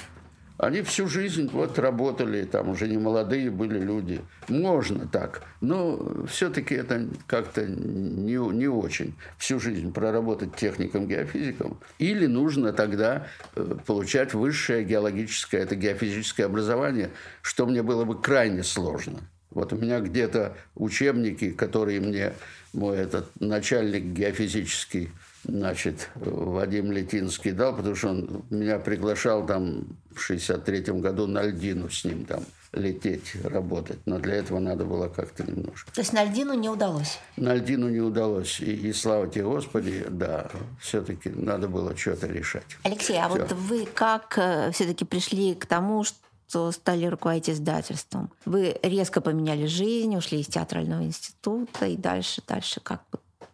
Они 0.57 0.81
всю 0.83 1.07
жизнь 1.07 1.49
вот 1.51 1.77
работали, 1.79 2.45
там 2.45 2.69
уже 2.69 2.87
не 2.87 2.97
молодые 2.97 3.51
были 3.51 3.77
люди. 3.79 4.21
Можно 4.47 5.05
так, 5.05 5.43
но 5.59 6.25
все-таки 6.27 6.75
это 6.75 7.07
как-то 7.27 7.65
не, 7.65 8.37
не 8.53 8.67
очень. 8.67 9.15
Всю 9.37 9.59
жизнь 9.59 9.91
проработать 9.91 10.55
техником-геофизиком. 10.55 11.77
Или 11.99 12.25
нужно 12.25 12.71
тогда 12.71 13.27
э, 13.55 13.75
получать 13.85 14.33
высшее 14.33 14.85
геологическое, 14.85 15.61
это 15.61 15.75
геофизическое 15.75 16.45
образование, 16.45 17.09
что 17.41 17.65
мне 17.65 17.83
было 17.83 18.05
бы 18.05 18.19
крайне 18.19 18.63
сложно. 18.63 19.19
Вот 19.51 19.73
у 19.73 19.77
меня 19.77 19.99
где-то 19.99 20.55
учебники, 20.75 21.51
которые 21.51 21.99
мне 21.99 22.33
мой 22.71 22.97
этот 22.97 23.29
начальник 23.39 24.03
геофизический 24.03 25.11
значит, 25.47 26.09
Вадим 26.15 26.91
Летинский 26.91 27.51
дал, 27.51 27.75
потому 27.75 27.95
что 27.95 28.09
он 28.09 28.43
меня 28.49 28.79
приглашал 28.79 29.45
там 29.45 29.97
в 30.13 30.29
63-м 30.29 31.01
году 31.01 31.27
на 31.27 31.43
льдину 31.43 31.89
с 31.89 32.03
ним 32.05 32.25
там 32.25 32.43
лететь, 32.75 33.35
работать. 33.43 33.99
Но 34.05 34.19
для 34.19 34.35
этого 34.35 34.59
надо 34.59 34.85
было 34.85 35.07
как-то 35.07 35.43
немножко. 35.43 35.91
То 35.93 36.01
есть 36.01 36.13
на 36.13 36.23
льдину 36.23 36.53
не 36.53 36.69
удалось? 36.69 37.19
На 37.37 37.55
льдину 37.55 37.89
не 37.89 38.01
удалось. 38.01 38.59
И, 38.59 38.73
и 38.73 38.93
слава 38.93 39.27
тебе, 39.27 39.45
Господи, 39.45 40.05
да, 40.09 40.49
все-таки 40.79 41.29
надо 41.29 41.67
было 41.67 41.95
что-то 41.95 42.27
решать. 42.27 42.77
Алексей, 42.83 43.17
а 43.17 43.29
Все. 43.29 43.39
вот 43.39 43.51
вы 43.53 43.85
как 43.85 44.37
э, 44.37 44.71
все-таки 44.71 45.05
пришли 45.05 45.55
к 45.55 45.65
тому, 45.65 46.03
что 46.03 46.71
стали 46.71 47.05
руководить 47.05 47.49
издательством. 47.49 48.31
Вы 48.45 48.77
резко 48.83 49.21
поменяли 49.21 49.65
жизнь, 49.65 50.15
ушли 50.15 50.41
из 50.41 50.47
театрального 50.47 51.03
института 51.03 51.85
и 51.87 51.97
дальше, 51.97 52.41
дальше 52.47 52.79
как 52.81 53.01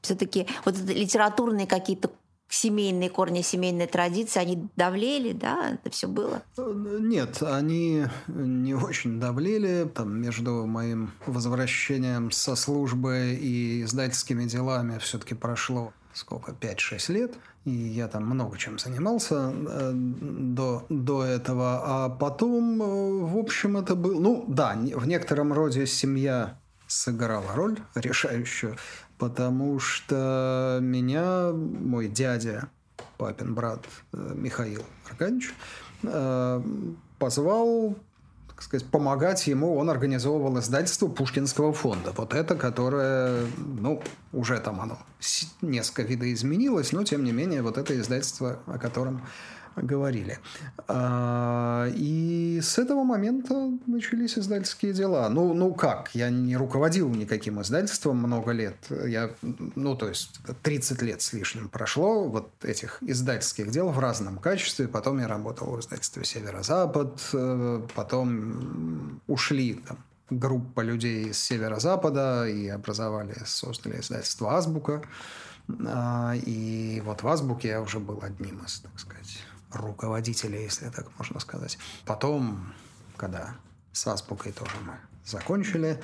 все-таки 0.01 0.47
вот 0.65 0.77
литературные 0.77 1.67
какие-то 1.67 2.11
семейные 2.49 3.09
корни, 3.09 3.41
семейные 3.41 3.87
традиции, 3.87 4.39
они 4.39 4.67
давлели, 4.75 5.31
да? 5.31 5.71
Это 5.71 5.89
все 5.89 6.07
было? 6.07 6.43
Нет, 6.57 7.41
они 7.41 8.05
не 8.27 8.73
очень 8.73 9.19
давлели. 9.19 9.89
Там 9.93 10.19
между 10.19 10.65
моим 10.65 11.11
возвращением 11.25 12.31
со 12.31 12.55
службы 12.55 13.37
и 13.39 13.83
издательскими 13.83 14.45
делами 14.45 14.97
все-таки 14.99 15.33
прошло 15.33 15.93
сколько, 16.13 16.51
5-6 16.51 17.13
лет. 17.13 17.33
И 17.63 17.71
я 17.71 18.07
там 18.07 18.25
много 18.25 18.57
чем 18.57 18.79
занимался 18.79 19.53
э, 19.53 19.91
до, 19.93 20.85
до 20.89 21.23
этого. 21.23 21.81
А 21.83 22.09
потом, 22.09 22.81
э, 22.81 23.25
в 23.25 23.37
общем, 23.37 23.77
это 23.77 23.95
был... 23.95 24.19
Ну, 24.19 24.45
да, 24.47 24.73
в 24.73 25.07
некотором 25.07 25.53
роде 25.53 25.85
семья 25.85 26.59
сыграла 26.91 27.53
роль 27.55 27.79
решающую, 27.95 28.75
потому 29.17 29.79
что 29.79 30.79
меня 30.81 31.51
мой 31.53 32.07
дядя, 32.07 32.69
папин 33.17 33.55
брат 33.55 33.85
э, 34.13 34.33
Михаил 34.35 34.83
Аркадьевич, 35.09 35.53
э, 36.03 36.61
позвал 37.17 37.95
так 38.47 38.61
сказать, 38.61 38.87
помогать 38.89 39.47
ему, 39.47 39.75
он 39.75 39.89
организовывал 39.89 40.59
издательство 40.59 41.07
Пушкинского 41.07 41.73
фонда. 41.73 42.13
Вот 42.15 42.35
это, 42.35 42.55
которое, 42.55 43.47
ну, 43.57 44.03
уже 44.33 44.59
там 44.59 44.79
оно 44.79 44.99
несколько 45.61 46.03
видоизменилось, 46.03 46.91
но, 46.91 47.03
тем 47.03 47.23
не 47.23 47.31
менее, 47.31 47.63
вот 47.63 47.79
это 47.79 47.99
издательство, 47.99 48.59
о 48.67 48.77
котором 48.77 49.23
говорили. 49.75 50.39
А, 50.87 51.87
и 51.93 52.59
с 52.61 52.77
этого 52.77 53.03
момента 53.03 53.71
начались 53.87 54.37
издательские 54.37 54.93
дела. 54.93 55.29
Ну, 55.29 55.53
ну 55.53 55.73
как, 55.73 56.11
я 56.13 56.29
не 56.29 56.57
руководил 56.57 57.09
никаким 57.09 57.61
издательством 57.61 58.17
много 58.17 58.51
лет. 58.51 58.77
Я, 58.89 59.31
ну, 59.75 59.95
то 59.95 60.09
есть 60.09 60.39
30 60.63 61.01
лет 61.01 61.21
с 61.21 61.33
лишним 61.33 61.69
прошло 61.69 62.27
вот 62.27 62.51
этих 62.63 62.97
издательских 63.01 63.71
дел 63.71 63.89
в 63.89 63.99
разном 63.99 64.37
качестве. 64.37 64.87
Потом 64.87 65.19
я 65.19 65.27
работал 65.27 65.75
в 65.75 65.79
издательстве 65.79 66.25
«Северо-Запад», 66.25 67.21
э, 67.33 67.81
потом 67.95 69.21
ушли 69.27 69.81
там, 69.87 69.97
группа 70.29 70.81
людей 70.81 71.29
из 71.29 71.39
Северо-Запада 71.39 72.47
и 72.47 72.67
образовали, 72.67 73.35
создали 73.45 73.99
издательство 73.99 74.55
«Азбука». 74.55 75.03
А, 75.87 76.33
и 76.35 77.01
вот 77.05 77.23
в 77.23 77.27
«Азбуке» 77.27 77.69
я 77.69 77.81
уже 77.81 77.99
был 77.99 78.19
одним 78.21 78.63
из, 78.65 78.79
так 78.79 78.97
сказать, 78.99 79.39
руководителя, 79.71 80.59
если 80.59 80.89
так 80.89 81.07
можно 81.17 81.39
сказать. 81.39 81.77
Потом, 82.05 82.73
когда 83.17 83.55
с 83.91 84.07
Азбукой 84.07 84.51
тоже 84.51 84.75
мы 84.85 84.93
закончили, 85.25 85.99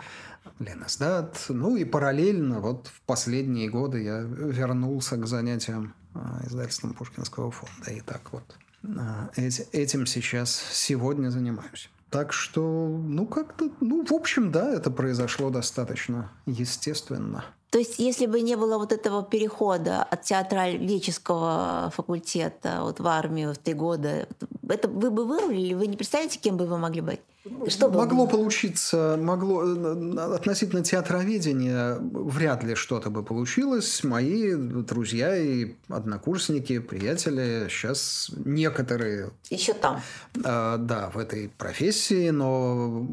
Ленэсдат, 0.60 1.46
ну 1.50 1.76
и 1.76 1.84
параллельно 1.84 2.60
вот 2.60 2.88
в 2.88 3.02
последние 3.02 3.70
годы 3.70 4.02
я 4.02 4.20
вернулся 4.22 5.18
к 5.18 5.28
занятиям 5.28 5.94
а, 6.14 6.42
издательством 6.46 6.94
Пушкинского 6.94 7.52
фонда. 7.52 7.92
И 7.92 8.02
так 8.02 8.32
вот 8.32 8.58
а, 8.98 9.30
этим 9.36 10.06
сейчас 10.06 10.56
сегодня 10.72 11.30
занимаюсь. 11.30 11.90
Так 12.18 12.34
что, 12.34 12.62
ну, 12.62 13.28
как-то, 13.28 13.70
ну, 13.80 14.04
в 14.04 14.12
общем, 14.12 14.52
да, 14.52 14.74
это 14.74 14.90
произошло 14.90 15.52
достаточно 15.52 16.32
естественно. 16.48 17.46
То 17.70 17.78
есть, 17.78 18.00
если 18.00 18.26
бы 18.26 18.42
не 18.42 18.56
было 18.56 18.80
вот 18.80 18.92
этого 18.92 19.22
перехода 19.24 20.02
от 20.02 20.24
театрального 20.24 21.92
факультета 21.96 22.80
вот 22.82 23.00
в 23.00 23.06
армию 23.06 23.54
в 23.54 23.60
три 23.60 23.76
года, 23.76 24.28
это 24.68 24.88
вы 24.88 25.12
бы 25.12 25.26
вырулили? 25.26 25.76
Вы 25.76 25.86
не 25.86 25.96
представляете, 25.96 26.40
кем 26.40 26.58
бы 26.58 26.66
вы 26.66 26.80
могли 26.80 27.02
быть? 27.02 27.20
Что 27.68 27.90
могло 27.90 28.26
бы? 28.26 28.32
получиться, 28.32 29.18
могло 29.20 29.64
э, 29.64 30.36
относительно 30.36 30.84
театроведения 30.84 31.98
вряд 32.00 32.64
ли 32.64 32.76
что-то 32.76 33.10
бы 33.10 33.24
получилось. 33.24 34.04
Мои 34.04 34.56
друзья 34.56 35.36
и 35.36 35.74
однокурсники, 35.90 36.80
приятели 36.80 37.68
сейчас 37.70 38.32
некоторые 38.46 39.32
еще 39.50 39.74
там. 39.74 40.02
Э, 40.44 40.78
да, 40.80 41.10
в 41.14 41.18
этой 41.18 41.50
профессии, 41.50 42.30
но 42.30 43.06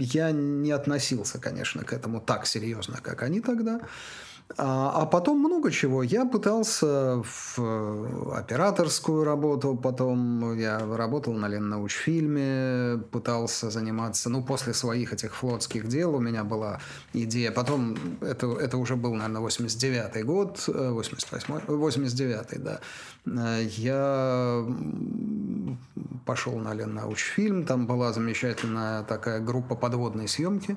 я 0.00 0.30
не 0.30 0.70
относился, 0.70 1.38
конечно, 1.38 1.84
к 1.84 1.92
этому 1.92 2.20
так 2.20 2.46
серьезно, 2.46 2.98
как 3.02 3.22
они 3.22 3.40
тогда. 3.40 3.80
А, 4.58 5.02
а 5.02 5.06
потом 5.06 5.40
много 5.40 5.72
чего. 5.72 6.04
Я 6.04 6.24
пытался 6.24 7.22
в 7.22 7.58
э, 7.58 8.32
операторскую 8.36 9.24
работу, 9.24 9.74
потом 9.74 10.56
я 10.56 10.78
работал 10.78 11.32
на 11.34 11.48
Леннаучфильме, 11.48 13.02
пытался 13.10 13.70
заниматься, 13.70 14.30
ну, 14.30 14.44
после 14.44 14.72
своих 14.72 15.12
этих 15.12 15.34
флотских 15.34 15.88
дел 15.88 16.14
у 16.14 16.20
меня 16.20 16.44
была 16.44 16.80
идея. 17.12 17.50
Потом, 17.50 17.96
это, 18.20 18.46
это 18.52 18.76
уже 18.78 18.94
был, 18.94 19.14
наверное, 19.14 19.42
89-й 19.42 20.22
год, 20.22 20.58
88-й, 20.68 21.62
э, 21.66 21.76
89-й, 21.76 22.58
да. 22.58 22.80
Э, 23.26 23.64
я 23.64 24.64
пошел 26.24 26.56
на 26.58 26.72
Леннаучфильм, 26.72 27.64
там 27.64 27.86
была 27.86 28.12
замечательная 28.12 29.02
такая 29.02 29.40
группа 29.40 29.74
подводной 29.74 30.28
съемки, 30.28 30.76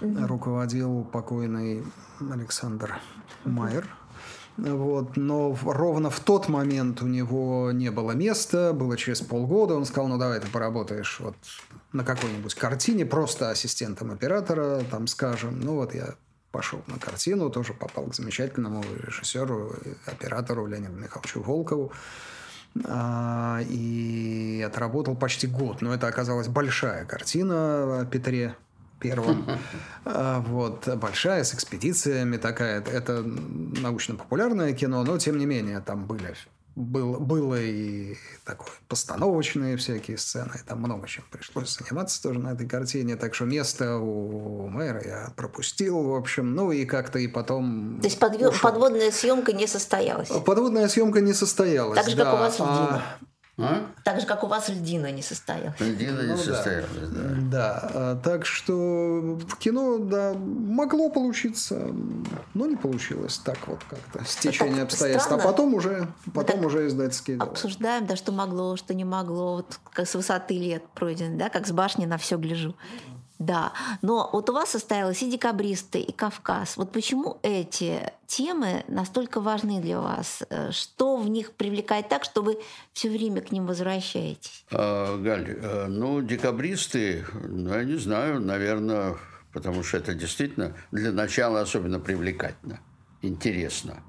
руководил 0.00 1.04
покойный 1.04 1.84
Александр 2.20 3.00
Майер. 3.44 3.88
Вот, 4.56 5.16
но 5.16 5.56
ровно 5.64 6.10
в 6.10 6.20
тот 6.20 6.48
момент 6.48 7.02
у 7.02 7.06
него 7.06 7.72
не 7.72 7.90
было 7.90 8.12
места, 8.12 8.72
было 8.72 8.96
через 8.96 9.20
полгода, 9.20 9.74
он 9.74 9.84
сказал, 9.84 10.08
ну 10.08 10.16
давай 10.16 10.38
ты 10.38 10.46
поработаешь 10.46 11.18
вот 11.18 11.34
на 11.92 12.04
какой-нибудь 12.04 12.54
картине, 12.54 13.04
просто 13.04 13.50
ассистентом 13.50 14.12
оператора, 14.12 14.82
там 14.90 15.08
скажем. 15.08 15.60
Ну 15.60 15.74
вот 15.74 15.92
я 15.94 16.14
пошел 16.52 16.80
на 16.86 17.00
картину, 17.00 17.50
тоже 17.50 17.74
попал 17.74 18.04
к 18.06 18.14
замечательному 18.14 18.84
режиссеру, 19.04 19.74
оператору 20.06 20.66
Леониду 20.66 20.94
Михайловичу 20.94 21.42
Волкову. 21.42 21.92
А, 22.86 23.60
и 23.68 24.64
отработал 24.66 25.14
почти 25.14 25.46
год. 25.46 25.80
Но 25.80 25.94
это 25.94 26.08
оказалась 26.08 26.48
большая 26.48 27.04
картина 27.04 28.00
о 28.00 28.04
Петре 28.04 28.56
первом. 29.00 29.46
А, 30.04 30.40
вот, 30.40 30.86
большая, 30.96 31.44
с 31.44 31.54
экспедициями 31.54 32.36
такая. 32.36 32.80
Это 32.82 33.22
научно-популярное 33.22 34.72
кино, 34.74 35.02
но 35.02 35.18
тем 35.18 35.38
не 35.38 35.46
менее 35.46 35.80
там 35.80 36.06
были 36.06 36.34
был, 36.76 37.20
было 37.20 37.60
и 37.60 38.16
такое 38.44 38.72
постановочные 38.88 39.76
всякие 39.76 40.18
сцены, 40.18 40.52
там 40.66 40.80
много 40.80 41.06
чем 41.06 41.24
пришлось 41.30 41.76
заниматься 41.76 42.22
тоже 42.22 42.40
на 42.40 42.52
этой 42.52 42.68
картине, 42.68 43.16
так 43.16 43.34
что 43.34 43.44
место 43.44 43.98
у 43.98 44.68
мэра 44.68 45.02
я 45.04 45.32
пропустил, 45.36 46.02
в 46.02 46.14
общем, 46.14 46.54
ну 46.54 46.72
и 46.72 46.84
как-то 46.84 47.18
и 47.18 47.28
потом... 47.28 47.98
То 48.00 48.06
есть 48.06 48.18
подвё... 48.18 48.52
подводная 48.60 49.10
съемка 49.10 49.52
не 49.52 49.66
состоялась? 49.66 50.28
Подводная 50.28 50.88
съемка 50.88 51.20
не 51.20 51.32
состоялась, 51.32 51.98
Так 51.98 52.08
же, 52.08 52.16
да. 52.16 52.24
как 52.24 52.34
у 52.34 52.36
вас 52.38 52.58
в 52.58 52.62
а, 52.62 53.02
а? 53.56 53.86
Так 54.02 54.20
же, 54.20 54.26
как 54.26 54.42
у 54.42 54.48
вас 54.48 54.68
льдина 54.68 55.12
не 55.12 55.22
состоялась. 55.22 55.78
Льдина 55.78 56.22
не 56.22 56.28
Ну, 56.28 56.36
да. 56.36 56.42
состоялась, 56.42 56.88
да. 57.10 57.20
Да, 57.50 57.90
а, 57.94 58.16
так 58.16 58.46
что 58.46 58.74
в 58.74 59.56
кино, 59.58 59.98
да, 59.98 60.34
могло 60.34 61.08
получиться, 61.08 61.86
но 62.54 62.66
не 62.66 62.76
получилось 62.76 63.38
так 63.38 63.58
вот 63.68 63.80
как-то, 63.88 64.24
стечение 64.24 64.74
так 64.76 64.84
обстоятельств. 64.84 65.30
А 65.30 65.34
странно. 65.36 65.50
потом 65.52 65.74
уже, 65.74 66.08
потом 66.32 66.64
уже 66.64 66.88
издательские 66.88 67.36
дела. 67.36 67.48
Обсуждаем, 67.48 68.06
да, 68.06 68.16
что 68.16 68.32
могло, 68.32 68.76
что 68.76 68.92
не 68.92 69.04
могло, 69.04 69.56
вот 69.56 69.78
как 69.92 70.08
с 70.08 70.14
высоты 70.14 70.58
лет 70.58 70.82
пройдено, 70.94 71.38
да, 71.38 71.48
как 71.48 71.66
с 71.66 71.72
башни 71.72 72.06
на 72.06 72.18
все 72.18 72.36
гляжу. 72.36 72.74
Да, 73.44 73.72
но 74.00 74.30
вот 74.32 74.48
у 74.48 74.54
вас 74.54 74.70
состоялось 74.70 75.22
и 75.22 75.30
декабристы, 75.30 76.00
и 76.00 76.12
Кавказ. 76.12 76.78
Вот 76.78 76.92
почему 76.92 77.38
эти 77.42 78.10
темы 78.26 78.84
настолько 78.88 79.40
важны 79.40 79.82
для 79.82 80.00
вас? 80.00 80.42
Э, 80.48 80.70
Что 80.72 81.16
в 81.18 81.28
них 81.28 81.52
привлекает 81.52 82.08
так, 82.08 82.24
что 82.24 82.42
вы 82.42 82.58
все 82.94 83.10
время 83.10 83.42
к 83.42 83.52
ним 83.52 83.66
возвращаетесь? 83.66 84.64
А, 84.72 85.18
Галь, 85.18 85.50
э, 85.50 85.86
ну, 85.88 86.22
декабристы, 86.22 87.26
ну, 87.34 87.74
я 87.74 87.84
не 87.84 87.96
знаю, 87.96 88.40
наверное, 88.40 89.16
потому 89.52 89.82
что 89.82 89.98
это 89.98 90.14
действительно 90.14 90.74
для 90.90 91.12
начала 91.12 91.60
особенно 91.60 92.00
привлекательно, 92.00 92.80
интересно. 93.20 94.02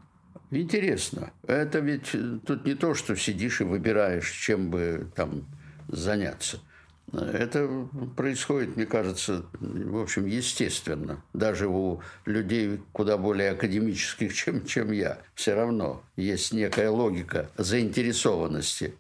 Интересно. 0.50 1.34
Это 1.46 1.80
ведь 1.80 2.14
э, 2.14 2.40
тут 2.46 2.66
не 2.66 2.76
то, 2.76 2.94
что 2.94 3.18
сидишь 3.18 3.60
и 3.60 3.66
выбираешь, 3.66 4.32
чем 4.32 4.70
бы 4.70 5.12
там 5.14 5.46
заняться. 5.90 6.60
Это 7.20 7.88
происходит, 8.16 8.76
мне 8.76 8.86
кажется, 8.86 9.46
в 9.60 9.98
общем, 9.98 10.26
естественно. 10.26 11.22
Даже 11.34 11.68
у 11.68 12.02
людей 12.26 12.80
куда 12.92 13.18
более 13.18 13.52
академических, 13.52 14.34
чем, 14.36 14.66
чем 14.66 14.92
я. 14.92 15.20
Все 15.34 15.54
равно 15.54 16.04
есть 16.16 16.54
некая 16.54 16.90
логика 16.90 17.50
заинтересованности. 17.58 18.96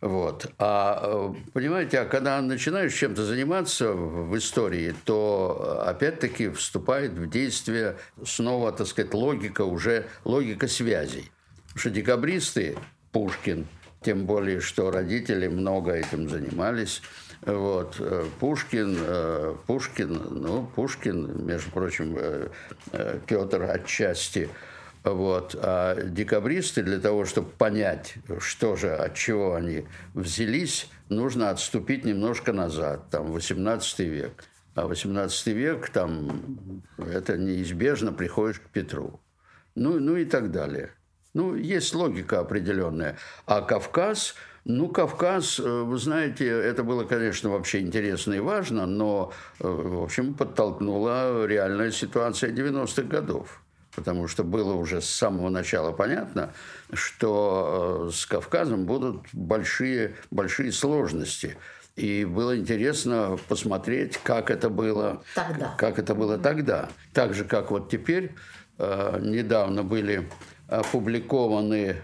Вот. 0.00 0.50
А 0.58 1.00
э, 1.00 1.34
понимаете, 1.52 2.00
а 2.00 2.04
когда 2.06 2.42
начинаешь 2.42 2.92
чем-то 2.92 3.24
заниматься 3.24 3.92
в 3.92 4.36
истории, 4.36 4.94
то 5.04 5.84
опять-таки 5.86 6.48
вступает 6.48 7.12
в 7.12 7.30
действие 7.30 7.96
снова, 8.24 8.72
так 8.72 8.88
сказать, 8.88 9.14
логика 9.14 9.62
уже, 9.62 10.06
логика 10.24 10.66
связей. 10.66 11.30
Потому 11.68 11.78
что 11.78 11.90
декабристы, 11.90 12.76
Пушкин, 13.12 13.68
тем 14.02 14.26
более, 14.26 14.60
что 14.60 14.90
родители 14.90 15.46
много 15.46 15.92
этим 15.92 16.28
занимались, 16.28 17.00
вот. 17.46 17.96
э, 17.98 18.24
Пушкин, 18.38 18.96
э, 19.00 19.54
Пушкин, 19.66 20.20
ну, 20.30 20.70
Пушкин, 20.74 21.44
между 21.44 21.70
прочим, 21.70 22.16
э, 22.16 22.48
Петр 23.26 23.62
отчасти. 23.62 24.48
Вот. 25.02 25.56
А 25.60 26.00
декабристы 26.04 26.82
для 26.82 27.00
того, 27.00 27.24
чтобы 27.24 27.50
понять, 27.50 28.14
что 28.38 28.76
же, 28.76 28.94
от 28.94 29.14
чего 29.14 29.54
они 29.54 29.86
взялись, 30.14 30.88
нужно 31.08 31.50
отступить 31.50 32.04
немножко 32.04 32.52
назад, 32.52 33.10
там, 33.10 33.32
18 33.32 33.98
век. 34.00 34.44
А 34.74 34.86
18 34.86 35.48
век, 35.48 35.90
там, 35.90 36.82
это 36.96 37.36
неизбежно 37.36 38.12
приходишь 38.12 38.60
к 38.60 38.68
Петру. 38.68 39.20
Ну, 39.74 39.98
ну 39.98 40.16
и 40.16 40.24
так 40.24 40.50
далее. 40.52 40.90
Ну, 41.34 41.56
есть 41.56 41.94
логика 41.94 42.40
определенная. 42.40 43.18
А 43.46 43.62
Кавказ, 43.62 44.34
Ну, 44.64 44.88
Кавказ, 44.88 45.58
э, 45.58 45.62
вы 45.62 45.98
знаете, 45.98 46.46
это 46.46 46.84
было, 46.84 47.02
конечно, 47.02 47.50
вообще 47.50 47.80
интересно 47.80 48.34
и 48.34 48.38
важно, 48.38 48.86
но, 48.86 49.32
э, 49.58 49.66
в 49.66 50.04
общем, 50.04 50.34
подтолкнула 50.34 51.46
реальная 51.46 51.90
ситуация 51.90 52.52
90-х 52.52 53.08
годов. 53.08 53.60
Потому 53.96 54.28
что 54.28 54.44
было 54.44 54.74
уже 54.74 55.00
с 55.00 55.08
самого 55.08 55.48
начала 55.48 55.90
понятно, 55.90 56.54
что 56.92 58.08
с 58.12 58.24
Кавказом 58.24 58.86
будут 58.86 59.22
большие, 59.32 60.14
большие 60.30 60.70
сложности. 60.72 61.56
И 61.96 62.24
было 62.24 62.56
интересно 62.56 63.38
посмотреть, 63.48 64.16
как 64.18 64.50
это 64.50 64.70
было 64.70 65.22
тогда. 65.34 65.74
Как 65.76 65.98
это 65.98 66.14
было 66.14 66.38
тогда. 66.38 66.88
Так 67.12 67.34
же, 67.34 67.44
как 67.44 67.70
вот 67.70 67.90
теперь, 67.90 68.34
недавно 68.78 69.82
были 69.82 70.26
опубликованы 70.68 71.96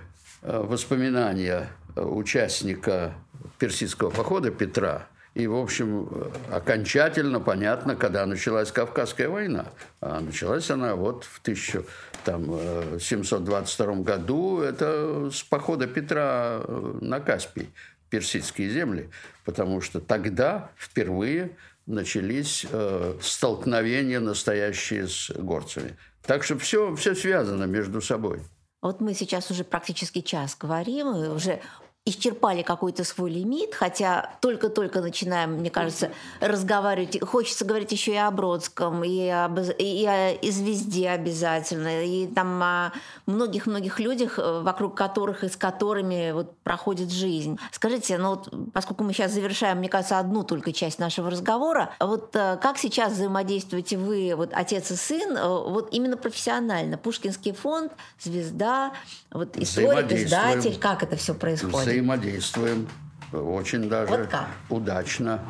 воспоминания 0.42 1.70
участника 2.03 3.14
персидского 3.59 4.11
похода 4.11 4.51
Петра. 4.51 5.07
И, 5.34 5.46
в 5.46 5.55
общем, 5.55 6.09
окончательно 6.51 7.38
понятно, 7.38 7.94
когда 7.94 8.26
началась 8.26 8.72
Кавказская 8.72 9.28
война. 9.28 9.66
А 10.01 10.18
началась 10.20 10.68
она 10.70 10.96
вот 10.96 11.24
в 11.24 11.40
1722 11.42 13.94
году. 13.96 14.61
Это 14.61 15.30
с 15.30 15.44
похода 15.44 15.86
Петра 15.86 16.62
на 17.01 17.20
Каспий, 17.20 17.70
персидские 18.11 18.70
земли. 18.70 19.11
Потому 19.44 19.80
что 19.80 20.01
тогда 20.01 20.72
впервые 20.76 21.57
начались 21.86 22.66
э, 22.70 23.14
столкновения 23.22 24.20
настоящие 24.20 25.09
с 25.09 25.30
горцами. 25.30 25.96
Так 26.22 26.44
что 26.44 26.59
все, 26.59 26.94
все 26.96 27.14
связано 27.14 27.64
между 27.64 28.03
собой. 28.03 28.42
Вот 28.82 29.01
мы 29.01 29.14
сейчас 29.14 29.51
уже 29.51 29.64
практически 29.64 30.20
час 30.20 30.55
говорим, 30.57 31.16
и 31.16 31.28
уже 31.28 31.61
исчерпали 32.09 32.62
какой-то 32.62 33.05
свой 33.05 33.30
лимит, 33.30 33.74
хотя 33.74 34.30
только-только 34.40 35.01
начинаем, 35.01 35.53
мне 35.55 35.70
кажется, 35.70 36.11
разговаривать. 36.40 37.22
Хочется 37.22 37.64
говорить 37.64 37.92
еще 37.92 38.12
и 38.12 38.16
о 38.16 38.30
Бродском, 38.30 39.05
и, 39.05 39.28
об, 39.28 39.59
и 39.59 40.07
о 40.07 40.32
и 40.32 40.51
звезде 40.51 41.11
обязательно, 41.11 42.05
и 42.05 42.26
там 42.26 42.62
о 42.62 42.92
многих-многих 43.26 44.01
людях, 44.01 44.38
э, 44.38 44.61
вокруг 44.62 44.96
которых 44.96 45.44
и 45.44 45.49
с 45.49 45.57
которыми 45.57 46.32
вот 46.32 46.57
проходит 46.59 47.11
жизнь. 47.11 47.59
Скажите, 47.72 48.16
ну 48.18 48.30
вот, 48.30 48.72
поскольку 48.72 49.05
мы 49.05 49.12
сейчас 49.12 49.32
завершаем, 49.32 49.78
мне 49.78 49.88
кажется, 49.88 50.18
одну 50.18 50.44
только 50.44 50.72
часть 50.72 50.99
нашего 50.99 51.30
разговора, 51.30 51.90
вот 52.01 52.34
э, 52.34 52.59
как 52.62 52.78
сейчас 52.78 53.12
взаимодействуете 53.12 53.99
вы, 53.99 54.32
вот 54.34 54.51
отец 54.55 54.90
и 54.90 54.96
сын, 54.96 55.36
э, 55.36 55.46
вот 55.46 55.88
именно 55.92 56.16
профессионально? 56.16 56.96
Пушкинский 56.96 57.53
фонд, 57.53 57.92
звезда, 58.18 58.92
вот 59.30 59.57
историк, 59.59 60.11
издатель, 60.11 60.78
как 60.78 61.03
это 61.03 61.16
все 61.16 61.34
происходит? 61.34 61.88
Взаимодействуем 61.89 62.89
очень 63.32 63.89
даже 63.89 64.11
вот 64.12 64.26
как? 64.28 64.49
удачно. 64.68 65.41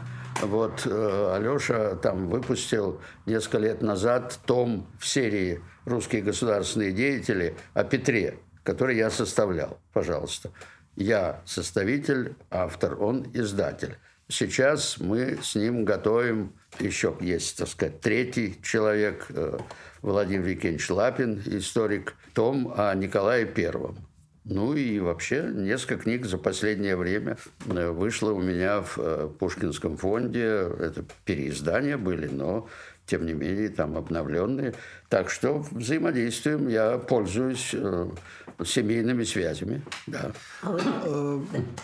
Вот 0.40 0.86
э, 0.86 1.34
Алеша 1.36 1.96
там 1.96 2.28
выпустил 2.28 3.00
несколько 3.26 3.58
лет 3.58 3.82
назад 3.82 4.38
том 4.46 4.86
в 4.98 5.06
серии 5.06 5.60
«Русские 5.84 6.22
государственные 6.22 6.92
деятели» 6.92 7.56
о 7.74 7.82
Петре, 7.82 8.38
который 8.62 8.96
я 8.96 9.10
составлял. 9.10 9.78
Пожалуйста. 9.92 10.50
Я 10.94 11.40
составитель, 11.44 12.36
автор, 12.50 13.00
он 13.02 13.26
издатель. 13.34 13.96
Сейчас 14.28 14.98
мы 14.98 15.38
с 15.42 15.54
ним 15.54 15.84
готовим, 15.84 16.52
еще 16.78 17.16
есть, 17.20 17.58
так 17.58 17.68
сказать, 17.68 18.00
третий 18.00 18.60
человек, 18.62 19.26
э, 19.30 19.58
Владимир 20.02 20.42
Викентьевич 20.42 20.90
Лапин, 20.90 21.42
историк, 21.46 22.14
том 22.34 22.72
о 22.76 22.94
Николае 22.94 23.46
Первом. 23.46 24.07
Ну 24.48 24.72
и 24.72 24.98
вообще 24.98 25.50
несколько 25.54 26.04
книг 26.04 26.24
за 26.24 26.38
последнее 26.38 26.96
время 26.96 27.36
э, 27.68 27.90
вышло 27.90 28.32
у 28.32 28.40
меня 28.40 28.80
в 28.80 28.98
э, 28.98 29.28
Пушкинском 29.38 29.98
фонде. 29.98 30.40
Это 30.40 31.04
переиздания 31.26 31.98
были, 31.98 32.28
но 32.28 32.66
тем 33.04 33.26
не 33.26 33.34
менее 33.34 33.68
там 33.68 33.98
обновленные. 33.98 34.72
Так 35.08 35.30
что 35.30 35.64
взаимодействуем, 35.70 36.68
я 36.68 36.98
пользуюсь 36.98 37.70
э, 37.72 38.10
семейными 38.62 39.24
связями. 39.24 39.82
Да. 40.06 40.32
Э, 40.62 41.40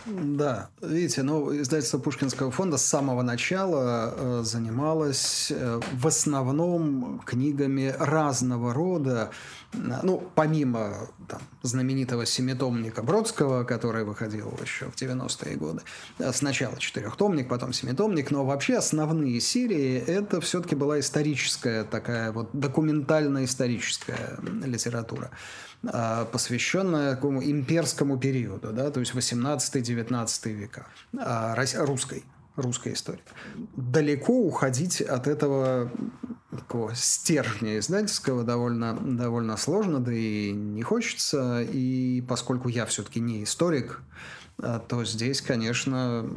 да, 0.06 0.68
видите, 0.82 1.22
ну, 1.22 1.58
издательство 1.58 1.98
Пушкинского 1.98 2.50
фонда 2.50 2.76
с 2.76 2.84
самого 2.84 3.22
начала 3.22 4.12
э, 4.14 4.42
занималось 4.44 5.50
в 5.92 6.06
основном 6.06 7.22
книгами 7.24 7.94
разного 7.98 8.74
рода, 8.74 9.30
ну, 9.72 10.22
помимо 10.34 11.08
там, 11.26 11.40
знаменитого 11.62 12.26
семитомника 12.26 13.02
Бродского, 13.02 13.64
который 13.64 14.04
выходил 14.04 14.52
еще 14.62 14.90
в 14.90 14.96
90-е 14.96 15.56
годы, 15.56 15.80
сначала 16.32 16.78
четырехтомник, 16.78 17.48
потом 17.48 17.72
семитомник, 17.72 18.30
но 18.30 18.44
вообще 18.44 18.76
основные 18.76 19.40
серии 19.40 19.96
это 19.96 20.42
все-таки 20.42 20.74
была 20.74 21.00
историческая 21.00 21.84
такая 21.84 22.30
вот 22.30 22.50
документально-историческая 23.20 24.38
литература. 24.64 25.30
А, 25.86 26.24
посвященная 26.24 27.14
такому 27.14 27.42
имперскому 27.42 28.18
периоду, 28.18 28.72
да, 28.72 28.90
то 28.90 29.00
есть 29.00 29.14
18-19 29.14 30.52
века, 30.52 30.86
а, 31.18 31.54
русской 31.78 32.24
русской 32.56 32.92
истории. 32.92 33.20
Далеко 33.76 34.32
уходить 34.32 35.00
от 35.00 35.26
этого 35.26 35.90
такого 36.52 36.94
стержня 36.94 37.78
издательского 37.78 38.44
довольно, 38.44 38.94
довольно 38.94 39.56
сложно, 39.56 39.98
да 39.98 40.12
и 40.12 40.52
не 40.52 40.82
хочется. 40.82 41.62
И 41.62 42.22
поскольку 42.28 42.68
я 42.68 42.86
все-таки 42.86 43.18
не 43.18 43.42
историк, 43.42 44.00
а, 44.58 44.78
то 44.78 45.04
здесь, 45.04 45.42
конечно, 45.42 46.30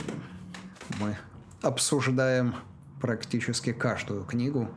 мы 0.99 1.17
обсуждаем 1.61 2.55
практически 2.99 3.71
каждую 3.71 4.25
книгу 4.25 4.69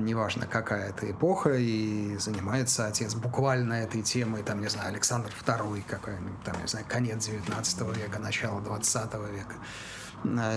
неважно 0.00 0.46
какая 0.46 0.90
это 0.90 1.10
эпоха, 1.10 1.54
и 1.54 2.16
занимается 2.18 2.86
отец 2.86 3.14
буквально 3.14 3.74
этой 3.74 4.02
темой, 4.02 4.42
там, 4.42 4.60
не 4.60 4.68
знаю, 4.68 4.88
Александр 4.88 5.30
II 5.46 5.82
какой-нибудь, 5.86 6.42
там, 6.44 6.60
не 6.60 6.66
знаю, 6.66 6.84
конец 6.88 7.26
19 7.26 7.80
века, 7.96 8.18
начало 8.18 8.60
20 8.60 9.14
века. 9.32 9.54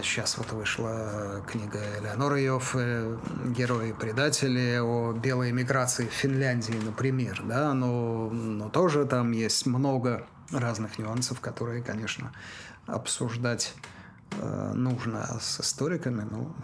Сейчас 0.04 0.36
а, 0.36 0.42
вот 0.42 0.52
вышла 0.52 1.44
книга 1.48 1.80
Элеонора 2.00 2.40
Йофф 2.40 2.76
«Герои-предатели» 2.76 4.78
о 4.78 5.12
белой 5.12 5.52
миграции 5.52 6.06
в 6.06 6.12
Финляндии, 6.12 6.80
например, 6.84 7.42
да, 7.46 7.74
но, 7.74 8.30
но 8.30 8.70
тоже 8.70 9.06
там 9.06 9.32
есть 9.32 9.66
много 9.66 10.28
разных 10.52 11.00
нюансов, 11.00 11.40
которые, 11.40 11.82
конечно, 11.82 12.32
обсуждать 12.86 13.74
э, 14.32 14.72
нужно 14.74 15.40
с 15.40 15.60
историками, 15.60 16.22
но 16.30 16.56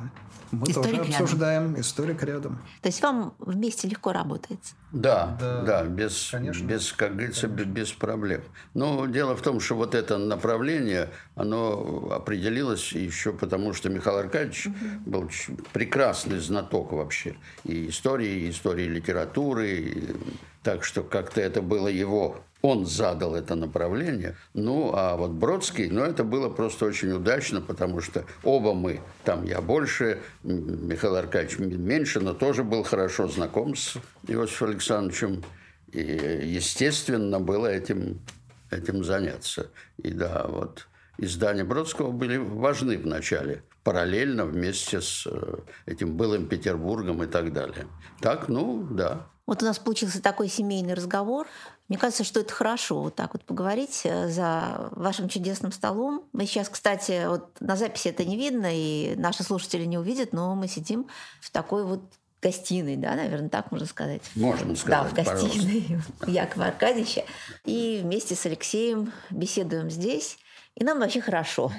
мы 0.52 0.70
Историк 0.70 1.06
тоже 1.06 1.14
обсуждаем. 1.14 1.62
Рядом. 1.64 1.82
Историк 1.82 2.24
рядом. 2.24 2.60
То 2.82 2.88
есть 2.88 3.02
вам 3.02 3.34
вместе 3.40 3.88
легко 3.88 4.12
работается? 4.12 4.76
Да, 4.92 5.38
да, 5.40 5.62
да 5.62 5.84
без, 5.86 6.30
Конечно. 6.32 6.66
без, 6.66 6.92
как 6.92 7.14
говорится, 7.14 7.48
без, 7.48 7.66
без 7.66 7.92
проблем. 7.94 8.42
Но 8.74 9.06
дело 9.06 9.36
в 9.36 9.42
том, 9.42 9.62
что 9.62 9.76
вот 9.76 9.96
это 9.96 10.18
направление, 10.18 11.10
оно 11.36 12.10
определилось 12.12 12.92
еще 12.92 13.32
потому, 13.32 13.74
что 13.74 13.90
Михаил 13.90 14.18
Аркадьевич 14.18 14.68
угу. 14.68 14.76
был 15.06 15.32
прекрасный 15.72 16.40
знаток 16.40 16.92
вообще 16.92 17.36
и 17.64 17.88
истории, 17.88 18.42
и 18.42 18.50
истории 18.50 18.88
литературы. 18.88 19.70
И, 19.70 20.16
так 20.64 20.84
что 20.84 21.02
как-то 21.04 21.42
это 21.42 21.62
было 21.62 21.88
его 21.88 22.42
он 22.62 22.86
задал 22.86 23.36
это 23.36 23.56
направление. 23.56 24.36
Ну, 24.54 24.92
а 24.94 25.16
вот 25.16 25.32
Бродский, 25.32 25.90
ну, 25.90 26.04
это 26.04 26.24
было 26.24 26.50
просто 26.50 26.86
очень 26.86 27.12
удачно, 27.12 27.62
потому 27.62 28.02
что 28.02 28.26
оба 28.44 28.74
мы, 28.74 29.02
там 29.24 29.46
я 29.46 29.62
больше, 29.62 30.20
Михаил 30.44 31.16
Аркадьевич 31.16 31.60
меньше, 31.60 32.20
но 32.20 32.34
тоже 32.34 32.64
был 32.64 32.84
хорошо 32.84 33.28
знаком 33.28 33.76
с 33.76 33.98
Иосифом 34.28 34.70
Александровичем. 34.70 35.44
И, 35.92 36.02
естественно, 36.02 37.40
было 37.40 37.68
этим, 37.68 38.22
этим 38.70 39.04
заняться. 39.04 39.72
И 39.98 40.12
да, 40.12 40.46
вот 40.48 40.88
издания 41.18 41.64
Бродского 41.64 42.12
были 42.12 42.38
важны 42.38 42.98
в 42.98 43.06
начале, 43.06 43.64
параллельно 43.84 44.46
вместе 44.46 45.02
с 45.02 45.26
э, 45.26 45.58
этим 45.86 46.16
былым 46.16 46.48
Петербургом 46.48 47.24
и 47.24 47.28
так 47.28 47.52
далее. 47.52 47.88
Так, 48.22 48.48
ну, 48.48 48.88
да. 48.90 49.28
Вот 49.48 49.64
у 49.64 49.66
нас 49.66 49.80
получился 49.80 50.22
такой 50.22 50.48
семейный 50.48 50.94
разговор. 50.94 51.48
Мне 51.92 51.98
кажется, 51.98 52.24
что 52.24 52.40
это 52.40 52.54
хорошо 52.54 53.02
вот 53.02 53.16
так 53.16 53.34
вот 53.34 53.44
поговорить 53.44 54.04
э, 54.06 54.30
за 54.30 54.88
вашим 54.92 55.28
чудесным 55.28 55.74
столом. 55.74 56.24
Мы 56.32 56.46
сейчас, 56.46 56.70
кстати, 56.70 57.28
вот 57.28 57.50
на 57.60 57.76
записи 57.76 58.08
это 58.08 58.24
не 58.24 58.38
видно, 58.38 58.70
и 58.72 59.14
наши 59.18 59.44
слушатели 59.44 59.84
не 59.84 59.98
увидят, 59.98 60.32
но 60.32 60.56
мы 60.56 60.70
сидим 60.70 61.08
в 61.42 61.52
такой 61.52 61.84
вот 61.84 62.00
гостиной, 62.42 62.96
да, 62.96 63.16
наверное, 63.16 63.50
так 63.50 63.74
можно 63.74 63.86
сказать. 63.86 64.22
Можно 64.36 64.74
сказать, 64.78 65.04
Да, 65.04 65.10
в 65.10 65.14
гостиной 65.14 66.00
Якова 66.28 66.68
Аркадьевича. 66.68 67.26
И 67.66 68.00
вместе 68.02 68.36
с 68.36 68.46
Алексеем 68.46 69.12
беседуем 69.30 69.90
здесь. 69.90 70.38
И 70.76 70.86
нам 70.86 70.98
вообще 70.98 71.20
хорошо 71.20 71.74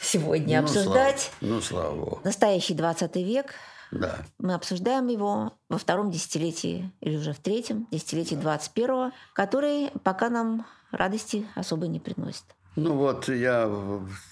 сегодня 0.00 0.62
ну, 0.62 0.68
обсуждать 0.68 1.30
слава, 1.38 1.54
ну, 1.54 1.60
слава 1.60 1.94
Богу. 1.94 2.20
настоящий 2.24 2.72
20 2.72 3.14
век, 3.16 3.52
да. 3.90 4.24
Мы 4.38 4.54
обсуждаем 4.54 5.08
его 5.08 5.52
во 5.68 5.78
втором 5.78 6.10
десятилетии 6.10 6.92
или 7.00 7.16
уже 7.16 7.32
в 7.32 7.38
третьем 7.38 7.86
десятилетии 7.90 8.36
21-го, 8.36 9.12
который 9.32 9.90
пока 10.04 10.30
нам 10.30 10.66
радости 10.90 11.46
особо 11.54 11.86
не 11.86 12.00
приносит. 12.00 12.44
Ну 12.76 12.94
вот 12.94 13.28
я 13.28 13.68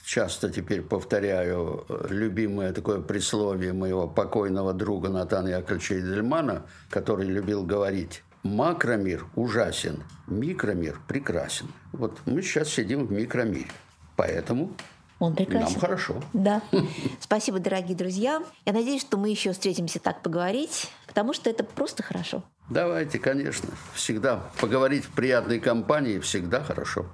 часто 0.05 0.49
теперь 0.49 0.83
повторяю 0.83 1.85
любимое 2.09 2.73
такое 2.73 3.01
присловие 3.01 3.73
моего 3.73 4.07
покойного 4.07 4.73
друга 4.73 5.09
Натана 5.09 5.49
Яковлевича 5.49 5.99
Эдельмана, 5.99 6.63
который 6.89 7.27
любил 7.27 7.65
говорить 7.65 8.23
«Макромир 8.45 9.27
ужасен, 9.35 10.05
микромир 10.29 11.01
прекрасен». 11.09 11.67
Вот 11.93 12.21
мы 12.27 12.43
сейчас 12.43 12.69
сидим 12.69 13.07
в 13.07 13.13
микромире, 13.13 13.71
поэтому 14.15 14.73
Он 15.19 15.35
прекрасен. 15.35 15.73
нам 15.73 15.81
хорошо. 15.81 16.23
Да. 16.33 16.63
Спасибо, 17.21 17.59
дорогие 17.59 17.97
друзья. 17.97 18.43
Я 18.65 18.73
надеюсь, 18.73 19.01
что 19.01 19.17
мы 19.17 19.31
еще 19.31 19.53
встретимся 19.53 19.99
так 19.99 20.23
поговорить, 20.23 20.91
потому 21.07 21.33
что 21.33 21.51
это 21.51 21.65
просто 21.65 22.03
хорошо. 22.03 22.43
Давайте, 22.71 23.19
конечно, 23.19 23.71
всегда 23.95 24.51
поговорить 24.61 25.05
в 25.05 25.11
приятной 25.11 25.59
компании 25.59 26.19
всегда 26.19 26.63
хорошо. 26.63 27.07